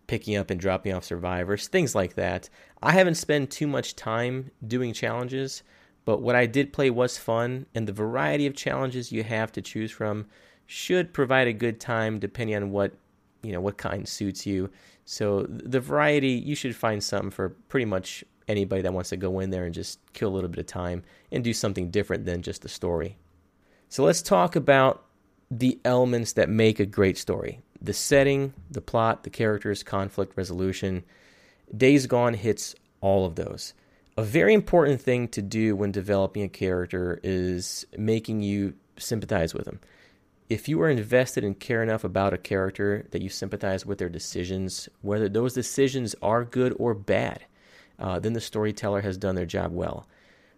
picking 0.06 0.36
up 0.36 0.50
and 0.50 0.60
dropping 0.60 0.92
off 0.92 1.04
survivors, 1.04 1.68
things 1.68 1.94
like 1.94 2.14
that. 2.14 2.48
I 2.82 2.92
haven't 2.92 3.14
spent 3.14 3.50
too 3.50 3.66
much 3.66 3.96
time 3.96 4.50
doing 4.66 4.92
challenges, 4.92 5.62
but 6.04 6.20
what 6.20 6.34
I 6.34 6.46
did 6.46 6.72
play 6.72 6.90
was 6.90 7.18
fun, 7.18 7.66
and 7.74 7.86
the 7.86 7.92
variety 7.92 8.46
of 8.46 8.54
challenges 8.54 9.12
you 9.12 9.22
have 9.22 9.52
to 9.52 9.62
choose 9.62 9.90
from 9.90 10.26
should 10.66 11.12
provide 11.12 11.48
a 11.48 11.52
good 11.52 11.80
time 11.80 12.18
depending 12.18 12.56
on 12.56 12.70
what 12.70 12.92
you 13.42 13.52
know 13.52 13.60
what 13.60 13.78
kind 13.78 14.06
suits 14.06 14.46
you. 14.46 14.70
So 15.04 15.46
the 15.48 15.80
variety 15.80 16.30
you 16.30 16.54
should 16.54 16.76
find 16.76 17.02
something 17.02 17.30
for 17.30 17.50
pretty 17.68 17.86
much 17.86 18.22
anybody 18.50 18.82
that 18.82 18.92
wants 18.92 19.10
to 19.10 19.16
go 19.16 19.40
in 19.40 19.50
there 19.50 19.64
and 19.64 19.74
just 19.74 19.98
kill 20.12 20.28
a 20.28 20.34
little 20.34 20.50
bit 20.50 20.58
of 20.58 20.66
time 20.66 21.02
and 21.30 21.44
do 21.44 21.52
something 21.52 21.90
different 21.90 22.24
than 22.26 22.42
just 22.42 22.62
the 22.62 22.68
story. 22.68 23.16
So 23.88 24.04
let's 24.04 24.22
talk 24.22 24.56
about 24.56 25.04
the 25.50 25.80
elements 25.84 26.34
that 26.34 26.48
make 26.48 26.78
a 26.78 26.86
great 26.86 27.18
story 27.18 27.60
the 27.82 27.92
setting, 27.94 28.52
the 28.70 28.82
plot, 28.82 29.24
the 29.24 29.30
characters, 29.30 29.82
conflict 29.82 30.36
resolution. 30.36 31.02
Days 31.74 32.06
Gone 32.06 32.34
hits 32.34 32.74
all 33.00 33.24
of 33.24 33.36
those. 33.36 33.72
A 34.18 34.22
very 34.22 34.52
important 34.52 35.00
thing 35.00 35.28
to 35.28 35.40
do 35.40 35.74
when 35.74 35.92
developing 35.92 36.42
a 36.42 36.48
character 36.48 37.20
is 37.22 37.86
making 37.96 38.42
you 38.42 38.74
sympathize 38.98 39.54
with 39.54 39.64
them. 39.64 39.80
If 40.50 40.68
you 40.68 40.82
are 40.82 40.90
invested 40.90 41.42
and 41.42 41.58
care 41.58 41.82
enough 41.82 42.04
about 42.04 42.34
a 42.34 42.38
character 42.38 43.06
that 43.12 43.22
you 43.22 43.28
sympathize 43.28 43.86
with 43.86 43.98
their 43.98 44.08
decisions, 44.08 44.88
whether 45.00 45.28
those 45.28 45.54
decisions 45.54 46.14
are 46.20 46.44
good 46.44 46.74
or 46.78 46.92
bad, 46.92 47.46
uh, 48.00 48.18
then 48.18 48.32
the 48.32 48.40
storyteller 48.40 49.02
has 49.02 49.16
done 49.18 49.34
their 49.36 49.46
job 49.46 49.72
well. 49.72 50.08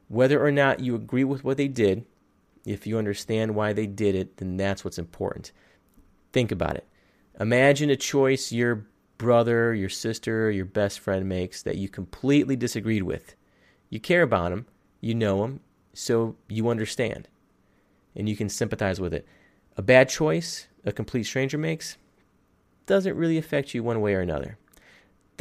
Whether 0.08 0.44
or 0.44 0.52
not 0.52 0.80
you 0.80 0.94
agree 0.94 1.24
with 1.24 1.44
what 1.44 1.56
they 1.56 1.68
did, 1.68 2.06
if 2.64 2.86
you 2.86 2.98
understand 2.98 3.54
why 3.54 3.72
they 3.72 3.86
did 3.86 4.14
it, 4.14 4.36
then 4.38 4.56
that's 4.56 4.84
what's 4.84 4.98
important. 4.98 5.52
Think 6.32 6.52
about 6.52 6.76
it. 6.76 6.86
Imagine 7.40 7.90
a 7.90 7.96
choice 7.96 8.52
your 8.52 8.86
brother, 9.18 9.74
your 9.74 9.88
sister, 9.88 10.50
your 10.50 10.64
best 10.64 11.00
friend 11.00 11.28
makes 11.28 11.62
that 11.62 11.76
you 11.76 11.88
completely 11.88 12.56
disagreed 12.56 13.02
with. 13.02 13.34
You 13.90 14.00
care 14.00 14.22
about 14.22 14.50
them, 14.50 14.66
you 15.00 15.14
know 15.14 15.42
them, 15.42 15.60
so 15.94 16.36
you 16.48 16.68
understand. 16.68 17.28
and 18.14 18.28
you 18.28 18.36
can 18.36 18.48
sympathize 18.48 19.00
with 19.00 19.14
it. 19.14 19.26
A 19.76 19.82
bad 19.82 20.08
choice 20.08 20.68
a 20.84 20.92
complete 20.92 21.24
stranger 21.24 21.58
makes 21.58 21.96
doesn't 22.86 23.16
really 23.16 23.38
affect 23.38 23.74
you 23.74 23.82
one 23.82 24.00
way 24.00 24.14
or 24.14 24.20
another. 24.20 24.58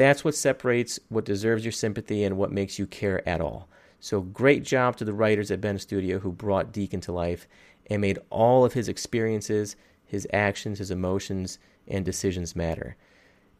That's 0.02 0.26
what 0.26 0.34
separates 0.34 1.00
what 1.10 1.26
deserves 1.26 1.64
your 1.64 1.72
sympathy 1.72 2.24
and 2.24 2.36
what 2.36 2.52
makes 2.52 2.80
you 2.80 2.88
care 2.88 3.28
at 3.30 3.40
all. 3.40 3.70
So, 4.00 4.22
great 4.22 4.64
job 4.64 4.96
to 4.96 5.06
the 5.06 5.14
writers 5.14 5.52
at 5.52 5.62
Bend 5.62 5.80
Studio 5.80 6.18
who 6.18 6.32
brought 6.32 6.72
Deacon 6.72 7.02
to 7.02 7.12
life 7.12 7.48
and 7.88 8.02
made 8.02 8.18
all 8.32 8.66
of 8.66 8.74
his 8.74 8.90
experiences, 8.90 9.76
his 10.04 10.28
actions, 10.34 10.80
his 10.80 10.90
emotions, 10.90 11.60
and 11.88 12.04
decisions 12.04 12.56
matter. 12.56 12.96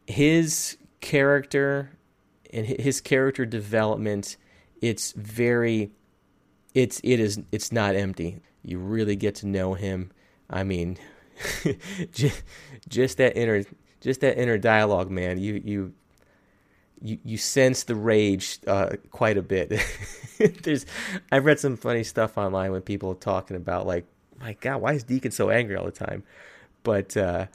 His 0.08 0.78
character 1.00 1.92
and 2.52 2.66
his 2.66 3.02
character 3.02 3.46
development, 3.46 4.36
it's 4.82 5.12
very, 5.12 5.92
it's 6.74 7.00
it 7.04 7.20
is 7.20 7.40
it's 7.52 7.72
not 7.72 7.96
empty. 7.96 8.42
You 8.64 8.80
really 8.80 9.16
get 9.16 9.36
to 9.36 9.48
know 9.48 9.76
him. 9.76 10.12
I 10.50 10.64
mean, 10.64 10.98
just, 12.12 12.42
just 12.90 13.18
that 13.18 13.38
inner 13.38 13.64
just 14.02 14.22
that 14.22 14.42
inner 14.42 14.58
dialogue, 14.58 15.12
man. 15.12 15.38
You 15.38 15.62
you 15.64 15.94
you, 17.02 17.18
you 17.24 17.38
sense 17.38 17.84
the 17.84 17.96
rage 17.96 18.60
uh, 18.68 18.96
quite 19.12 19.38
a 19.38 19.42
bit. 19.42 19.74
There's 20.64 20.86
I've 21.32 21.46
read 21.46 21.60
some 21.60 21.78
funny 21.78 22.04
stuff 22.04 22.38
online 22.38 22.72
when 22.72 22.82
people 22.82 23.12
are 23.12 23.16
talking 23.16 23.58
about 23.58 23.88
like, 23.88 24.06
my 24.40 24.54
God, 24.62 24.82
why 24.82 24.94
is 24.94 25.04
Deacon 25.04 25.32
so 25.32 25.50
angry 25.50 25.76
all 25.76 25.86
the 25.86 25.92
time? 25.92 26.24
But 26.84 27.16
uh, 27.18 27.48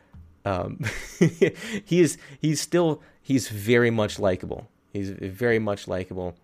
um, 0.44 0.80
he 1.18 2.00
is 2.00 2.18
he's 2.40 2.60
still 2.60 3.02
he's 3.22 3.48
very 3.48 3.90
much 3.90 4.18
likable. 4.18 4.68
He's 4.92 5.10
very 5.10 5.58
much 5.58 5.88
likable, 5.88 6.36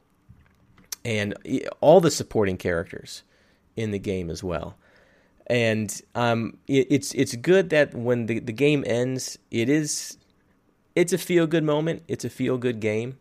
and 1.05 1.35
all 1.81 2.01
the 2.01 2.11
supporting 2.11 2.59
characters 2.59 3.23
in 3.77 3.91
the 3.93 3.99
game 3.99 4.29
as 4.29 4.45
well 4.45 4.77
and 5.47 6.01
um, 6.15 6.57
it, 6.67 6.87
it's 6.91 7.13
it's 7.13 7.35
good 7.37 7.71
that 7.71 7.95
when 7.95 8.27
the, 8.27 8.39
the 8.39 8.53
game 8.53 8.85
ends, 8.87 9.39
it 9.51 9.69
is 9.69 10.17
it's 10.95 11.13
a 11.13 11.19
feel 11.19 11.47
good 11.47 11.65
moment. 11.65 12.03
It's 12.09 12.25
a 12.25 12.31
feel 12.31 12.59
good 12.59 12.81
game. 12.81 13.19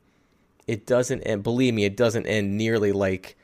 It 0.67 0.85
doesn't 0.85 1.21
and 1.23 1.43
believe 1.43 1.73
me, 1.73 1.85
it 1.85 1.97
doesn't 1.97 2.25
end 2.25 2.57
nearly 2.57 2.91
like 2.91 3.35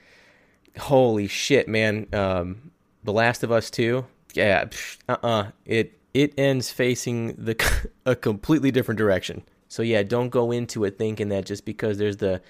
holy 0.79 1.27
shit, 1.27 1.67
man. 1.67 2.07
Um, 2.13 2.71
the 3.03 3.13
Last 3.13 3.43
of 3.43 3.51
Us 3.51 3.69
Two, 3.69 4.05
yeah, 4.33 4.65
uh 5.09 5.13
uh-uh. 5.13 5.27
uh 5.27 5.51
it 5.65 5.99
it 6.13 6.33
ends 6.37 6.71
facing 6.71 7.33
the 7.33 7.89
a 8.05 8.15
completely 8.15 8.71
different 8.71 8.97
direction. 8.97 9.43
So 9.67 9.81
yeah, 9.83 10.03
don't 10.03 10.29
go 10.29 10.51
into 10.51 10.85
it 10.85 10.97
thinking 10.97 11.29
that 11.29 11.45
just 11.45 11.65
because 11.65 11.97
there's 11.97 12.17
the 12.17 12.41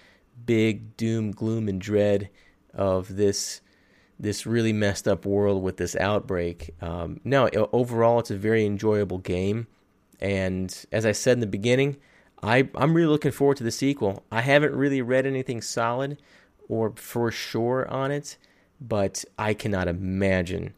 big 0.45 0.95
doom, 0.97 1.31
gloom, 1.31 1.67
and 1.67 1.81
dread 1.81 2.29
of 2.73 3.15
this 3.15 3.61
this 4.19 4.45
really 4.45 4.73
messed 4.73 5.07
up 5.07 5.25
world 5.25 5.61
with 5.61 5.77
this 5.77 5.95
outbreak. 5.95 6.73
Um, 6.81 7.19
no, 7.23 7.49
overall, 7.71 8.19
it's 8.19 8.31
a 8.31 8.37
very 8.37 8.65
enjoyable 8.65 9.19
game. 9.19 9.67
And 10.19 10.85
as 10.91 11.05
I 11.05 11.11
said 11.11 11.33
in 11.33 11.39
the 11.39 11.47
beginning, 11.47 11.97
I, 12.41 12.69
I'm 12.75 12.93
really 12.93 13.07
looking 13.07 13.31
forward 13.31 13.57
to 13.57 13.63
the 13.63 13.71
sequel. 13.71 14.23
I 14.31 14.41
haven't 14.41 14.75
really 14.75 15.01
read 15.01 15.25
anything 15.25 15.61
solid 15.61 16.17
or 16.69 16.93
for 16.95 17.31
sure 17.31 17.87
on 17.89 18.11
it, 18.11 18.37
but 18.79 19.25
I 19.37 19.53
cannot 19.53 19.87
imagine 19.87 20.73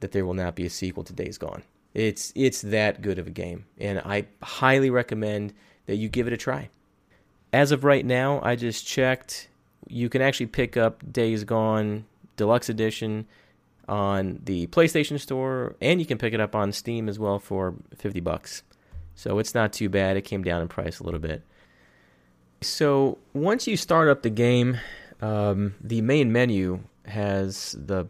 that 0.00 0.12
there 0.12 0.24
will 0.26 0.34
not 0.34 0.54
be 0.54 0.66
a 0.66 0.70
sequel 0.70 1.04
to 1.04 1.12
Days 1.12 1.38
Gone. 1.38 1.62
It's 1.94 2.32
it's 2.34 2.62
that 2.62 3.02
good 3.02 3.18
of 3.18 3.26
a 3.26 3.30
game, 3.30 3.66
and 3.78 3.98
I 3.98 4.26
highly 4.42 4.88
recommend 4.88 5.52
that 5.86 5.96
you 5.96 6.08
give 6.08 6.26
it 6.26 6.32
a 6.32 6.38
try. 6.38 6.70
As 7.52 7.70
of 7.70 7.84
right 7.84 8.04
now, 8.04 8.40
I 8.42 8.56
just 8.56 8.86
checked. 8.86 9.48
You 9.88 10.08
can 10.08 10.22
actually 10.22 10.46
pick 10.46 10.76
up 10.76 11.12
Days 11.12 11.44
Gone 11.44 12.06
deluxe 12.36 12.70
edition 12.70 13.26
on 13.88 14.40
the 14.44 14.68
PlayStation 14.68 15.20
Store, 15.20 15.76
and 15.82 16.00
you 16.00 16.06
can 16.06 16.16
pick 16.16 16.32
it 16.32 16.40
up 16.40 16.54
on 16.54 16.72
Steam 16.72 17.08
as 17.08 17.18
well 17.18 17.38
for 17.38 17.74
50 17.94 18.20
bucks. 18.20 18.62
So 19.14 19.38
it's 19.38 19.54
not 19.54 19.72
too 19.72 19.88
bad. 19.88 20.16
It 20.16 20.22
came 20.22 20.42
down 20.42 20.62
in 20.62 20.68
price 20.68 21.00
a 21.00 21.04
little 21.04 21.20
bit. 21.20 21.42
So 22.60 23.18
once 23.32 23.66
you 23.66 23.76
start 23.76 24.08
up 24.08 24.22
the 24.22 24.30
game, 24.30 24.78
um, 25.20 25.74
the 25.80 26.00
main 26.00 26.32
menu 26.32 26.80
has 27.06 27.76
the 27.78 28.06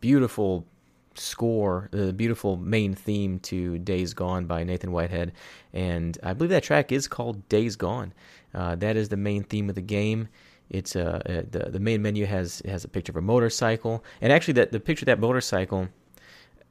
beautiful 0.00 0.66
score, 1.14 1.88
the 1.92 2.12
beautiful 2.12 2.56
main 2.56 2.94
theme 2.94 3.38
to 3.40 3.78
Days 3.78 4.14
Gone 4.14 4.46
by 4.46 4.64
Nathan 4.64 4.92
Whitehead. 4.92 5.32
And 5.72 6.18
I 6.22 6.32
believe 6.32 6.50
that 6.50 6.62
track 6.62 6.92
is 6.92 7.08
called 7.08 7.48
Days 7.48 7.76
Gone. 7.76 8.12
Uh, 8.54 8.76
that 8.76 8.96
is 8.96 9.08
the 9.08 9.16
main 9.16 9.44
theme 9.44 9.68
of 9.68 9.74
the 9.74 9.82
game. 9.82 10.28
It's 10.70 10.96
uh, 10.96 11.22
uh, 11.24 11.42
the 11.50 11.70
the 11.70 11.80
main 11.80 12.02
menu 12.02 12.26
has 12.26 12.60
has 12.66 12.84
a 12.84 12.88
picture 12.88 13.12
of 13.12 13.16
a 13.16 13.22
motorcycle, 13.22 14.04
and 14.20 14.32
actually 14.32 14.54
that 14.54 14.70
the 14.70 14.80
picture 14.80 15.04
of 15.04 15.06
that 15.06 15.18
motorcycle, 15.18 15.88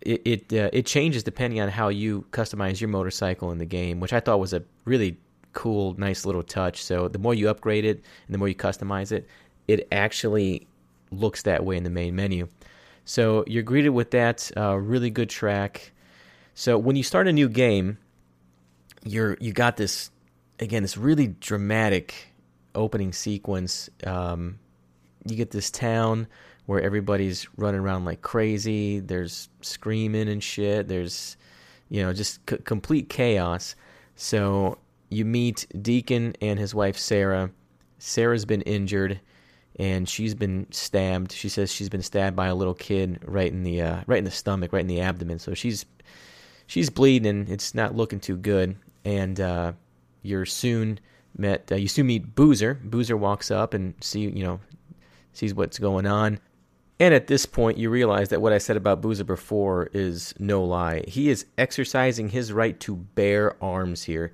it 0.02 0.22
it, 0.26 0.54
uh, 0.54 0.70
it 0.74 0.86
changes 0.86 1.24
depending 1.24 1.60
on 1.60 1.70
how 1.70 1.90
you 1.90 2.26
customize 2.32 2.80
your 2.80 2.90
motorcycle 2.90 3.52
in 3.52 3.58
the 3.58 3.66
game, 3.66 4.00
which 4.00 4.14
I 4.14 4.20
thought 4.20 4.40
was 4.40 4.54
a 4.54 4.64
really 4.86 5.18
cool, 5.54 5.96
nice 5.98 6.26
little 6.26 6.44
touch. 6.44 6.84
So 6.84 7.08
the 7.08 7.20
more 7.20 7.34
you 7.34 7.50
upgrade 7.50 7.86
it 7.86 8.04
and 8.28 8.34
the 8.34 8.38
more 8.38 8.48
you 8.48 8.56
customize 8.56 9.12
it, 9.12 9.28
it 9.68 9.88
actually 9.92 10.68
looks 11.12 11.44
that 11.44 11.66
way 11.66 11.78
in 11.78 11.84
the 11.84 11.90
main 11.90 12.16
menu. 12.16 12.48
So 13.06 13.44
you're 13.48 13.64
greeted 13.64 13.90
with 13.90 14.12
that 14.12 14.52
uh, 14.58 14.76
really 14.76 15.10
good 15.10 15.30
track. 15.30 15.94
So 16.54 16.78
when 16.78 16.96
you 16.96 17.04
start 17.04 17.28
a 17.28 17.34
new 17.34 17.50
game, 17.50 17.98
you're 19.04 19.38
you 19.40 19.54
got 19.54 19.78
this 19.78 20.12
again 20.60 20.82
this 20.82 20.98
really 20.98 21.28
dramatic 21.28 22.34
opening 22.76 23.14
sequence, 23.14 23.90
um, 24.06 24.60
you 25.26 25.36
get 25.36 25.52
this 25.52 25.72
town 25.72 26.28
where 26.68 26.82
everybody's 26.82 27.48
running 27.58 27.80
around 27.80 28.06
like 28.06 28.22
crazy. 28.22 29.00
There's 29.00 29.50
screaming 29.62 30.28
and 30.28 30.44
shit. 30.44 30.88
There's, 30.88 31.38
you 31.90 32.04
know, 32.04 32.14
just 32.14 32.48
c- 32.48 32.58
complete 32.58 33.10
chaos. 33.10 33.76
So 34.16 34.78
you 35.10 35.26
meet 35.26 35.66
Deacon 35.82 36.36
and 36.42 36.60
his 36.60 36.76
wife 36.76 36.98
Sarah. 36.98 37.52
Sarah's 38.00 38.46
been 38.46 38.62
injured, 38.64 39.20
and 39.78 40.08
she's 40.08 40.36
been 40.36 40.68
stabbed. 40.70 41.32
She 41.32 41.50
says 41.50 41.72
she's 41.72 41.90
been 41.90 42.02
stabbed 42.02 42.36
by 42.36 42.48
a 42.48 42.56
little 42.56 42.74
kid 42.74 43.20
right 43.26 43.52
in 43.52 43.64
the 43.64 43.82
uh, 43.82 44.02
right 44.06 44.20
in 44.20 44.26
the 44.26 44.32
stomach, 44.32 44.74
right 44.74 44.82
in 44.82 44.88
the 44.88 45.02
abdomen. 45.02 45.40
So 45.40 45.54
she's 45.54 45.86
she's 46.68 46.90
bleeding. 46.90 47.48
It's 47.50 47.74
not 47.74 47.96
looking 47.96 48.20
too 48.20 48.38
good. 48.38 48.76
And 49.06 49.40
uh, 49.40 49.72
you're 50.22 50.46
soon 50.46 51.00
met 51.38 51.72
uh, 51.72 51.76
you 51.76 51.88
soon 51.88 52.08
meet 52.08 52.36
Boozer. 52.36 52.74
Boozer 52.74 53.16
walks 53.16 53.50
up 53.52 53.74
and 53.74 53.94
see 54.02 54.22
you 54.22 54.44
know 54.44 54.60
sees 55.32 55.54
what's 55.54 55.80
going 55.80 56.06
on. 56.06 56.40
And 57.00 57.14
at 57.14 57.28
this 57.28 57.46
point, 57.46 57.78
you 57.78 57.90
realize 57.90 58.30
that 58.30 58.42
what 58.42 58.54
I 58.54 58.58
said 58.58 58.76
about 58.76 59.02
Boozer 59.02 59.24
before 59.24 59.90
is 59.94 60.34
no 60.40 60.64
lie. 60.64 61.04
He 61.08 61.30
is 61.30 61.46
exercising 61.58 62.30
his 62.30 62.52
right 62.52 62.80
to 62.82 62.96
bear 62.96 63.62
arms 63.64 64.04
here. 64.04 64.34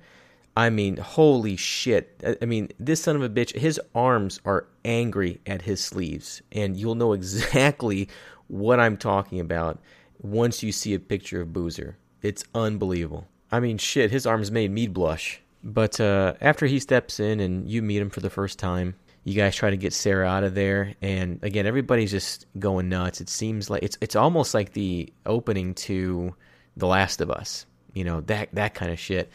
I 0.56 0.70
mean, 0.70 0.96
holy 0.96 1.56
shit. 1.56 2.22
I 2.40 2.44
mean, 2.46 2.70
this 2.78 3.02
son 3.02 3.16
of 3.16 3.22
a 3.22 3.28
bitch, 3.28 3.54
his 3.56 3.80
arms 3.94 4.40
are 4.46 4.68
angry 4.84 5.40
at 5.46 5.62
his 5.62 5.84
sleeves. 5.84 6.42
And 6.52 6.76
you'll 6.76 6.94
know 6.94 7.12
exactly 7.14 8.08
what 8.48 8.80
I'm 8.80 8.96
talking 8.96 9.40
about 9.40 9.80
once 10.22 10.62
you 10.62 10.72
see 10.72 10.94
a 10.94 10.98
picture 10.98 11.42
of 11.42 11.52
Boozer. 11.52 11.98
It's 12.22 12.44
unbelievable. 12.54 13.26
I 13.52 13.60
mean, 13.60 13.76
shit, 13.76 14.10
his 14.10 14.26
arms 14.26 14.50
made 14.50 14.70
me 14.70 14.86
blush. 14.86 15.40
But 15.62 16.00
uh, 16.00 16.34
after 16.40 16.66
he 16.66 16.78
steps 16.78 17.20
in 17.20 17.40
and 17.40 17.68
you 17.68 17.82
meet 17.82 18.00
him 18.00 18.10
for 18.10 18.20
the 18.20 18.30
first 18.30 18.58
time, 18.58 18.94
you 19.24 19.34
guys 19.34 19.56
try 19.56 19.70
to 19.70 19.76
get 19.76 19.92
Sarah 19.94 20.28
out 20.28 20.44
of 20.44 20.54
there, 20.54 20.94
and 21.00 21.42
again, 21.42 21.66
everybody's 21.66 22.10
just 22.10 22.46
going 22.58 22.90
nuts. 22.90 23.20
It 23.20 23.30
seems 23.30 23.70
like 23.70 23.82
it's 23.82 23.96
it's 24.00 24.16
almost 24.16 24.52
like 24.52 24.72
the 24.72 25.12
opening 25.24 25.74
to 25.74 26.34
The 26.76 26.86
Last 26.86 27.20
of 27.22 27.30
Us, 27.30 27.64
you 27.94 28.04
know 28.04 28.20
that 28.22 28.50
that 28.54 28.74
kind 28.74 28.92
of 28.92 28.98
shit. 28.98 29.30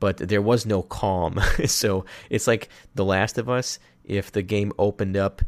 But 0.00 0.16
there 0.16 0.42
was 0.42 0.66
no 0.66 0.82
calm, 0.82 1.40
so 1.66 2.06
it's 2.30 2.46
like 2.46 2.70
The 2.94 3.04
Last 3.04 3.38
of 3.38 3.48
Us. 3.48 3.78
If 4.04 4.32
the 4.32 4.42
game 4.42 4.72
opened 4.78 5.16
up 5.16 5.42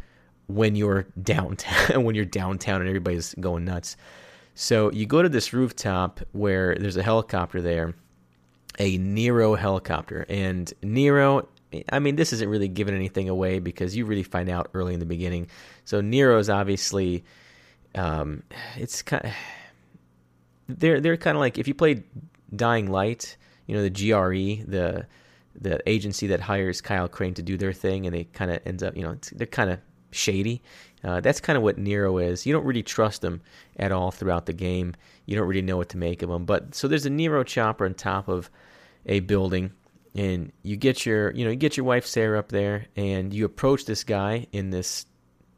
when 0.47 0.77
you're 0.77 1.07
downtown, 1.23 2.05
when 2.05 2.15
you're 2.15 2.25
downtown 2.25 2.81
and 2.81 2.89
everybody's 2.89 3.35
going 3.41 3.65
nuts. 3.65 3.97
So 4.55 4.91
you 4.93 5.05
go 5.07 5.23
to 5.23 5.29
this 5.29 5.53
rooftop 5.53 6.21
where 6.33 6.75
there's 6.77 6.97
a 6.97 7.03
helicopter 7.03 7.61
there 7.61 7.95
a 8.79 8.99
Nero 8.99 9.55
helicopter. 9.55 10.27
And 10.29 10.73
Nero, 10.83 11.49
I 11.91 11.99
mean, 11.99 12.17
this 12.17 12.33
isn't 12.33 12.49
really 12.49 12.69
giving 12.69 12.95
anything 12.95 13.29
away 13.29 13.59
because 13.59 13.97
you 13.97 14.07
really 14.07 14.23
find 14.23 14.49
out 14.49 14.71
early 14.75 14.95
in 14.95 15.01
the 15.01 15.07
beginning. 15.07 15.49
So 15.85 16.01
Nero's 16.01 16.49
obviously, 16.49 17.25
um, 17.95 18.43
it's 18.77 19.03
kind 19.03 19.25
of, 19.25 19.33
they're 20.69 21.01
they're 21.01 21.17
kind 21.17 21.37
of 21.37 21.41
like 21.41 21.59
if 21.59 21.69
you 21.69 21.75
played 21.75 22.05
Dying 22.55 22.91
Light, 22.91 23.37
you 23.67 23.77
know 23.77 23.83
the 23.83 23.91
GRE, 23.91 24.65
the 24.71 25.07
the 25.61 25.89
agency 25.89 26.27
that 26.29 26.41
hires 26.41 26.81
Kyle 26.81 27.09
Crane 27.09 27.35
to 27.35 27.43
do 27.43 27.57
their 27.57 27.73
thing, 27.73 28.07
and 28.07 28.15
they 28.15 28.25
kind 28.25 28.51
of 28.51 28.61
ends 28.67 28.83
up, 28.83 28.97
you 28.97 29.03
know, 29.03 29.17
they're 29.33 29.47
kind 29.47 29.71
of 29.71 29.79
shady. 30.11 30.63
Uh, 31.03 31.21
that's 31.21 31.41
kind 31.41 31.57
of 31.57 31.63
what 31.63 31.79
Nero 31.79 32.19
is. 32.19 32.47
You 32.47 32.53
don't 32.53 32.65
really 32.65 32.83
trust 32.83 33.23
them 33.23 33.41
at 33.79 33.93
all 33.93 34.11
throughout 34.11 34.47
the 34.47 34.53
game. 34.53 34.95
You 35.25 35.37
don't 35.37 35.47
really 35.47 35.63
know 35.63 35.77
what 35.77 35.89
to 35.91 35.99
make 35.99 36.23
of 36.23 36.31
them. 36.31 36.45
But 36.45 36.75
so 36.75 36.89
there's 36.89 37.07
a 37.07 37.11
Nero 37.11 37.45
chopper 37.45 37.85
on 37.85 37.95
top 37.95 38.29
of 38.29 38.51
a 39.07 39.21
building 39.21 39.73
and 40.17 40.53
you 40.63 40.77
get 40.77 41.07
your 41.07 41.31
you 41.33 41.45
know 41.45 41.51
you 41.51 41.57
get 41.57 41.77
your 41.77 41.85
wife 41.85 42.07
Sarah 42.07 42.39
up 42.39 42.49
there 42.49 42.87
and 42.97 43.33
you 43.33 43.45
approach 43.45 43.85
this 43.85 44.03
guy 44.03 44.47
in 44.53 44.71
this 44.71 45.07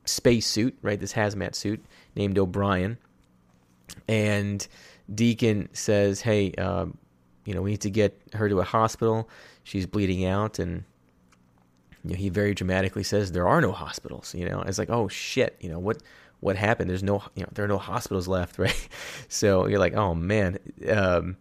space 0.04 0.46
suit 0.46 0.76
right 0.82 0.98
this 0.98 1.12
hazmat 1.12 1.54
suit 1.54 1.84
named 2.14 2.38
O'Brien 2.38 2.98
and 4.06 4.66
Deacon 5.12 5.68
says, 5.72 6.20
"Hey, 6.20 6.52
um, 6.52 6.98
you 7.44 7.54
know, 7.54 7.62
we 7.62 7.70
need 7.70 7.80
to 7.82 7.90
get 7.90 8.20
her 8.34 8.48
to 8.48 8.60
a 8.60 8.64
hospital. 8.64 9.28
She's 9.64 9.86
bleeding 9.86 10.24
out." 10.24 10.58
And 10.58 10.84
you 12.04 12.10
know, 12.10 12.16
he 12.16 12.28
very 12.28 12.54
dramatically 12.54 13.02
says, 13.02 13.32
"There 13.32 13.48
are 13.48 13.60
no 13.60 13.72
hospitals." 13.72 14.34
You 14.34 14.48
know, 14.48 14.62
it's 14.62 14.78
like, 14.78 14.90
"Oh 14.90 15.08
shit!" 15.08 15.56
You 15.60 15.70
know 15.70 15.78
what? 15.78 16.02
What 16.40 16.56
happened? 16.56 16.88
There's 16.88 17.02
no, 17.02 17.22
you 17.34 17.42
know, 17.42 17.48
there 17.52 17.64
are 17.64 17.68
no 17.68 17.78
hospitals 17.78 18.28
left, 18.28 18.58
right? 18.58 18.88
so 19.28 19.66
you're 19.66 19.78
like, 19.78 19.94
"Oh 19.94 20.14
man." 20.14 20.58
Um, 20.88 21.36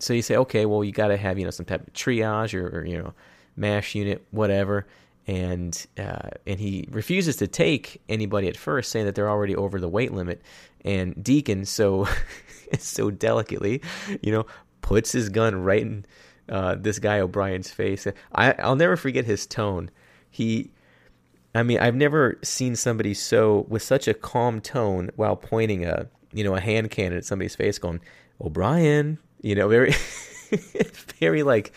so 0.00 0.12
you 0.12 0.22
say, 0.22 0.36
"Okay, 0.36 0.66
well, 0.66 0.82
you 0.82 0.92
got 0.92 1.08
to 1.08 1.16
have 1.16 1.38
you 1.38 1.44
know 1.44 1.50
some 1.50 1.66
type 1.66 1.86
of 1.86 1.92
triage 1.92 2.54
or, 2.54 2.68
or 2.78 2.84
you 2.84 2.98
know, 2.98 3.14
mash 3.56 3.94
unit, 3.94 4.26
whatever." 4.30 4.86
and 5.30 5.86
uh, 5.96 6.30
and 6.44 6.58
he 6.58 6.88
refuses 6.90 7.36
to 7.36 7.46
take 7.46 8.02
anybody 8.08 8.48
at 8.48 8.56
first, 8.56 8.90
saying 8.90 9.06
that 9.06 9.14
they're 9.14 9.30
already 9.30 9.54
over 9.54 9.78
the 9.78 9.88
weight 9.88 10.12
limit. 10.12 10.42
And 10.84 11.22
Deacon, 11.22 11.64
so 11.64 12.08
so 12.78 13.10
delicately, 13.10 13.80
you 14.22 14.32
know, 14.32 14.46
puts 14.80 15.12
his 15.12 15.28
gun 15.28 15.62
right 15.62 15.82
in 15.82 16.04
uh, 16.48 16.74
this 16.76 16.98
guy 16.98 17.20
O'Brien's 17.20 17.70
face. 17.70 18.08
I 18.34 18.52
I'll 18.54 18.76
never 18.76 18.96
forget 18.96 19.24
his 19.24 19.46
tone. 19.46 19.90
He, 20.30 20.70
I 21.54 21.62
mean, 21.62 21.78
I've 21.78 21.94
never 21.94 22.38
seen 22.42 22.74
somebody 22.74 23.14
so 23.14 23.66
with 23.68 23.82
such 23.82 24.08
a 24.08 24.14
calm 24.14 24.60
tone 24.60 25.10
while 25.16 25.36
pointing 25.36 25.84
a 25.84 26.08
you 26.32 26.42
know 26.42 26.56
a 26.56 26.60
hand 26.60 26.90
cannon 26.90 27.18
at 27.18 27.24
somebody's 27.24 27.54
face, 27.54 27.78
going 27.78 28.00
O'Brien, 28.40 29.18
you 29.42 29.54
know, 29.54 29.68
very 29.68 29.94
very 31.20 31.42
like 31.42 31.72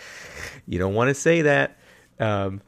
you 0.67 0.79
don't 0.79 0.93
want 0.93 1.09
to 1.09 1.13
say 1.13 1.43
that. 1.43 1.77
Um, 2.19 2.61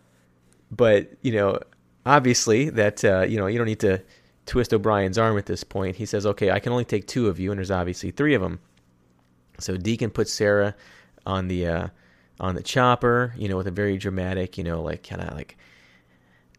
but 0.71 1.11
you 1.21 1.31
know, 1.31 1.59
obviously 2.05 2.69
that 2.71 3.03
uh, 3.03 3.21
you 3.21 3.37
know 3.37 3.47
you 3.47 3.57
don't 3.57 3.67
need 3.67 3.79
to 3.81 4.01
twist 4.45 4.73
O'Brien's 4.73 5.17
arm 5.17 5.37
at 5.37 5.45
this 5.45 5.63
point. 5.63 5.95
He 5.95 6.05
says, 6.05 6.25
"Okay, 6.25 6.51
I 6.51 6.59
can 6.59 6.71
only 6.71 6.85
take 6.85 7.07
two 7.07 7.27
of 7.27 7.39
you," 7.39 7.51
and 7.51 7.57
there's 7.57 7.71
obviously 7.71 8.11
three 8.11 8.33
of 8.33 8.41
them. 8.41 8.59
So 9.59 9.77
Deacon 9.77 10.09
puts 10.09 10.33
Sarah 10.33 10.75
on 11.25 11.47
the 11.47 11.67
uh, 11.67 11.87
on 12.39 12.55
the 12.55 12.63
chopper, 12.63 13.33
you 13.37 13.47
know, 13.47 13.57
with 13.57 13.67
a 13.67 13.71
very 13.71 13.97
dramatic, 13.97 14.57
you 14.57 14.63
know, 14.63 14.81
like 14.81 15.07
kind 15.07 15.21
of 15.21 15.33
like, 15.35 15.57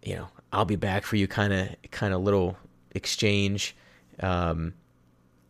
you 0.02 0.16
know, 0.16 0.28
I'll 0.52 0.64
be 0.64 0.76
back 0.76 1.04
for 1.04 1.16
you, 1.16 1.28
kind 1.28 1.52
of 1.52 1.68
kind 1.90 2.14
of 2.14 2.22
little 2.22 2.56
exchange. 2.92 3.76
Um, 4.20 4.74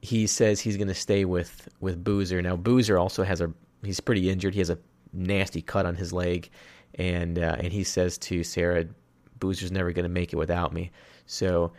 he 0.03 0.27
says 0.27 0.61
he's 0.61 0.77
going 0.77 0.89
to 0.89 0.95
stay 0.95 1.25
with 1.25 1.69
with 1.81 2.03
Boozer. 2.03 2.43
Now 2.43 2.57
Boozer 2.57 2.99
also 2.99 3.23
has 3.25 3.41
a 3.41 3.53
he's 3.83 4.01
pretty 4.01 4.31
injured. 4.31 4.55
He 4.55 4.61
has 4.61 4.71
a 4.71 4.79
nasty 5.13 5.63
cut 5.63 5.87
on 5.87 5.95
his 5.95 6.13
leg, 6.13 6.51
and 6.95 7.39
uh, 7.39 7.57
and 7.59 7.73
he 7.73 7.85
says 7.85 8.19
to 8.19 8.45
Sarah, 8.45 8.87
"Boozer's 9.39 9.73
never 9.73 9.93
going 9.93 10.05
to 10.05 10.09
make 10.09 10.33
it 10.33 10.37
without 10.37 10.73
me." 10.73 10.91
So 11.27 11.73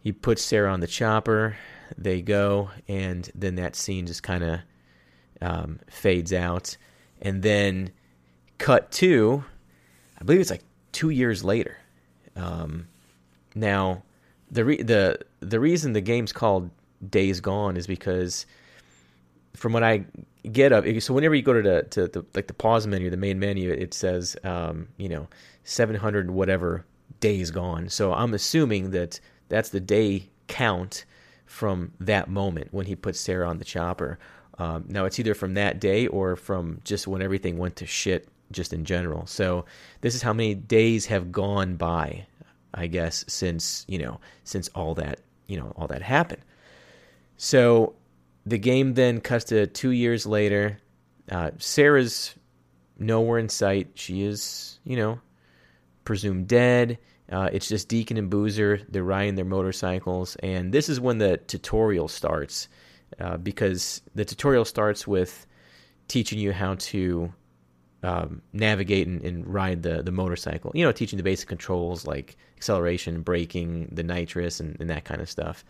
he 0.00 0.12
puts 0.12 0.42
Sarah 0.42 0.72
on 0.72 0.80
the 0.80 0.86
chopper. 0.86 1.56
They 1.96 2.20
go, 2.20 2.70
and 2.88 3.30
then 3.34 3.56
that 3.56 3.76
scene 3.76 4.06
just 4.06 4.22
kind 4.22 4.44
of 4.44 4.60
um, 5.40 5.80
fades 5.88 6.32
out, 6.32 6.76
and 7.22 7.42
then 7.42 7.90
cut 8.58 8.90
to, 8.90 9.44
I 10.20 10.24
believe 10.24 10.40
it's 10.40 10.50
like 10.50 10.64
two 10.92 11.10
years 11.10 11.44
later. 11.44 11.76
Um, 12.34 12.88
now, 13.54 14.02
the 14.50 14.64
re- 14.64 14.82
the 14.82 15.20
the 15.40 15.60
reason 15.60 15.92
the 15.92 16.00
game's 16.00 16.32
called 16.32 16.70
Days 17.08 17.40
Gone 17.40 17.76
is 17.76 17.86
because, 17.86 18.46
from 19.54 19.72
what 19.72 19.82
I 19.82 20.04
get 20.50 20.72
up. 20.72 20.84
So 21.00 21.14
whenever 21.14 21.34
you 21.34 21.42
go 21.42 21.52
to 21.52 21.62
the 21.62 21.82
to 21.90 22.08
the 22.08 22.24
like 22.34 22.46
the 22.46 22.54
pause 22.54 22.86
menu, 22.86 23.10
the 23.10 23.16
main 23.16 23.38
menu, 23.38 23.72
it 23.72 23.94
says 23.94 24.36
um, 24.44 24.88
you 24.96 25.08
know 25.08 25.28
700 25.64 26.30
whatever 26.30 26.84
days 27.20 27.50
gone. 27.50 27.88
So 27.88 28.12
I'm 28.12 28.34
assuming 28.34 28.90
that 28.90 29.20
that's 29.48 29.70
the 29.70 29.80
day 29.80 30.28
count 30.48 31.04
from 31.46 31.92
that 32.00 32.28
moment 32.28 32.68
when 32.72 32.86
he 32.86 32.96
put 32.96 33.16
Sarah 33.16 33.48
on 33.48 33.58
the 33.58 33.64
chopper. 33.64 34.18
Um, 34.58 34.84
now 34.88 35.04
it's 35.04 35.18
either 35.18 35.34
from 35.34 35.54
that 35.54 35.80
day 35.80 36.06
or 36.06 36.36
from 36.36 36.80
just 36.84 37.06
when 37.06 37.22
everything 37.22 37.58
went 37.58 37.76
to 37.76 37.86
shit, 37.86 38.28
just 38.52 38.72
in 38.72 38.84
general. 38.84 39.26
So 39.26 39.64
this 40.00 40.14
is 40.14 40.22
how 40.22 40.32
many 40.32 40.54
days 40.54 41.06
have 41.06 41.30
gone 41.30 41.76
by, 41.76 42.26
I 42.74 42.86
guess, 42.86 43.24
since 43.28 43.84
you 43.88 43.98
know 43.98 44.20
since 44.44 44.68
all 44.74 44.94
that 44.94 45.20
you 45.46 45.58
know 45.58 45.72
all 45.76 45.86
that 45.88 46.02
happened. 46.02 46.42
So 47.36 47.94
the 48.44 48.58
game 48.58 48.94
then 48.94 49.20
cuts 49.20 49.46
to 49.46 49.66
two 49.66 49.90
years 49.90 50.26
later. 50.26 50.78
Uh, 51.30 51.50
Sarah's 51.58 52.34
nowhere 52.98 53.38
in 53.38 53.48
sight. 53.48 53.90
She 53.94 54.22
is, 54.22 54.78
you 54.84 54.96
know, 54.96 55.20
presumed 56.04 56.48
dead. 56.48 56.98
Uh, 57.30 57.50
it's 57.52 57.68
just 57.68 57.88
Deacon 57.88 58.16
and 58.16 58.30
Boozer. 58.30 58.80
They're 58.88 59.02
riding 59.02 59.34
their 59.34 59.44
motorcycles, 59.44 60.36
and 60.36 60.72
this 60.72 60.88
is 60.88 61.00
when 61.00 61.18
the 61.18 61.38
tutorial 61.38 62.08
starts. 62.08 62.68
Uh, 63.20 63.36
because 63.36 64.02
the 64.14 64.24
tutorial 64.24 64.64
starts 64.64 65.06
with 65.06 65.46
teaching 66.08 66.38
you 66.38 66.52
how 66.52 66.74
to 66.74 67.32
um, 68.02 68.42
navigate 68.52 69.06
and, 69.06 69.22
and, 69.22 69.46
ride 69.46 69.82
the, 69.82 70.02
the 70.02 70.10
motorcycle. 70.10 70.72
You 70.74 70.84
know, 70.84 70.92
teaching 70.92 71.16
the 71.16 71.22
basic 71.22 71.48
controls 71.48 72.04
like 72.04 72.36
acceleration, 72.56 73.22
braking, 73.22 73.88
the 73.92 74.02
nitrous, 74.02 74.60
and, 74.60 74.76
and 74.80 74.90
that 74.90 75.04
kind 75.04 75.20
of 75.20 75.30
stuff. 75.30 75.64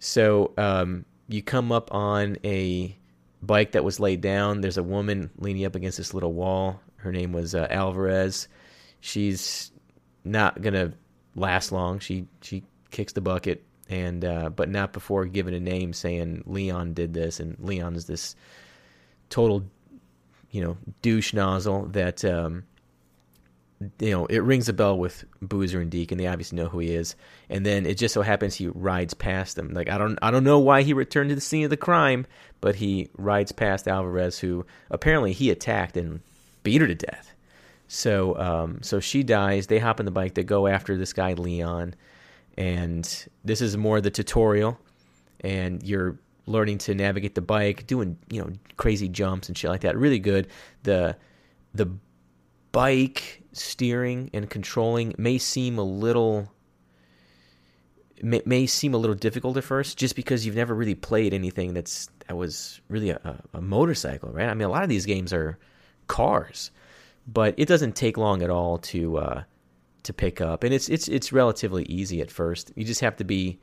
So 0.00 0.52
um, 0.56 1.04
you 1.28 1.42
come 1.42 1.70
up 1.70 1.94
on 1.94 2.38
a 2.42 2.96
bike 3.42 3.72
that 3.72 3.84
was 3.84 4.00
laid 4.00 4.20
down. 4.20 4.62
There's 4.62 4.78
a 4.78 4.82
woman 4.82 5.30
leaning 5.36 5.64
up 5.64 5.76
against 5.76 5.98
this 5.98 6.12
little 6.12 6.32
wall. 6.32 6.80
Her 6.96 7.12
name 7.12 7.32
was 7.32 7.54
uh, 7.54 7.66
Alvarez. 7.70 8.48
She's 9.00 9.70
not 10.24 10.60
gonna 10.60 10.92
last 11.34 11.70
long. 11.70 11.98
She 11.98 12.26
she 12.42 12.64
kicks 12.90 13.12
the 13.12 13.20
bucket, 13.20 13.62
and 13.88 14.24
uh, 14.24 14.50
but 14.50 14.68
not 14.68 14.92
before 14.92 15.26
giving 15.26 15.54
a 15.54 15.60
name, 15.60 15.92
saying 15.92 16.44
Leon 16.46 16.94
did 16.94 17.14
this, 17.14 17.38
and 17.38 17.56
Leon 17.60 17.94
is 17.94 18.06
this 18.06 18.34
total, 19.28 19.64
you 20.50 20.62
know, 20.62 20.76
douche 21.02 21.32
nozzle 21.32 21.86
that 21.88 22.24
um, 22.24 22.64
you 23.98 24.10
know, 24.10 24.26
it 24.26 24.42
rings 24.42 24.68
a 24.68 24.72
bell 24.72 24.98
with 24.98 25.24
Boozer 25.40 25.80
and 25.80 25.90
Deke, 25.90 26.12
and 26.12 26.20
They 26.20 26.26
obviously 26.26 26.56
know 26.56 26.68
who 26.68 26.80
he 26.80 26.94
is, 26.94 27.16
and 27.48 27.64
then 27.64 27.86
it 27.86 27.96
just 27.96 28.12
so 28.12 28.22
happens 28.22 28.54
he 28.54 28.68
rides 28.68 29.14
past 29.14 29.56
them. 29.56 29.72
Like 29.72 29.88
I 29.88 29.96
don't, 29.96 30.18
I 30.20 30.30
don't 30.30 30.44
know 30.44 30.58
why 30.58 30.82
he 30.82 30.92
returned 30.92 31.30
to 31.30 31.34
the 31.34 31.40
scene 31.40 31.64
of 31.64 31.70
the 31.70 31.76
crime, 31.76 32.26
but 32.60 32.74
he 32.74 33.08
rides 33.16 33.52
past 33.52 33.88
Alvarez, 33.88 34.38
who 34.38 34.66
apparently 34.90 35.32
he 35.32 35.50
attacked 35.50 35.96
and 35.96 36.20
beat 36.62 36.80
her 36.82 36.86
to 36.86 36.94
death. 36.94 37.32
So, 37.88 38.38
um, 38.38 38.82
so 38.82 39.00
she 39.00 39.22
dies. 39.22 39.66
They 39.66 39.78
hop 39.78 39.98
on 39.98 40.04
the 40.04 40.12
bike. 40.12 40.34
They 40.34 40.44
go 40.44 40.66
after 40.66 40.96
this 40.96 41.12
guy 41.12 41.32
Leon, 41.32 41.94
and 42.58 43.26
this 43.44 43.62
is 43.62 43.76
more 43.78 44.00
the 44.02 44.10
tutorial, 44.10 44.78
and 45.40 45.82
you're 45.82 46.18
learning 46.46 46.78
to 46.78 46.94
navigate 46.94 47.34
the 47.34 47.40
bike, 47.40 47.86
doing 47.86 48.18
you 48.28 48.42
know 48.42 48.50
crazy 48.76 49.08
jumps 49.08 49.48
and 49.48 49.56
shit 49.56 49.70
like 49.70 49.80
that. 49.80 49.96
Really 49.96 50.18
good. 50.18 50.48
The 50.82 51.16
the 51.72 51.90
bike 52.72 53.42
steering 53.52 54.30
and 54.32 54.48
controlling 54.48 55.14
may 55.18 55.38
seem 55.38 55.78
a 55.78 55.82
little 55.82 56.52
may, 58.22 58.42
may 58.44 58.66
seem 58.66 58.94
a 58.94 58.98
little 58.98 59.16
difficult 59.16 59.56
at 59.56 59.64
first 59.64 59.98
just 59.98 60.14
because 60.14 60.46
you've 60.46 60.56
never 60.56 60.74
really 60.74 60.94
played 60.94 61.34
anything 61.34 61.74
that's 61.74 62.08
that 62.28 62.36
was 62.36 62.80
really 62.88 63.10
a, 63.10 63.42
a 63.52 63.60
motorcycle 63.60 64.30
right? 64.30 64.48
I 64.48 64.54
mean 64.54 64.68
a 64.68 64.70
lot 64.70 64.82
of 64.82 64.88
these 64.88 65.06
games 65.06 65.32
are 65.32 65.58
cars 66.06 66.70
but 67.26 67.54
it 67.56 67.66
doesn't 67.66 67.94
take 67.94 68.16
long 68.16 68.42
at 68.42 68.50
all 68.50 68.78
to 68.78 69.18
uh, 69.18 69.42
to 70.02 70.12
pick 70.12 70.40
up. 70.40 70.64
And 70.64 70.74
it's 70.74 70.88
it's 70.88 71.08
it's 71.08 71.32
relatively 71.32 71.84
easy 71.84 72.20
at 72.20 72.30
first. 72.30 72.72
You 72.76 72.84
just 72.84 73.00
have 73.00 73.16
to 73.16 73.24
be 73.24 73.58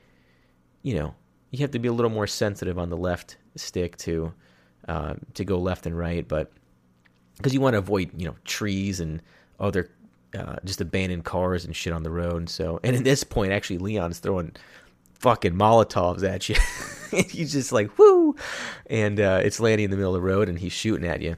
you 0.83 0.95
know 0.95 1.15
you 1.51 1.59
have 1.59 1.71
to 1.71 1.79
be 1.79 1.87
a 1.87 1.93
little 1.93 2.11
more 2.11 2.27
sensitive 2.27 2.77
on 2.77 2.89
the 2.89 2.97
left 2.97 3.37
stick 3.55 3.97
to 3.97 4.33
uh, 4.87 5.15
to 5.33 5.45
go 5.45 5.59
left 5.59 5.85
and 5.85 5.97
right. 5.97 6.27
But 6.27 6.51
because 7.37 7.53
you 7.53 7.61
want 7.61 7.73
to 7.73 7.79
avoid 7.79 8.11
you 8.19 8.27
know 8.27 8.35
trees 8.45 8.99
and 8.99 9.21
other 9.59 9.89
uh, 10.37 10.57
just 10.65 10.81
abandoned 10.81 11.25
cars 11.25 11.65
and 11.65 11.75
shit 11.75 11.93
on 11.93 12.03
the 12.03 12.11
road. 12.11 12.35
And 12.35 12.49
so, 12.49 12.79
and 12.83 12.95
at 12.95 13.03
this 13.03 13.23
point, 13.23 13.51
actually, 13.51 13.77
Leon's 13.77 14.19
throwing 14.19 14.55
fucking 15.13 15.53
Molotovs 15.53 16.23
at 16.23 16.49
you. 16.49 16.55
he's 17.29 17.53
just 17.53 17.71
like 17.71 17.97
whoo, 17.97 18.35
and 18.87 19.19
uh, 19.19 19.41
it's 19.43 19.59
landing 19.59 19.85
in 19.85 19.91
the 19.91 19.97
middle 19.97 20.15
of 20.15 20.21
the 20.21 20.27
road, 20.27 20.49
and 20.49 20.59
he's 20.59 20.73
shooting 20.73 21.07
at 21.07 21.21
you. 21.21 21.35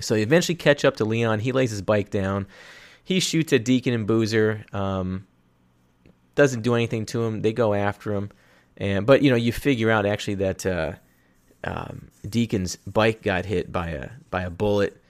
So 0.00 0.14
you 0.14 0.22
eventually 0.22 0.56
catch 0.56 0.84
up 0.84 0.96
to 0.96 1.04
Leon. 1.04 1.40
He 1.40 1.52
lays 1.52 1.70
his 1.70 1.82
bike 1.82 2.10
down. 2.10 2.46
He 3.02 3.20
shoots 3.20 3.52
at 3.52 3.64
Deacon 3.64 3.92
and 3.92 4.06
Boozer. 4.06 4.64
Um, 4.72 5.26
doesn't 6.34 6.62
do 6.62 6.74
anything 6.74 7.06
to 7.06 7.24
him. 7.24 7.42
They 7.42 7.52
go 7.52 7.74
after 7.74 8.14
him, 8.14 8.30
and 8.76 9.06
but 9.06 9.22
you 9.22 9.30
know 9.30 9.36
you 9.36 9.52
figure 9.52 9.90
out 9.90 10.06
actually 10.06 10.36
that 10.36 10.64
uh, 10.64 10.92
um, 11.64 12.08
Deacon's 12.28 12.76
bike 12.76 13.22
got 13.22 13.44
hit 13.44 13.70
by 13.72 13.88
a 13.88 14.10
by 14.30 14.42
a 14.42 14.50
bullet 14.50 15.00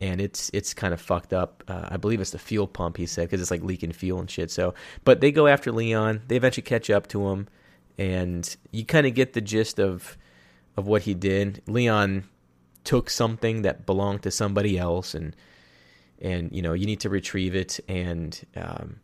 and 0.00 0.20
it's 0.20 0.50
it's 0.52 0.74
kind 0.74 0.94
of 0.94 1.00
fucked 1.00 1.32
up. 1.32 1.64
Uh, 1.66 1.88
I 1.90 1.96
believe 1.96 2.20
it's 2.20 2.30
the 2.30 2.38
fuel 2.38 2.66
pump. 2.66 2.96
He 2.96 3.06
said 3.06 3.28
because 3.28 3.40
it's 3.40 3.50
like 3.50 3.62
leaking 3.62 3.92
fuel 3.92 4.20
and 4.20 4.30
shit. 4.30 4.50
So, 4.50 4.74
but 5.04 5.20
they 5.20 5.32
go 5.32 5.46
after 5.46 5.72
Leon. 5.72 6.22
They 6.28 6.36
eventually 6.36 6.62
catch 6.62 6.90
up 6.90 7.08
to 7.08 7.28
him, 7.28 7.48
and 7.96 8.56
you 8.70 8.84
kind 8.84 9.06
of 9.06 9.14
get 9.14 9.32
the 9.32 9.40
gist 9.40 9.78
of 9.78 10.16
of 10.76 10.86
what 10.86 11.02
he 11.02 11.14
did. 11.14 11.62
Leon 11.66 12.24
took 12.84 13.10
something 13.10 13.62
that 13.62 13.86
belonged 13.86 14.22
to 14.22 14.30
somebody 14.30 14.78
else, 14.78 15.14
and 15.14 15.34
and 16.20 16.52
you 16.52 16.62
know 16.62 16.74
you 16.74 16.86
need 16.86 17.00
to 17.00 17.10
retrieve 17.10 17.56
it, 17.56 17.80
and 17.88 18.46
um, 18.56 19.00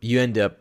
you 0.00 0.20
end 0.20 0.38
up 0.38 0.58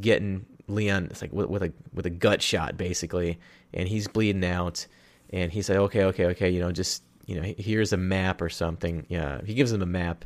getting 0.00 0.44
Leon, 0.72 1.08
it's 1.10 1.22
like 1.22 1.32
with, 1.32 1.48
with 1.48 1.62
a 1.62 1.72
with 1.92 2.06
a 2.06 2.10
gut 2.10 2.42
shot 2.42 2.76
basically, 2.76 3.38
and 3.72 3.88
he's 3.88 4.08
bleeding 4.08 4.44
out, 4.44 4.86
and 5.30 5.52
he's 5.52 5.68
like, 5.68 5.78
okay, 5.78 6.04
okay, 6.04 6.26
okay, 6.26 6.50
you 6.50 6.60
know, 6.60 6.72
just 6.72 7.02
you 7.26 7.40
know, 7.40 7.54
here's 7.56 7.92
a 7.92 7.96
map 7.96 8.42
or 8.42 8.48
something. 8.48 9.06
Yeah, 9.08 9.40
he 9.44 9.54
gives 9.54 9.72
him 9.72 9.82
a 9.82 9.86
map 9.86 10.24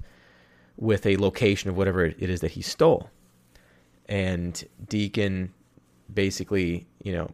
with 0.77 1.07
a 1.07 1.17
location 1.17 1.71
of 1.71 1.77
whatever 1.77 2.05
it 2.05 2.31
is 2.31 2.41
that 2.41 2.53
he 2.53 2.63
stole, 2.63 3.11
and 4.07 4.63
Deacon 4.89 5.53
basically, 6.13 6.87
you 7.03 7.13
know, 7.13 7.31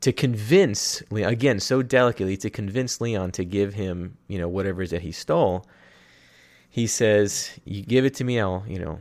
to 0.00 0.12
convince 0.12 1.02
again 1.10 1.60
so 1.60 1.82
delicately 1.82 2.36
to 2.36 2.50
convince 2.50 3.00
Leon 3.00 3.32
to 3.32 3.44
give 3.44 3.74
him, 3.74 4.16
you 4.28 4.38
know, 4.38 4.48
whatever 4.48 4.82
it 4.82 4.86
is 4.86 4.90
that 4.90 5.02
he 5.02 5.12
stole. 5.12 5.66
He 6.70 6.86
says, 6.86 7.50
"You 7.64 7.82
give 7.82 8.04
it 8.04 8.14
to 8.14 8.24
me, 8.24 8.38
I'll, 8.38 8.64
you 8.68 8.78
know, 8.78 9.00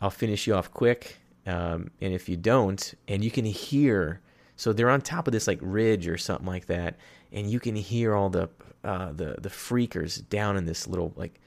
I'll 0.00 0.10
finish 0.10 0.46
you 0.46 0.54
off 0.54 0.70
quick." 0.72 1.18
Um, 1.46 1.90
and 2.00 2.14
if 2.14 2.28
you 2.28 2.36
don't, 2.36 2.94
and 3.06 3.22
you 3.22 3.30
can 3.30 3.44
hear, 3.44 4.20
so 4.56 4.72
they're 4.72 4.90
on 4.90 5.02
top 5.02 5.26
of 5.26 5.32
this 5.32 5.46
like 5.46 5.58
ridge 5.60 6.08
or 6.08 6.16
something 6.16 6.46
like 6.46 6.66
that, 6.66 6.96
and 7.32 7.50
you 7.50 7.60
can 7.60 7.76
hear 7.76 8.14
all 8.14 8.30
the 8.30 8.48
uh, 8.82 9.12
the 9.12 9.36
the 9.40 9.48
freakers 9.48 10.26
down 10.28 10.56
in 10.56 10.64
this 10.64 10.86
little 10.86 11.12
like 11.16 11.40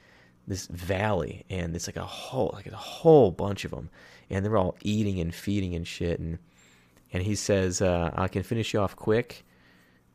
this 0.46 0.66
valley, 0.66 1.44
and 1.50 1.74
it's 1.74 1.88
like 1.88 1.96
a 1.96 2.04
whole 2.04 2.50
like 2.54 2.66
a 2.66 2.76
whole 2.76 3.30
bunch 3.30 3.64
of 3.64 3.70
them, 3.72 3.90
and 4.30 4.44
they're 4.44 4.56
all 4.56 4.76
eating 4.82 5.20
and 5.20 5.34
feeding 5.34 5.74
and 5.74 5.86
shit, 5.86 6.20
and 6.20 6.38
and 7.12 7.22
he 7.22 7.34
says, 7.34 7.82
uh, 7.82 8.10
"I 8.14 8.28
can 8.28 8.42
finish 8.42 8.72
you 8.72 8.80
off 8.80 8.94
quick, 8.94 9.44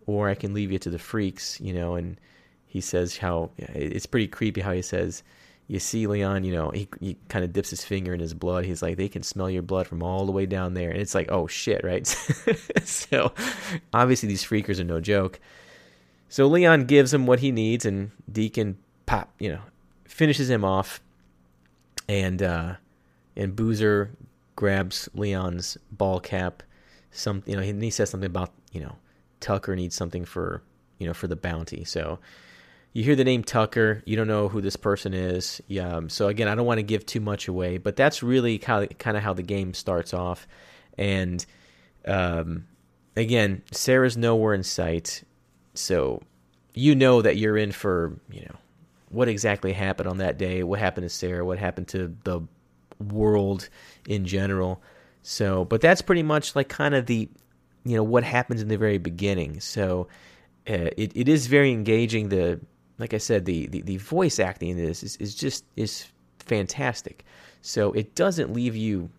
or 0.06 0.30
I 0.30 0.36
can 0.36 0.54
leave 0.54 0.72
you 0.72 0.80
to 0.80 0.90
the 0.90 1.00
freaks," 1.00 1.60
you 1.60 1.74
know, 1.74 1.96
and 1.96 2.20
he 2.66 2.82
says 2.82 3.18
how 3.18 3.52
it's 3.58 4.06
pretty 4.06 4.28
creepy 4.28 4.62
how 4.62 4.72
he 4.72 4.82
says 4.82 5.24
you 5.68 5.80
see 5.80 6.08
Leon, 6.08 6.44
you 6.44 6.54
know, 6.54 6.72
he, 6.72 6.88
he 7.00 7.18
kind 7.30 7.46
of 7.46 7.54
dips 7.54 7.70
his 7.70 7.84
finger 7.84 8.14
in 8.14 8.20
his 8.20 8.34
blood. 8.34 8.66
He's 8.66 8.82
like, 8.82 8.98
they 8.98 9.08
can 9.08 9.24
smell 9.24 9.50
your 9.50 9.62
blood 9.62 9.88
from 9.88 10.04
all 10.04 10.26
the 10.26 10.32
way 10.32 10.46
down 10.46 10.74
there. 10.74 10.90
And 10.90 11.00
it's 11.00 11.16
like, 11.16 11.32
oh 11.32 11.48
shit, 11.48 11.84
right? 11.84 12.06
so 12.84 13.32
obviously 13.94 14.28
these 14.28 14.44
freakers 14.44 14.80
are 14.80 14.84
no 14.84 15.00
joke. 15.00 15.40
So 16.28 16.48
Leon 16.48 16.86
gives 16.86 17.14
him 17.14 17.28
what 17.28 17.42
he 17.42 17.52
needs, 17.52 17.86
and 17.86 18.10
Deacon 18.32 18.78
pop, 19.06 19.32
you 19.38 19.50
know, 19.50 19.62
finishes 20.06 20.50
him 20.50 20.66
off. 20.66 21.00
And 22.10 22.42
uh, 22.42 22.76
and 23.36 23.56
Boozer 23.56 24.10
grabs 24.56 25.08
Leon's 25.14 25.78
ball 25.92 26.20
cap. 26.20 26.64
Some, 27.12 27.44
you 27.46 27.56
know, 27.56 27.62
he, 27.62 27.72
he 27.74 27.92
says 27.92 28.10
something 28.10 28.26
about, 28.26 28.52
you 28.72 28.82
know, 28.82 28.96
Tucker 29.40 29.76
needs 29.76 29.96
something 29.96 30.26
for, 30.26 30.64
you 30.98 31.06
know, 31.06 31.14
for 31.14 31.28
the 31.28 31.36
bounty. 31.36 31.84
So 31.84 32.18
you 32.94 33.04
hear 33.04 33.16
the 33.16 33.24
name 33.24 33.44
Tucker, 33.44 34.04
you 34.06 34.16
don't 34.16 34.28
know 34.28 34.48
who 34.48 34.62
this 34.62 34.76
person 34.76 35.16
is. 35.16 35.62
Yeah, 35.68 35.96
um, 35.96 36.10
so 36.10 36.28
again, 36.28 36.48
I 36.48 36.54
don't 36.54 36.68
want 36.68 36.78
to 36.78 36.84
give 36.84 37.06
too 37.06 37.20
much 37.20 37.48
away, 37.48 37.80
but 37.80 37.96
that's 37.96 38.22
really 38.22 38.60
how, 38.64 38.86
kind 38.86 39.18
of 39.18 39.24
how 39.24 39.34
the 39.34 39.42
game 39.42 39.74
starts 39.74 40.14
off. 40.14 40.48
And 40.96 41.44
um, 42.06 42.68
again, 43.16 43.64
Sarah's 43.72 44.16
nowhere 44.16 44.54
in 44.54 44.62
sight, 44.64 45.24
so 45.74 46.22
you 46.76 46.94
know 46.94 47.24
that 47.24 47.38
you're 47.38 47.58
in 47.58 47.72
for 47.72 48.20
you 48.30 48.42
know 48.42 48.56
what 49.10 49.28
exactly 49.28 49.74
happened 49.74 50.08
on 50.08 50.18
that 50.18 50.38
day, 50.38 50.62
what 50.62 50.80
happened 50.80 51.06
to 51.06 51.10
Sarah, 51.10 51.44
what 51.44 51.58
happened 51.58 51.88
to 51.90 52.16
the 52.24 52.42
world 53.00 53.70
in 54.08 54.26
general. 54.26 54.84
So, 55.24 55.66
but 55.66 55.82
that's 55.82 56.04
pretty 56.04 56.24
much 56.24 56.56
like 56.56 56.70
kind 56.70 56.94
of 56.94 57.08
the 57.08 57.28
you 57.86 57.96
know 57.96 58.04
what 58.04 58.24
happens 58.24 58.62
in 58.62 58.68
the 58.68 58.78
very 58.78 59.00
beginning. 59.00 59.60
So. 59.62 60.08
Uh, 60.66 60.88
it, 60.96 61.12
it 61.14 61.28
is 61.28 61.48
very 61.48 61.74
engaging. 61.74 62.30
The 62.30 62.58
like 63.00 63.14
I 63.14 63.18
said, 63.18 63.46
the, 63.46 63.68
the, 63.68 63.82
the 63.82 63.98
voice 63.98 64.40
acting 64.40 64.70
in 64.70 64.78
this 64.78 65.04
is, 65.04 65.16
is 65.18 65.36
just 65.36 65.66
is 65.76 66.08
fantastic. 66.40 67.26
So 67.62 67.92
it 67.94 68.16
doesn't 68.16 68.54
leave 68.54 68.76
you 68.76 69.10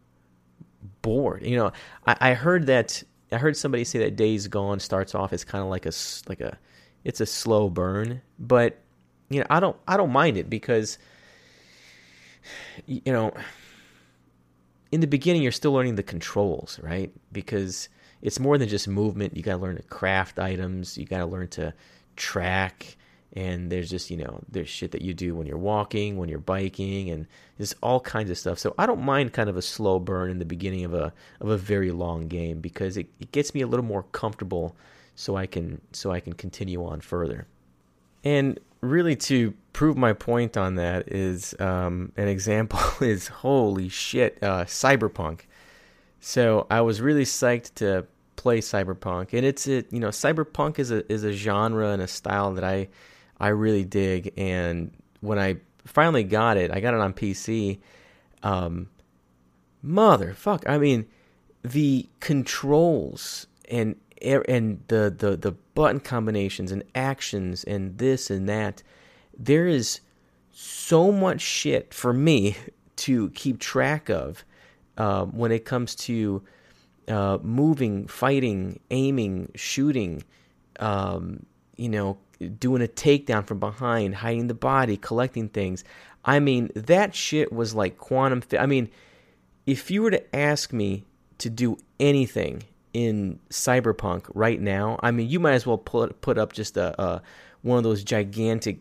bored. 1.02 1.44
You 1.44 1.56
know, 1.56 1.72
I, 2.06 2.16
I 2.20 2.34
heard 2.34 2.66
that 2.66 3.02
I 3.32 3.38
heard 3.38 3.56
somebody 3.56 3.84
say 3.84 3.98
that 4.00 4.16
Days 4.16 4.46
Gone 4.46 4.78
starts 4.80 5.14
off 5.14 5.32
as 5.32 5.44
kind 5.44 5.62
of 5.62 5.70
like 5.70 5.86
a 5.86 5.92
like 6.28 6.40
a 6.40 6.58
it's 7.04 7.20
a 7.20 7.26
slow 7.26 7.68
burn, 7.68 8.20
but 8.38 8.78
you 9.28 9.40
know 9.40 9.46
I 9.50 9.60
don't 9.60 9.76
I 9.88 9.96
don't 9.96 10.12
mind 10.12 10.36
it 10.36 10.48
because 10.48 10.98
you 12.86 13.12
know 13.12 13.32
in 14.92 15.00
the 15.00 15.06
beginning 15.06 15.42
you're 15.42 15.52
still 15.52 15.72
learning 15.72 15.96
the 15.96 16.02
controls, 16.02 16.78
right? 16.82 17.12
Because 17.32 17.88
it's 18.22 18.38
more 18.38 18.56
than 18.58 18.68
just 18.68 18.86
movement. 18.86 19.36
You 19.36 19.42
got 19.42 19.56
to 19.56 19.58
learn 19.62 19.76
to 19.76 19.82
craft 19.82 20.38
items. 20.38 20.96
You 20.96 21.04
got 21.04 21.18
to 21.18 21.26
learn 21.26 21.48
to 21.48 21.74
track 22.16 22.96
and 23.34 23.70
there's 23.70 23.90
just 23.90 24.10
you 24.10 24.16
know 24.16 24.40
there's 24.48 24.68
shit 24.68 24.92
that 24.92 25.02
you 25.02 25.12
do 25.12 25.34
when 25.34 25.46
you're 25.46 25.58
walking 25.58 26.16
when 26.16 26.28
you're 26.28 26.38
biking 26.38 27.10
and 27.10 27.26
there's 27.58 27.74
all 27.82 28.00
kinds 28.00 28.30
of 28.30 28.38
stuff. 28.38 28.58
So 28.58 28.74
i 28.78 28.86
don't 28.86 29.02
mind 29.02 29.32
kind 29.32 29.50
of 29.50 29.56
a 29.56 29.62
slow 29.62 29.98
burn 29.98 30.30
in 30.30 30.38
the 30.38 30.44
beginning 30.44 30.84
of 30.84 30.94
a 30.94 31.12
of 31.40 31.48
a 31.48 31.56
very 31.56 31.90
long 31.90 32.28
game 32.28 32.60
because 32.60 32.96
it, 32.96 33.08
it 33.20 33.32
gets 33.32 33.54
me 33.54 33.60
a 33.60 33.66
little 33.66 33.84
more 33.84 34.04
comfortable 34.12 34.76
so 35.16 35.36
i 35.36 35.46
can 35.46 35.80
so 35.92 36.10
i 36.12 36.20
can 36.20 36.32
continue 36.32 36.84
on 36.84 37.00
further. 37.00 37.46
And 38.22 38.58
really 38.80 39.16
to 39.16 39.52
prove 39.72 39.96
my 39.96 40.12
point 40.12 40.56
on 40.56 40.76
that 40.76 41.08
is 41.08 41.54
um, 41.58 42.12
an 42.16 42.28
example 42.28 42.80
is 43.00 43.28
holy 43.28 43.88
shit 43.88 44.38
uh, 44.42 44.64
cyberpunk. 44.64 45.40
So 46.20 46.66
i 46.70 46.80
was 46.80 47.00
really 47.00 47.24
psyched 47.24 47.74
to 47.76 48.06
play 48.36 48.60
cyberpunk 48.60 49.32
and 49.32 49.44
it's 49.46 49.66
it 49.66 49.92
you 49.92 50.00
know 50.00 50.08
cyberpunk 50.08 50.78
is 50.78 50.90
a 50.90 51.10
is 51.10 51.24
a 51.24 51.32
genre 51.32 51.90
and 51.90 52.02
a 52.02 52.08
style 52.08 52.52
that 52.52 52.64
i 52.64 52.88
I 53.44 53.48
really 53.48 53.84
dig. 53.84 54.32
And 54.38 54.90
when 55.20 55.38
I 55.38 55.56
finally 55.84 56.24
got 56.24 56.56
it, 56.56 56.70
I 56.70 56.80
got 56.80 56.94
it 56.94 57.00
on 57.00 57.12
PC. 57.12 57.78
Um, 58.42 58.88
motherfuck! 59.84 60.66
I 60.66 60.78
mean, 60.78 61.04
the 61.62 62.08
controls 62.20 63.46
and 63.70 63.96
and 64.22 64.82
the, 64.88 65.14
the 65.16 65.36
the 65.36 65.52
button 65.74 66.00
combinations 66.00 66.72
and 66.72 66.84
actions 66.94 67.64
and 67.64 67.98
this 67.98 68.30
and 68.30 68.48
that. 68.48 68.82
There 69.36 69.66
is 69.66 70.00
so 70.50 71.12
much 71.12 71.42
shit 71.42 71.92
for 71.92 72.14
me 72.14 72.56
to 72.96 73.28
keep 73.30 73.58
track 73.58 74.08
of 74.08 74.42
uh, 74.96 75.26
when 75.26 75.52
it 75.52 75.66
comes 75.66 75.94
to 75.96 76.42
uh, 77.08 77.36
moving, 77.42 78.06
fighting, 78.06 78.80
aiming, 78.90 79.50
shooting. 79.54 80.24
Um, 80.80 81.44
you 81.76 81.90
know, 81.90 82.16
doing 82.58 82.82
a 82.82 82.86
takedown 82.86 83.46
from 83.46 83.58
behind, 83.58 84.16
hiding 84.16 84.46
the 84.46 84.54
body, 84.54 84.96
collecting 84.96 85.48
things. 85.48 85.84
I 86.24 86.40
mean, 86.40 86.70
that 86.74 87.14
shit 87.14 87.52
was 87.52 87.74
like 87.74 87.98
quantum. 87.98 88.40
Fi- 88.40 88.58
I 88.58 88.66
mean, 88.66 88.90
if 89.66 89.90
you 89.90 90.02
were 90.02 90.10
to 90.10 90.36
ask 90.36 90.72
me 90.72 91.04
to 91.38 91.50
do 91.50 91.76
anything 92.00 92.64
in 92.92 93.40
Cyberpunk 93.50 94.30
right 94.34 94.60
now, 94.60 94.98
I 95.02 95.10
mean, 95.10 95.28
you 95.28 95.40
might 95.40 95.52
as 95.52 95.66
well 95.66 95.78
put 95.78 96.20
put 96.20 96.38
up 96.38 96.52
just 96.52 96.76
a, 96.76 97.00
a 97.00 97.22
one 97.62 97.78
of 97.78 97.84
those 97.84 98.04
gigantic 98.04 98.78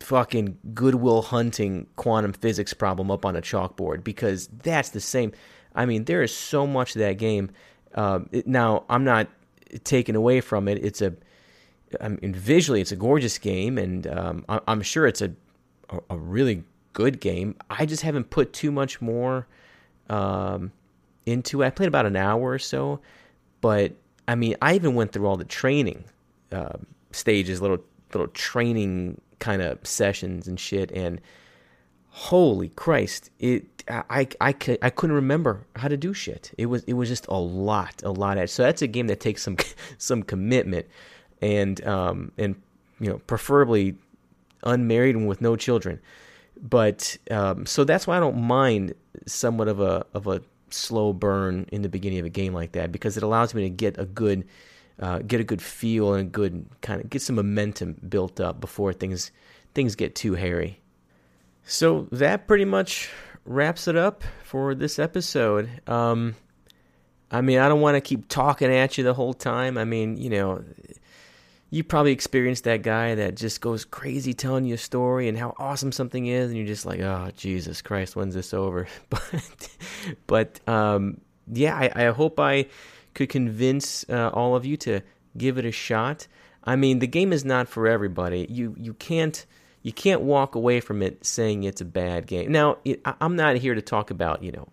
fucking 0.00 0.58
goodwill 0.74 1.22
hunting 1.22 1.86
quantum 1.96 2.32
physics 2.32 2.74
problem 2.74 3.10
up 3.10 3.24
on 3.24 3.34
a 3.34 3.42
chalkboard 3.42 4.04
because 4.04 4.48
that's 4.48 4.90
the 4.90 5.00
same. 5.00 5.32
I 5.74 5.86
mean, 5.86 6.04
there 6.04 6.22
is 6.22 6.34
so 6.34 6.66
much 6.66 6.92
to 6.92 7.00
that 7.00 7.18
game. 7.18 7.50
Uh, 7.94 8.20
it, 8.30 8.46
now, 8.46 8.84
I'm 8.88 9.04
not 9.04 9.28
taken 9.84 10.16
away 10.16 10.40
from 10.40 10.68
it. 10.68 10.84
It's 10.84 11.02
a 11.02 11.14
I 12.00 12.08
mean, 12.08 12.32
visually, 12.34 12.80
it's 12.80 12.92
a 12.92 12.96
gorgeous 12.96 13.38
game, 13.38 13.78
and 13.78 14.06
um, 14.06 14.44
I, 14.48 14.60
am 14.66 14.82
sure 14.82 15.06
it's 15.06 15.22
a, 15.22 15.32
a 16.10 16.16
really 16.16 16.64
good 16.92 17.20
game. 17.20 17.56
I 17.70 17.86
just 17.86 18.02
haven't 18.02 18.30
put 18.30 18.52
too 18.52 18.72
much 18.72 19.00
more 19.00 19.46
um, 20.10 20.72
into 21.26 21.62
it. 21.62 21.66
I 21.66 21.70
played 21.70 21.88
about 21.88 22.06
an 22.06 22.16
hour 22.16 22.42
or 22.42 22.58
so, 22.58 23.00
but 23.60 23.92
I 24.26 24.34
mean, 24.34 24.56
I 24.60 24.74
even 24.74 24.94
went 24.94 25.12
through 25.12 25.26
all 25.26 25.36
the 25.36 25.44
training 25.44 26.04
uh, 26.52 26.78
stages, 27.12 27.60
little 27.60 27.78
little 28.12 28.28
training 28.28 29.20
kind 29.38 29.62
of 29.62 29.84
sessions 29.86 30.48
and 30.48 30.58
shit, 30.58 30.90
and 30.92 31.20
holy 32.08 32.70
Christ, 32.70 33.30
it 33.38 33.76
I, 33.88 34.02
I, 34.08 34.28
I, 34.40 34.78
I 34.82 34.90
couldn't 34.90 35.14
remember 35.14 35.66
how 35.76 35.88
to 35.88 35.96
do 35.96 36.14
shit. 36.14 36.52
It 36.58 36.66
was 36.66 36.82
it 36.84 36.94
was 36.94 37.08
just 37.08 37.26
a 37.28 37.38
lot, 37.38 38.02
a 38.02 38.10
lot. 38.10 38.48
So 38.48 38.62
that's 38.62 38.82
a 38.82 38.86
game 38.86 39.06
that 39.08 39.20
takes 39.20 39.42
some 39.42 39.56
some 39.98 40.22
commitment 40.22 40.86
and 41.40 41.84
um, 41.86 42.32
and 42.38 42.54
you 43.00 43.10
know 43.10 43.18
preferably 43.26 43.94
unmarried 44.62 45.16
and 45.16 45.28
with 45.28 45.40
no 45.40 45.56
children. 45.56 46.00
But 46.60 47.16
um, 47.30 47.66
so 47.66 47.84
that's 47.84 48.06
why 48.06 48.16
I 48.16 48.20
don't 48.20 48.40
mind 48.40 48.94
somewhat 49.26 49.68
of 49.68 49.80
a 49.80 50.06
of 50.14 50.26
a 50.26 50.42
slow 50.70 51.12
burn 51.12 51.66
in 51.70 51.82
the 51.82 51.88
beginning 51.88 52.18
of 52.18 52.24
a 52.24 52.30
game 52.30 52.52
like 52.52 52.72
that 52.72 52.90
because 52.90 53.16
it 53.16 53.22
allows 53.22 53.54
me 53.54 53.62
to 53.62 53.70
get 53.70 53.98
a 53.98 54.04
good 54.04 54.46
uh, 55.00 55.18
get 55.18 55.40
a 55.40 55.44
good 55.44 55.62
feel 55.62 56.14
and 56.14 56.28
a 56.28 56.30
good 56.30 56.66
kind 56.80 57.00
of 57.00 57.10
get 57.10 57.22
some 57.22 57.36
momentum 57.36 57.96
built 58.08 58.40
up 58.40 58.60
before 58.60 58.92
things 58.92 59.30
things 59.74 59.94
get 59.94 60.14
too 60.14 60.34
hairy. 60.34 60.80
So 61.64 62.08
that 62.12 62.46
pretty 62.46 62.64
much 62.64 63.10
wraps 63.44 63.88
it 63.88 63.96
up 63.96 64.24
for 64.42 64.74
this 64.74 64.98
episode. 64.98 65.68
Um, 65.86 66.36
I 67.30 67.40
mean, 67.40 67.58
I 67.58 67.68
don't 67.68 67.80
want 67.80 67.96
to 67.96 68.00
keep 68.00 68.28
talking 68.28 68.72
at 68.72 68.96
you 68.96 69.04
the 69.04 69.14
whole 69.14 69.34
time. 69.34 69.76
I 69.76 69.84
mean, 69.84 70.16
you 70.16 70.30
know, 70.30 70.64
you 71.70 71.82
probably 71.82 72.12
experienced 72.12 72.64
that 72.64 72.82
guy 72.82 73.14
that 73.16 73.36
just 73.36 73.60
goes 73.60 73.84
crazy 73.84 74.32
telling 74.32 74.64
you 74.64 74.74
a 74.74 74.78
story 74.78 75.28
and 75.28 75.36
how 75.36 75.54
awesome 75.58 75.92
something 75.92 76.26
is 76.26 76.48
and 76.48 76.56
you're 76.56 76.66
just 76.66 76.86
like 76.86 77.00
oh 77.00 77.30
jesus 77.36 77.82
christ 77.82 78.14
when's 78.14 78.34
this 78.34 78.54
over 78.54 78.86
but 79.10 79.68
but 80.26 80.68
um 80.68 81.20
yeah, 81.52 81.76
I, 81.76 81.90
I 81.94 82.10
hope 82.10 82.40
I 82.40 82.66
could 83.14 83.28
convince 83.28 84.04
uh, 84.08 84.30
all 84.32 84.54
of 84.54 84.64
you 84.64 84.76
to 84.78 85.00
give 85.36 85.58
it 85.58 85.64
a 85.64 85.72
shot. 85.72 86.26
I 86.64 86.76
mean, 86.76 86.98
the 86.98 87.06
game 87.06 87.32
is 87.32 87.44
not 87.44 87.68
for 87.68 87.86
everybody. 87.86 88.46
You 88.50 88.74
you 88.78 88.94
can't 88.94 89.46
you 89.82 89.92
can't 89.92 90.22
walk 90.22 90.54
away 90.54 90.80
from 90.80 91.02
it 91.02 91.24
saying 91.24 91.62
it's 91.62 91.80
a 91.80 91.84
bad 91.84 92.26
game. 92.26 92.50
Now, 92.50 92.78
it, 92.84 93.00
I'm 93.20 93.36
not 93.36 93.56
here 93.56 93.74
to 93.74 93.82
talk 93.82 94.10
about 94.10 94.42
you 94.42 94.52
know 94.52 94.68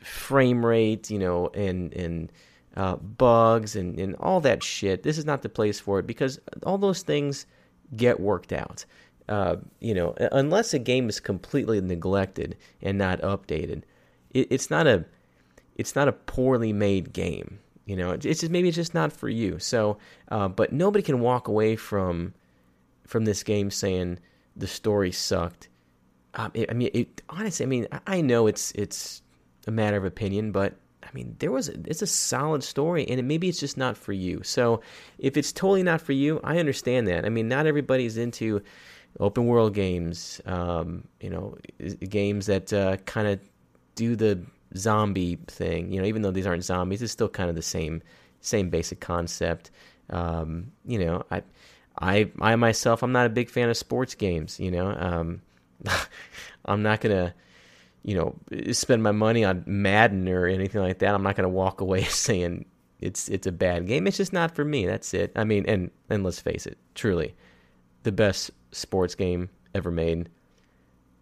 frame 0.00 0.66
rate, 0.66 1.10
you 1.10 1.18
know, 1.18 1.48
and 1.48 1.92
and 1.94 2.32
uh, 2.76 2.96
bugs 2.96 3.76
and 3.76 3.98
and 3.98 4.14
all 4.16 4.40
that 4.40 4.62
shit. 4.62 5.02
This 5.02 5.18
is 5.18 5.24
not 5.24 5.42
the 5.42 5.48
place 5.48 5.80
for 5.80 5.98
it 5.98 6.06
because 6.06 6.40
all 6.64 6.78
those 6.78 7.02
things 7.02 7.46
get 7.96 8.20
worked 8.20 8.52
out. 8.52 8.84
Uh, 9.28 9.56
you 9.80 9.94
know, 9.94 10.14
unless 10.32 10.74
a 10.74 10.78
game 10.78 11.08
is 11.08 11.20
completely 11.20 11.80
neglected 11.80 12.56
and 12.82 12.98
not 12.98 13.20
updated, 13.20 13.82
it, 14.30 14.48
it's 14.50 14.70
not 14.70 14.86
a 14.86 15.04
it's 15.76 15.94
not 15.94 16.08
a 16.08 16.12
poorly 16.12 16.72
made 16.72 17.12
game. 17.12 17.58
You 17.86 17.96
know, 17.96 18.12
it's 18.12 18.24
just 18.24 18.50
maybe 18.50 18.68
it's 18.68 18.76
just 18.76 18.94
not 18.94 19.12
for 19.12 19.28
you. 19.28 19.58
So, 19.58 19.98
uh, 20.28 20.48
but 20.48 20.72
nobody 20.72 21.02
can 21.02 21.20
walk 21.20 21.48
away 21.48 21.76
from 21.76 22.34
from 23.06 23.24
this 23.24 23.42
game 23.42 23.70
saying 23.70 24.18
the 24.56 24.66
story 24.66 25.12
sucked. 25.12 25.68
Um, 26.34 26.50
it, 26.54 26.70
I 26.70 26.74
mean, 26.74 26.90
it, 26.94 27.22
honestly, 27.28 27.64
I 27.64 27.68
mean, 27.68 27.86
I 28.06 28.20
know 28.20 28.46
it's 28.46 28.72
it's 28.72 29.22
a 29.66 29.70
matter 29.70 29.96
of 29.96 30.04
opinion, 30.04 30.52
but 30.52 30.74
I 31.12 31.14
mean, 31.14 31.36
there 31.40 31.52
was 31.52 31.68
a, 31.68 31.74
it's 31.84 32.02
a 32.02 32.06
solid 32.06 32.62
story, 32.62 33.06
and 33.08 33.20
it, 33.20 33.24
maybe 33.24 33.48
it's 33.48 33.60
just 33.60 33.76
not 33.76 33.96
for 33.96 34.12
you. 34.12 34.42
So, 34.42 34.80
if 35.18 35.36
it's 35.36 35.52
totally 35.52 35.82
not 35.82 36.00
for 36.00 36.12
you, 36.12 36.40
I 36.42 36.58
understand 36.58 37.06
that. 37.08 37.26
I 37.26 37.28
mean, 37.28 37.48
not 37.48 37.66
everybody's 37.66 38.16
into 38.16 38.62
open 39.20 39.46
world 39.46 39.74
games. 39.74 40.40
Um, 40.46 41.06
you 41.20 41.30
know, 41.30 41.56
games 42.08 42.46
that 42.46 42.72
uh, 42.72 42.96
kind 43.04 43.28
of 43.28 43.40
do 43.94 44.16
the 44.16 44.40
zombie 44.76 45.38
thing. 45.48 45.92
You 45.92 46.00
know, 46.00 46.06
even 46.06 46.22
though 46.22 46.30
these 46.30 46.46
aren't 46.46 46.64
zombies, 46.64 47.02
it's 47.02 47.12
still 47.12 47.28
kind 47.28 47.50
of 47.50 47.56
the 47.56 47.62
same 47.62 48.02
same 48.40 48.70
basic 48.70 49.00
concept. 49.00 49.70
Um, 50.10 50.72
you 50.84 50.98
know, 50.98 51.24
I 51.30 51.42
I 51.98 52.30
I 52.40 52.56
myself 52.56 53.02
I'm 53.02 53.12
not 53.12 53.26
a 53.26 53.30
big 53.30 53.50
fan 53.50 53.68
of 53.68 53.76
sports 53.76 54.14
games. 54.14 54.58
You 54.58 54.70
know, 54.70 54.88
um, 54.98 55.42
I'm 56.64 56.82
not 56.82 57.00
gonna 57.00 57.34
you 58.02 58.14
know 58.14 58.34
spend 58.72 59.02
my 59.02 59.12
money 59.12 59.44
on 59.44 59.64
Madden 59.66 60.28
or 60.28 60.46
anything 60.46 60.80
like 60.80 60.98
that. 61.00 61.14
I'm 61.14 61.22
not 61.22 61.36
gonna 61.36 61.48
walk 61.48 61.80
away 61.80 62.02
saying 62.04 62.66
it's 63.00 63.28
it's 63.28 63.46
a 63.46 63.52
bad 63.52 63.86
game. 63.86 64.06
It's 64.06 64.16
just 64.16 64.32
not 64.32 64.54
for 64.54 64.64
me. 64.64 64.86
That's 64.86 65.12
it. 65.14 65.32
I 65.36 65.44
mean, 65.44 65.64
and 65.66 65.90
and 66.08 66.22
let's 66.24 66.40
face 66.40 66.66
it, 66.66 66.78
truly, 66.94 67.34
the 68.02 68.12
best 68.12 68.50
sports 68.70 69.14
game 69.14 69.50
ever 69.74 69.90
made 69.90 70.28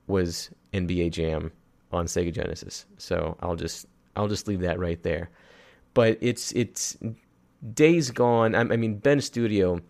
was 0.06 0.50
NBA 0.72 1.12
Jam 1.12 1.52
on 1.92 2.06
Sega 2.06 2.32
Genesis. 2.32 2.86
So 2.98 3.36
I'll 3.40 3.56
just 3.56 3.86
I'll 4.16 4.28
just 4.28 4.48
leave 4.48 4.60
that 4.60 4.78
right 4.78 5.02
there. 5.02 5.30
But 5.94 6.18
it's 6.20 6.52
it's 6.52 6.96
days 7.74 8.10
gone. 8.10 8.54
I, 8.54 8.60
I 8.60 8.76
mean, 8.76 8.98
Bend 8.98 9.24
Studio 9.24 9.80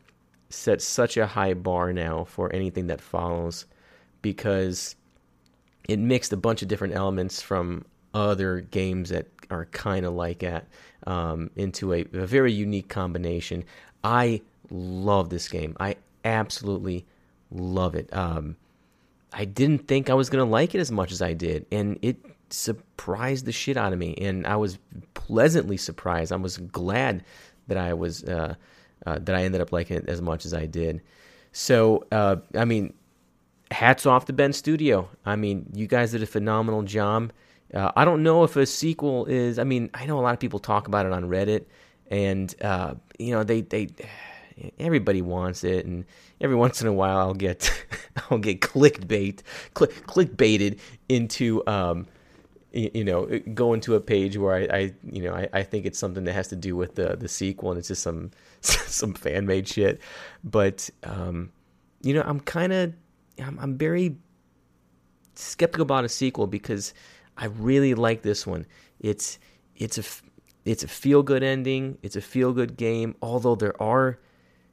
set 0.49 0.83
such 0.83 1.17
a 1.17 1.27
high 1.27 1.55
bar 1.55 1.93
now 1.93 2.25
for 2.25 2.53
anything 2.55 2.89
that 2.89 3.01
follows 3.01 3.67
because 4.23 4.97
it 5.89 5.99
mixed 5.99 6.33
a 6.33 6.37
bunch 6.37 6.63
of 6.63 6.69
different 6.69 6.95
elements 6.95 7.43
from 7.43 7.85
other 8.15 8.61
games 8.61 9.11
that 9.11 9.27
are 9.51 9.67
kind 9.67 10.07
of 10.07 10.15
like 10.15 10.41
that 10.41 10.67
um, 11.07 11.51
into 11.57 11.93
a, 11.93 12.01
a 12.13 12.27
very 12.27 12.53
unique 12.53 12.89
combination. 12.89 13.65
I 14.03 14.43
love 14.71 15.31
this 15.31 15.49
game. 15.49 15.77
I 15.81 15.97
absolutely 16.25 17.07
love 17.51 17.95
it. 17.95 18.15
Um, 18.15 18.57
I 19.33 19.45
didn't 19.45 19.87
think 19.87 20.11
I 20.11 20.15
was 20.15 20.31
going 20.31 20.45
to 20.45 20.51
like 20.51 20.75
it 20.75 20.81
as 20.81 20.91
much 20.91 21.13
as 21.13 21.23
I 21.23 21.35
did, 21.35 21.67
and 21.71 21.99
it 22.03 22.17
surprised 22.51 23.47
the 23.47 23.53
shit 23.53 23.77
out 23.77 23.93
of 23.93 23.99
me. 23.99 24.15
And 24.21 24.47
I 24.47 24.57
was 24.57 24.79
pleasantly 25.15 25.77
surprised. 25.77 26.33
I 26.33 26.37
was 26.37 26.59
glad 26.59 27.25
that 27.69 27.77
I 27.77 27.95
was 27.95 28.25
uh, 28.25 28.55
uh, 29.07 29.19
that 29.21 29.35
I 29.35 29.45
ended 29.45 29.61
up 29.61 29.73
liking 29.73 29.99
it 29.99 30.09
as 30.09 30.21
much 30.21 30.45
as 30.45 30.53
I 30.53 30.67
did. 30.67 31.01
So, 31.53 32.05
uh, 32.13 32.37
I 32.55 32.65
mean, 32.65 32.93
hats 33.71 34.07
off 34.07 34.27
to 34.27 34.33
Bend 34.33 34.55
Studio. 34.55 35.09
I 35.25 35.37
mean, 35.37 35.67
you 35.75 35.87
guys 35.87 36.13
did 36.13 36.23
a 36.23 36.27
phenomenal 36.27 36.83
job. 36.83 37.33
Uh, 37.73 37.93
I 37.95 38.05
don't 38.05 38.23
know 38.23 38.45
if 38.45 38.57
a 38.57 38.67
sequel 38.67 39.27
is. 39.27 39.59
I 39.59 39.65
mean, 39.65 39.91
I 39.95 40.07
know 40.07 40.19
a 40.19 40.23
lot 40.23 40.35
of 40.35 40.41
people 40.41 40.59
talk 40.59 40.89
about 40.89 41.07
it 41.07 41.13
on 41.13 41.25
Reddit, 41.25 41.67
and 42.11 42.53
uh, 42.63 42.95
you 43.19 43.33
know, 43.33 43.45
they 43.45 43.61
they 43.61 43.89
everybody 44.79 45.23
wants 45.23 45.63
it, 45.65 45.87
and 45.87 46.05
every 46.41 46.57
once 46.65 46.81
in 46.81 46.89
a 46.89 46.93
while 46.93 47.19
I'll 47.19 47.35
get 47.35 47.71
I'll 48.31 48.39
get 48.39 48.61
clickbait 48.61 49.43
click 49.75 50.07
clickbaited 50.07 50.79
into 51.09 51.67
um, 51.67 52.07
you 52.73 53.05
know 53.05 53.27
going 53.55 53.81
to 53.83 53.95
a 53.95 54.01
page 54.01 54.37
where 54.37 54.55
I, 54.55 54.77
I 54.77 54.95
you 55.11 55.23
know 55.23 55.35
I, 55.35 55.49
I, 55.53 55.63
think 55.63 55.87
it's 55.87 55.99
something 55.99 56.25
that 56.25 56.33
has 56.33 56.49
to 56.49 56.57
do 56.57 56.77
with 56.77 56.95
the 56.95 57.17
the 57.17 57.29
sequel 57.29 57.71
and 57.71 57.79
it's 57.79 57.89
just 57.89 58.03
some 58.03 58.31
some 58.61 59.15
fan 59.15 59.47
made 59.47 59.67
shit 59.67 60.01
but 60.45 60.89
um, 61.03 61.51
you 62.03 62.15
know 62.15 62.23
I'm 62.23 62.41
kind 62.41 62.73
of 62.73 62.95
I'm, 63.41 63.59
I'm 63.59 63.79
very 63.79 64.17
skeptical 65.35 65.83
about 65.83 66.05
a 66.05 66.09
sequel 66.09 66.47
because 66.47 66.95
I 67.37 67.47
really 67.47 67.95
like 67.95 68.23
this 68.23 68.47
one 68.47 68.67
it's 68.99 69.39
it's 69.77 69.97
a 69.97 70.03
it's 70.65 70.83
a 70.83 70.89
feel 70.89 71.23
good 71.23 71.43
ending 71.43 71.97
it's 72.03 72.17
a 72.17 72.21
feel 72.21 72.53
good 72.53 72.77
game 72.77 73.15
although 73.23 73.55
there 73.55 73.81
are 73.81 74.19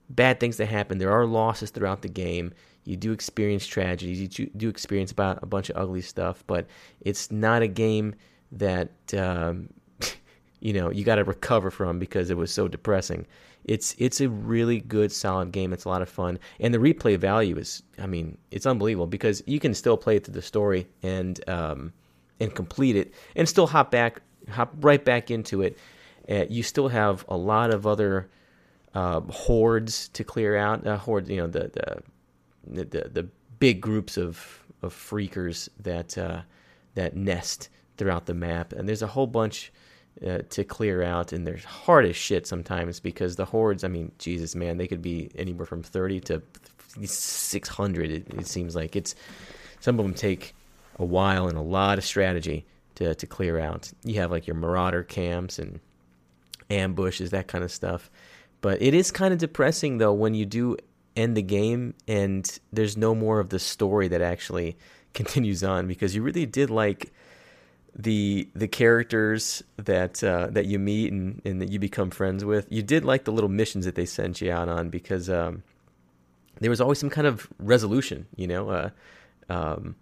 bad 0.10 0.40
things 0.40 0.58
that 0.58 0.68
happen. 0.68 0.98
There 0.98 1.12
are 1.12 1.26
losses 1.26 1.70
throughout 1.70 2.02
the 2.02 2.10
game. 2.10 2.54
You 2.86 2.96
do 2.96 3.12
experience 3.12 3.66
tragedies. 3.68 4.40
You 4.40 4.48
do 4.56 4.70
experience 4.70 5.12
about 5.12 5.40
a 5.44 5.46
bunch 5.46 5.70
of 5.70 5.78
ugly 5.78 6.02
stuff, 6.02 6.44
but 6.48 6.68
it's 7.02 7.32
not 7.32 7.62
a 7.62 7.68
game 7.68 8.16
that 8.54 8.92
um, 9.14 9.70
you 10.60 10.74
know 10.74 10.90
you 10.90 11.04
got 11.04 11.16
to 11.16 11.24
recover 11.24 11.70
from 11.72 12.00
because 12.00 12.30
it 12.30 12.38
was 12.38 12.52
so 12.52 12.68
depressing. 12.68 13.26
It's 13.66 13.96
it's 13.98 14.22
a 14.22 14.30
really 14.30 14.80
good, 14.80 15.12
solid 15.12 15.52
game. 15.52 15.74
It's 15.74 15.86
a 15.86 15.90
lot 15.90 16.02
of 16.02 16.10
fun, 16.10 16.40
and 16.60 16.74
the 16.74 16.78
replay 16.78 17.18
value 17.18 17.58
is, 17.58 17.84
I 18.00 18.08
mean, 18.08 18.38
it's 18.52 18.66
unbelievable 18.66 19.08
because 19.08 19.44
you 19.46 19.60
can 19.60 19.74
still 19.74 19.98
play 19.98 20.20
through 20.20 20.36
the 20.36 20.42
story 20.42 20.88
and 21.04 21.48
um, 21.50 21.94
and 22.40 22.54
complete 22.56 22.96
it, 22.96 23.14
and 23.36 23.48
still 23.48 23.68
hop 23.68 23.92
back, 23.92 24.22
hop 24.50 24.74
right 24.80 25.04
back 25.04 25.30
into 25.30 25.62
it. 25.62 25.78
Uh, 26.30 26.46
you 26.50 26.64
still 26.64 26.88
have 26.88 27.26
a 27.28 27.38
lot 27.38 27.74
of 27.74 27.86
other 27.86 28.30
uh, 28.94 29.20
hordes 29.22 30.08
to 30.10 30.24
clear 30.24 30.56
out. 30.56 30.88
Uh, 30.88 30.98
hordes, 30.98 31.30
you 31.30 31.38
know, 31.38 31.48
the 31.48 32.02
the 32.66 32.86
the, 32.86 33.10
the 33.10 33.28
big 33.60 33.82
groups 33.82 34.18
of 34.18 34.64
of 34.82 34.94
freakers 34.94 35.68
that 35.80 36.18
uh, 36.18 36.42
that 36.96 37.16
nest 37.16 37.70
throughout 37.98 38.28
the 38.28 38.34
map, 38.34 38.72
and 38.72 38.88
there's 38.88 39.02
a 39.02 39.08
whole 39.08 39.28
bunch 39.28 39.74
uh, 40.26 40.40
to 40.50 40.64
clear 40.64 41.04
out, 41.04 41.34
and 41.34 41.46
they're 41.46 41.58
hard 41.58 42.06
as 42.06 42.16
shit 42.16 42.48
sometimes 42.48 43.00
because 43.00 43.36
the 43.36 43.46
hordes. 43.46 43.84
I 43.84 43.88
mean, 43.88 44.12
Jesus, 44.18 44.56
man, 44.56 44.78
they 44.78 44.88
could 44.88 45.02
be 45.02 45.30
anywhere 45.36 45.66
from 45.66 45.84
thirty 45.84 46.20
to 46.22 46.42
six 47.06 47.70
hundred. 47.70 48.12
It, 48.12 48.28
it 48.34 48.48
seems 48.48 48.76
like 48.76 48.96
it's 48.96 49.16
some 49.80 50.00
of 50.00 50.06
them 50.06 50.14
take 50.14 50.56
a 51.00 51.06
while 51.06 51.48
and 51.48 51.58
a 51.58 51.62
lot 51.62 51.98
of 51.98 52.06
strategy 52.06 52.66
to 52.96 53.14
to 53.16 53.28
clear 53.28 53.60
out. 53.60 53.92
You 54.04 54.20
have 54.22 54.32
like 54.32 54.48
your 54.48 54.56
marauder 54.56 55.04
camps 55.04 55.60
and 55.60 55.80
ambushes, 56.70 57.32
that 57.32 57.48
kind 57.48 57.64
of 57.64 57.72
stuff. 57.72 58.10
But 58.62 58.82
it 58.82 58.94
is 58.94 59.12
kind 59.12 59.34
of 59.34 59.40
depressing 59.40 59.98
though 59.98 60.14
when 60.14 60.34
you 60.34 60.46
do 60.46 60.78
end 61.16 61.36
the 61.36 61.42
game 61.42 61.94
and 62.08 62.60
there's 62.72 62.98
no 62.98 63.16
more 63.16 63.40
of 63.40 63.50
the 63.50 63.60
story 63.60 64.08
that 64.08 64.22
actually 64.22 64.78
continues 65.14 65.64
on 65.64 65.88
because 65.88 66.16
you 66.16 66.22
really 66.22 66.46
did 66.46 66.70
like 66.70 67.12
the 67.98 68.48
the 68.54 68.68
characters 68.68 69.64
that 69.78 70.24
uh, 70.24 70.48
that 70.52 70.66
you 70.66 70.80
meet 70.80 71.12
and, 71.12 71.42
and 71.44 71.62
that 71.62 71.70
you 71.70 71.80
become 71.80 72.12
friends 72.12 72.46
with. 72.46 72.68
You 72.70 72.84
did 72.84 73.04
like 73.04 73.26
the 73.26 73.32
little 73.32 73.50
missions 73.50 73.86
that 73.86 73.96
they 73.96 74.06
sent 74.06 74.40
you 74.40 74.52
out 74.52 74.70
on 74.70 74.90
because 74.90 75.30
um, 75.30 75.64
there 76.60 76.70
was 76.70 76.80
always 76.80 77.00
some 77.00 77.10
kind 77.10 77.28
of 77.28 77.48
resolution. 77.60 78.28
You 78.36 78.48
know, 78.48 78.70
uh, 78.70 78.90
um, 79.50 79.96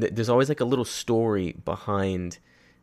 th- 0.00 0.12
there's 0.12 0.28
always 0.28 0.48
like 0.48 0.60
a 0.60 0.64
little 0.64 0.84
story 0.84 1.52
behind 1.64 2.38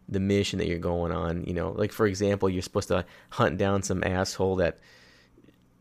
the 0.08 0.20
mission 0.20 0.60
that 0.60 0.68
you're 0.68 0.80
going 0.80 1.12
on. 1.12 1.44
You 1.44 1.54
know, 1.54 1.72
like 1.72 1.92
for 1.92 2.08
example, 2.08 2.50
you're 2.50 2.62
supposed 2.62 2.88
to 2.88 3.06
hunt 3.30 3.58
down 3.58 3.84
some 3.84 4.04
asshole 4.04 4.56
that 4.58 4.80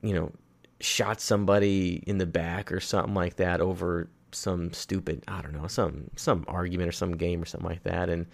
you 0.02 0.12
know, 0.12 0.32
shot 0.80 1.20
somebody 1.20 2.02
in 2.06 2.18
the 2.18 2.26
back 2.26 2.72
or 2.72 2.80
something 2.80 3.14
like 3.14 3.36
that 3.36 3.60
over 3.60 4.10
some 4.32 4.72
stupid, 4.72 5.22
I 5.28 5.40
don't 5.40 5.52
know, 5.52 5.68
some 5.68 6.10
some 6.16 6.44
argument 6.48 6.88
or 6.88 6.92
some 6.92 7.16
game 7.16 7.40
or 7.40 7.46
something 7.46 7.68
like 7.68 7.84
that, 7.84 8.08
and 8.08 8.26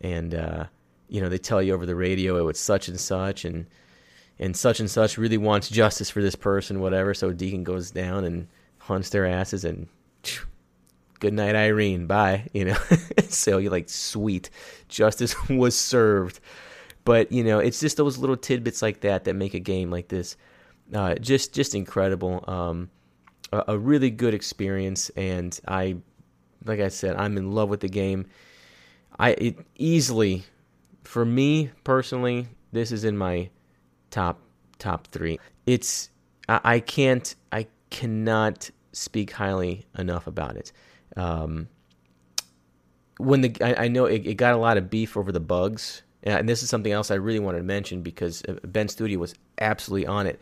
and 0.00 0.34
uh, 0.34 0.64
you 1.08 1.20
know 1.20 1.28
they 1.28 1.38
tell 1.38 1.62
you 1.62 1.74
over 1.74 1.86
the 1.86 1.96
radio 1.96 2.36
it 2.38 2.42
was 2.42 2.58
such 2.58 2.88
and 2.88 2.98
such 2.98 3.44
and 3.44 3.66
and 4.38 4.56
such 4.56 4.80
and 4.80 4.90
such 4.90 5.16
really 5.16 5.38
wants 5.38 5.68
justice 5.68 6.10
for 6.10 6.20
this 6.20 6.34
person, 6.34 6.80
whatever. 6.80 7.14
So 7.14 7.32
Deacon 7.32 7.64
goes 7.64 7.90
down 7.90 8.24
and 8.24 8.48
hunts 8.78 9.10
their 9.10 9.26
asses 9.26 9.64
and. 9.64 9.88
good 11.18 11.32
night, 11.32 11.54
Irene. 11.56 12.06
Bye. 12.06 12.46
You 12.52 12.66
know, 12.66 12.78
so 13.28 13.56
you're 13.56 13.70
like, 13.70 13.88
sweet, 13.88 14.50
justice 14.88 15.34
was 15.48 15.78
served. 15.78 16.40
But 17.04 17.32
you 17.32 17.44
know, 17.44 17.58
it's 17.58 17.80
just 17.80 17.96
those 17.96 18.18
little 18.18 18.36
tidbits 18.36 18.82
like 18.82 19.00
that 19.00 19.24
that 19.24 19.34
make 19.34 19.54
a 19.54 19.60
game 19.60 19.90
like 19.90 20.08
this 20.08 20.36
uh, 20.94 21.14
just 21.16 21.52
just 21.54 21.74
incredible. 21.74 22.44
Um, 22.46 22.90
a, 23.52 23.64
a, 23.68 23.78
really 23.78 24.10
good 24.10 24.34
experience, 24.34 25.10
and 25.10 25.58
I, 25.66 25.96
like 26.64 26.80
I 26.80 26.88
said, 26.88 27.16
I'm 27.16 27.36
in 27.36 27.52
love 27.52 27.68
with 27.68 27.80
the 27.80 27.88
game. 27.88 28.26
I 29.18 29.30
it 29.30 29.58
easily 29.76 30.44
for 31.04 31.24
me 31.24 31.70
personally, 31.84 32.48
this 32.72 32.92
is 32.92 33.04
in 33.04 33.16
my 33.16 33.50
top 34.10 34.40
top 34.78 35.06
three. 35.08 35.38
It's 35.66 36.10
I, 36.48 36.60
I 36.64 36.80
can't 36.80 37.34
I 37.52 37.66
cannot 37.90 38.70
speak 38.92 39.32
highly 39.32 39.86
enough 39.96 40.26
about 40.26 40.56
it. 40.56 40.72
Um, 41.16 41.68
when 43.18 43.40
the 43.40 43.56
I, 43.62 43.84
I 43.84 43.88
know 43.88 44.04
it, 44.04 44.26
it, 44.26 44.34
got 44.34 44.52
a 44.52 44.58
lot 44.58 44.76
of 44.76 44.90
beef 44.90 45.16
over 45.16 45.32
the 45.32 45.40
bugs, 45.40 46.02
and 46.22 46.48
this 46.48 46.62
is 46.62 46.68
something 46.68 46.92
else 46.92 47.10
I 47.10 47.14
really 47.14 47.38
wanted 47.38 47.58
to 47.58 47.64
mention 47.64 48.02
because 48.02 48.42
Bend 48.64 48.90
Studio 48.90 49.18
was 49.18 49.34
absolutely 49.58 50.06
on 50.06 50.26
it. 50.26 50.40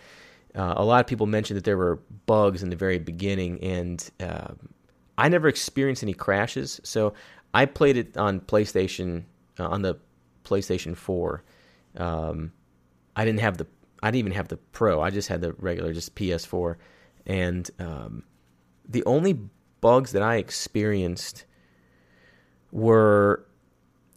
Uh, 0.55 0.75
a 0.77 0.85
lot 0.85 1.01
of 1.01 1.07
people 1.07 1.27
mentioned 1.27 1.57
that 1.57 1.65
there 1.65 1.77
were 1.77 2.01
bugs 2.27 2.63
in 2.63 2.71
the 2.71 2.77
very 2.77 2.99
beginning, 2.99 3.63
and 3.63 4.11
uh, 4.21 4.55
I 5.19 5.29
never 5.29 5.49
experienced 5.49 6.03
any 6.03 6.15
crashes. 6.15 6.81
So 6.85 7.15
I 7.55 7.67
played 7.67 7.97
it 7.97 8.17
on 8.17 8.41
PlayStation 8.41 9.25
uh, 9.59 9.69
on 9.69 9.83
the 9.83 9.97
PlayStation 10.45 10.97
Four. 10.97 11.45
Um, 11.97 12.53
I 13.17 13.25
didn't 13.25 13.41
have 13.41 13.57
the 13.57 13.67
I 14.03 14.09
didn't 14.09 14.19
even 14.19 14.33
have 14.33 14.49
the 14.49 14.57
Pro. 14.57 15.01
I 15.01 15.11
just 15.11 15.29
had 15.29 15.41
the 15.41 15.55
regular, 15.55 15.95
just 15.95 16.15
PS4, 16.15 16.77
and 17.27 17.71
um, 17.79 18.25
the 18.87 19.05
only 19.05 19.39
bugs 19.81 20.13
that 20.13 20.23
I 20.23 20.37
experienced 20.37 21.47
were 22.73 23.47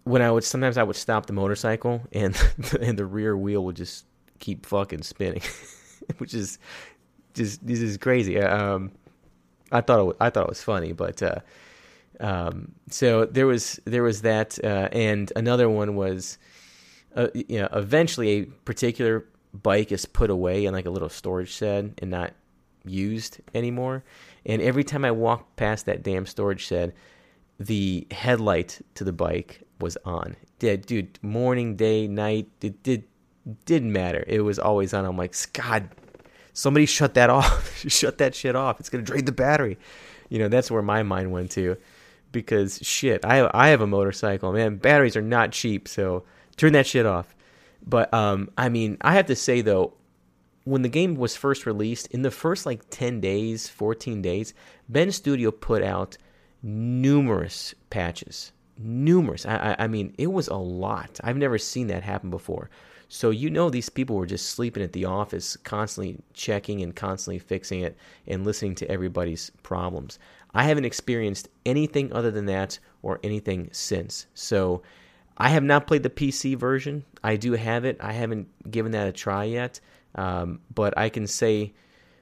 when 0.03 0.21
I 0.21 0.31
would 0.31 0.43
sometimes 0.43 0.77
I 0.77 0.83
would 0.83 0.95
stop 0.95 1.27
the 1.27 1.33
motorcycle 1.33 2.01
and 2.11 2.35
and 2.81 2.97
the 2.97 3.05
rear 3.05 3.37
wheel 3.37 3.63
would 3.65 3.75
just 3.75 4.05
keep 4.39 4.65
fucking 4.65 5.03
spinning, 5.03 5.43
which 6.17 6.33
is 6.33 6.57
just 7.35 7.65
this 7.65 7.81
is 7.81 7.97
crazy. 7.97 8.39
Um, 8.39 8.91
I 9.71 9.81
thought 9.81 9.99
it 9.99 10.03
was, 10.03 10.15
I 10.19 10.29
thought 10.31 10.43
it 10.43 10.49
was 10.49 10.63
funny, 10.63 10.91
but 10.91 11.21
uh, 11.21 11.39
um, 12.19 12.73
so 12.89 13.25
there 13.25 13.47
was 13.47 13.79
there 13.85 14.03
was 14.03 14.21
that, 14.21 14.63
uh, 14.63 14.89
and 14.91 15.31
another 15.35 15.69
one 15.69 15.95
was, 15.95 16.37
uh, 17.15 17.27
you 17.33 17.59
know, 17.59 17.69
eventually 17.73 18.29
a 18.29 18.45
particular 18.45 19.25
bike 19.53 19.91
is 19.91 20.05
put 20.05 20.29
away 20.29 20.65
in 20.65 20.73
like 20.73 20.85
a 20.85 20.89
little 20.89 21.09
storage 21.09 21.49
shed 21.49 21.93
and 21.99 22.11
not 22.11 22.33
used 22.85 23.39
anymore. 23.53 24.03
And 24.45 24.61
every 24.61 24.83
time 24.83 25.05
I 25.05 25.11
walked 25.11 25.55
past 25.57 25.85
that 25.85 26.03
damn 26.03 26.25
storage 26.25 26.61
shed, 26.61 26.93
the 27.59 28.07
headlight 28.11 28.81
to 28.95 29.03
the 29.03 29.13
bike 29.13 29.63
was 29.79 29.97
on. 30.05 30.35
Did 30.59 30.85
dude, 30.85 31.19
morning, 31.21 31.75
day, 31.75 32.07
night, 32.07 32.49
it 32.61 32.81
did 32.83 33.03
didn't 33.65 33.91
matter. 33.93 34.23
It 34.27 34.41
was 34.41 34.59
always 34.59 34.93
on. 34.93 35.05
I'm 35.05 35.17
like, 35.17 35.35
God, 35.53 35.89
somebody 36.53 36.85
shut 36.85 37.13
that 37.13 37.29
off. 37.29 37.77
shut 37.87 38.17
that 38.17 38.33
shit 38.33 38.55
off. 38.55 38.79
It's 38.79 38.89
gonna 38.89 39.03
drain 39.03 39.25
the 39.25 39.31
battery. 39.31 39.77
You 40.29 40.39
know, 40.39 40.47
that's 40.49 40.71
where 40.71 40.81
my 40.81 41.03
mind 41.03 41.31
went 41.31 41.51
to. 41.51 41.77
Because 42.41 42.79
shit, 42.83 43.25
I 43.25 43.49
I 43.51 43.69
have 43.69 43.81
a 43.81 43.87
motorcycle, 43.87 44.51
man. 44.53 44.77
Batteries 44.77 45.17
are 45.17 45.21
not 45.23 45.51
cheap, 45.51 45.87
so 45.87 46.23
turn 46.55 46.73
that 46.73 46.85
shit 46.85 47.05
off. 47.05 47.35
But 47.83 48.13
um, 48.13 48.51
I 48.57 48.69
mean, 48.69 48.97
I 49.01 49.13
have 49.13 49.25
to 49.25 49.35
say 49.35 49.61
though, 49.61 49.93
when 50.65 50.83
the 50.83 50.89
game 50.89 51.15
was 51.15 51.35
first 51.35 51.65
released, 51.65 52.07
in 52.07 52.21
the 52.21 52.29
first 52.29 52.67
like 52.67 52.81
10 52.91 53.21
days, 53.21 53.69
14 53.69 54.21
days, 54.21 54.53
Bend 54.87 55.15
Studio 55.15 55.49
put 55.49 55.81
out 55.81 56.17
numerous 56.61 57.73
patches. 57.89 58.51
Numerous. 58.77 59.47
I, 59.47 59.75
I, 59.79 59.87
mean, 59.87 60.13
it 60.19 60.27
was 60.27 60.47
a 60.47 60.55
lot. 60.55 61.19
I've 61.23 61.37
never 61.37 61.57
seen 61.57 61.87
that 61.87 62.03
happen 62.03 62.29
before. 62.29 62.69
So 63.09 63.31
you 63.31 63.49
know 63.49 63.69
these 63.69 63.89
people 63.89 64.17
were 64.17 64.27
just 64.27 64.51
sleeping 64.51 64.83
at 64.83 64.91
the 64.91 65.05
office, 65.05 65.57
constantly 65.57 66.19
checking 66.33 66.83
and 66.83 66.95
constantly 66.95 67.39
fixing 67.39 67.81
it 67.81 67.97
and 68.27 68.45
listening 68.45 68.75
to 68.75 68.91
everybody's 68.91 69.49
problems. 69.63 70.19
I 70.57 70.63
haven't 70.63 70.85
experienced 70.85 71.49
anything 71.67 72.11
other 72.11 72.31
than 72.31 72.47
that 72.47 72.79
or 73.03 73.19
anything 73.23 73.69
since. 73.71 74.25
So 74.33 74.81
I 75.37 75.49
have 75.49 75.63
not 75.63 75.85
played 75.85 76.01
the 76.01 76.09
PC 76.09 76.57
version. 76.57 77.05
I 77.23 77.35
do 77.35 77.51
have 77.51 77.85
it. 77.85 77.95
I 77.99 78.11
haven't 78.11 78.47
given 78.71 78.91
that 78.93 79.07
a 79.07 79.11
try 79.11 79.43
yet. 79.43 79.79
Um, 80.15 80.61
but 80.73 80.97
I 80.97 81.09
can 81.09 81.27
say 81.27 81.73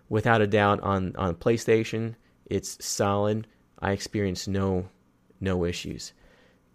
without 0.10 0.42
a 0.42 0.48
doubt 0.48 0.82
on, 0.82 1.16
on 1.16 1.36
PlayStation, 1.36 2.16
it's 2.48 2.86
solid. 2.86 3.48
I 3.80 3.94
experienced 3.94 4.50
no 4.50 4.90
no 5.40 5.64
issues. 5.64 6.12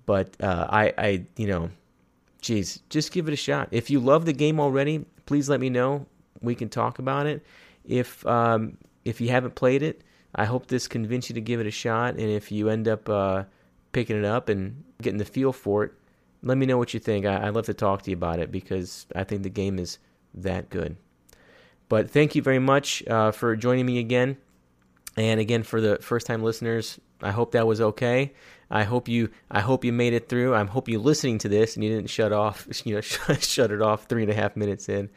But 0.06 0.34
uh, 0.40 0.66
I, 0.70 0.94
I, 0.96 1.26
you 1.36 1.46
know, 1.46 1.70
geez, 2.40 2.80
just 2.88 3.12
give 3.12 3.28
it 3.28 3.34
a 3.34 3.36
shot. 3.36 3.68
If 3.70 3.90
you 3.90 4.00
love 4.00 4.24
the 4.24 4.32
game 4.32 4.61
already, 4.61 5.04
please 5.26 5.50
let 5.50 5.61
me 5.61 5.68
know. 5.68 6.06
We 6.40 6.54
can 6.54 6.70
talk 6.70 6.98
about 6.98 7.26
it. 7.26 7.44
If 7.84 8.26
um, 8.26 8.78
if 9.04 9.20
you 9.20 9.28
haven't 9.28 9.56
played 9.56 9.82
it, 9.82 10.02
I 10.35 10.45
hope 10.45 10.66
this 10.66 10.87
convinced 10.87 11.28
you 11.28 11.35
to 11.35 11.41
give 11.41 11.61
it 11.61 11.66
a 11.66 11.70
shot. 11.70 12.14
And 12.14 12.31
if 12.31 12.53
you 12.53 12.68
end 12.68 12.89
up 12.89 13.09
uh, 13.09 13.45
picking 13.93 14.16
it 14.16 14.24
up 14.24 14.49
and 14.49 14.85
getting 15.03 15.18
the 15.18 15.24
feel 15.24 15.53
for 15.53 15.85
it, 15.85 15.93
let 16.43 16.57
me 16.57 16.66
know 16.66 16.78
what 16.78 16.95
you 16.95 17.01
think. 17.01 17.26
I, 17.26 17.47
would 17.47 17.55
love 17.55 17.66
to 17.66 17.74
talk 17.74 18.03
to 18.03 18.11
you 18.11 18.16
about 18.16 18.39
it 18.39 18.51
because 18.51 19.07
I 19.14 19.24
think 19.24 19.43
the 19.43 19.51
game 19.51 19.78
is 19.78 19.99
that 20.35 20.70
good. 20.70 20.97
But 21.89 22.11
thank 22.11 22.35
you 22.35 22.43
very 22.43 22.61
much 22.61 23.07
uh, 23.09 23.33
for 23.33 23.57
joining 23.57 23.87
me 23.87 23.99
again. 23.99 24.37
And 25.16 25.41
again, 25.41 25.64
for 25.64 25.81
the 25.81 25.97
first 25.97 26.26
time 26.26 26.43
listeners, 26.43 27.01
I 27.20 27.33
hope 27.33 27.53
that 27.53 27.66
was 27.66 27.81
okay. 27.81 28.33
I 28.70 28.85
hope 28.85 29.09
you 29.09 29.31
I 29.51 29.61
hope 29.61 29.85
you 29.85 29.93
made 29.93 30.12
it 30.12 30.28
through. 30.28 30.55
I 30.55 30.64
hope 30.64 30.89
you're 30.89 31.01
listening 31.01 31.39
to 31.39 31.49
this 31.49 31.74
and 31.74 31.85
you 31.85 31.91
didn't 31.91 32.09
shut 32.09 32.33
off 32.33 32.68
you 32.85 32.95
know 32.95 33.01
shut 33.41 33.72
it 33.72 33.83
off 33.83 34.05
three 34.05 34.22
and 34.22 34.31
a 34.31 34.35
half 34.35 34.57
minutes 34.57 34.89
in. 34.89 35.11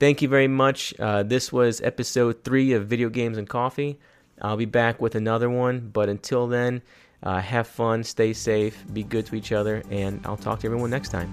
Thank 0.00 0.22
you 0.22 0.28
very 0.28 0.48
much. 0.48 0.94
Uh, 0.98 1.22
this 1.24 1.52
was 1.52 1.80
episode 1.80 2.44
three 2.44 2.72
of 2.72 2.86
Video 2.86 3.10
Games 3.10 3.36
and 3.36 3.48
Coffee. 3.48 3.98
I'll 4.42 4.56
be 4.56 4.64
back 4.64 5.00
with 5.00 5.14
another 5.14 5.50
one, 5.50 5.90
but 5.92 6.08
until 6.08 6.46
then, 6.46 6.82
uh, 7.22 7.40
have 7.40 7.66
fun, 7.66 8.04
stay 8.04 8.32
safe, 8.32 8.84
be 8.92 9.02
good 9.02 9.26
to 9.26 9.34
each 9.34 9.52
other, 9.52 9.82
and 9.90 10.20
I'll 10.24 10.36
talk 10.36 10.60
to 10.60 10.66
everyone 10.66 10.90
next 10.90 11.08
time. 11.10 11.32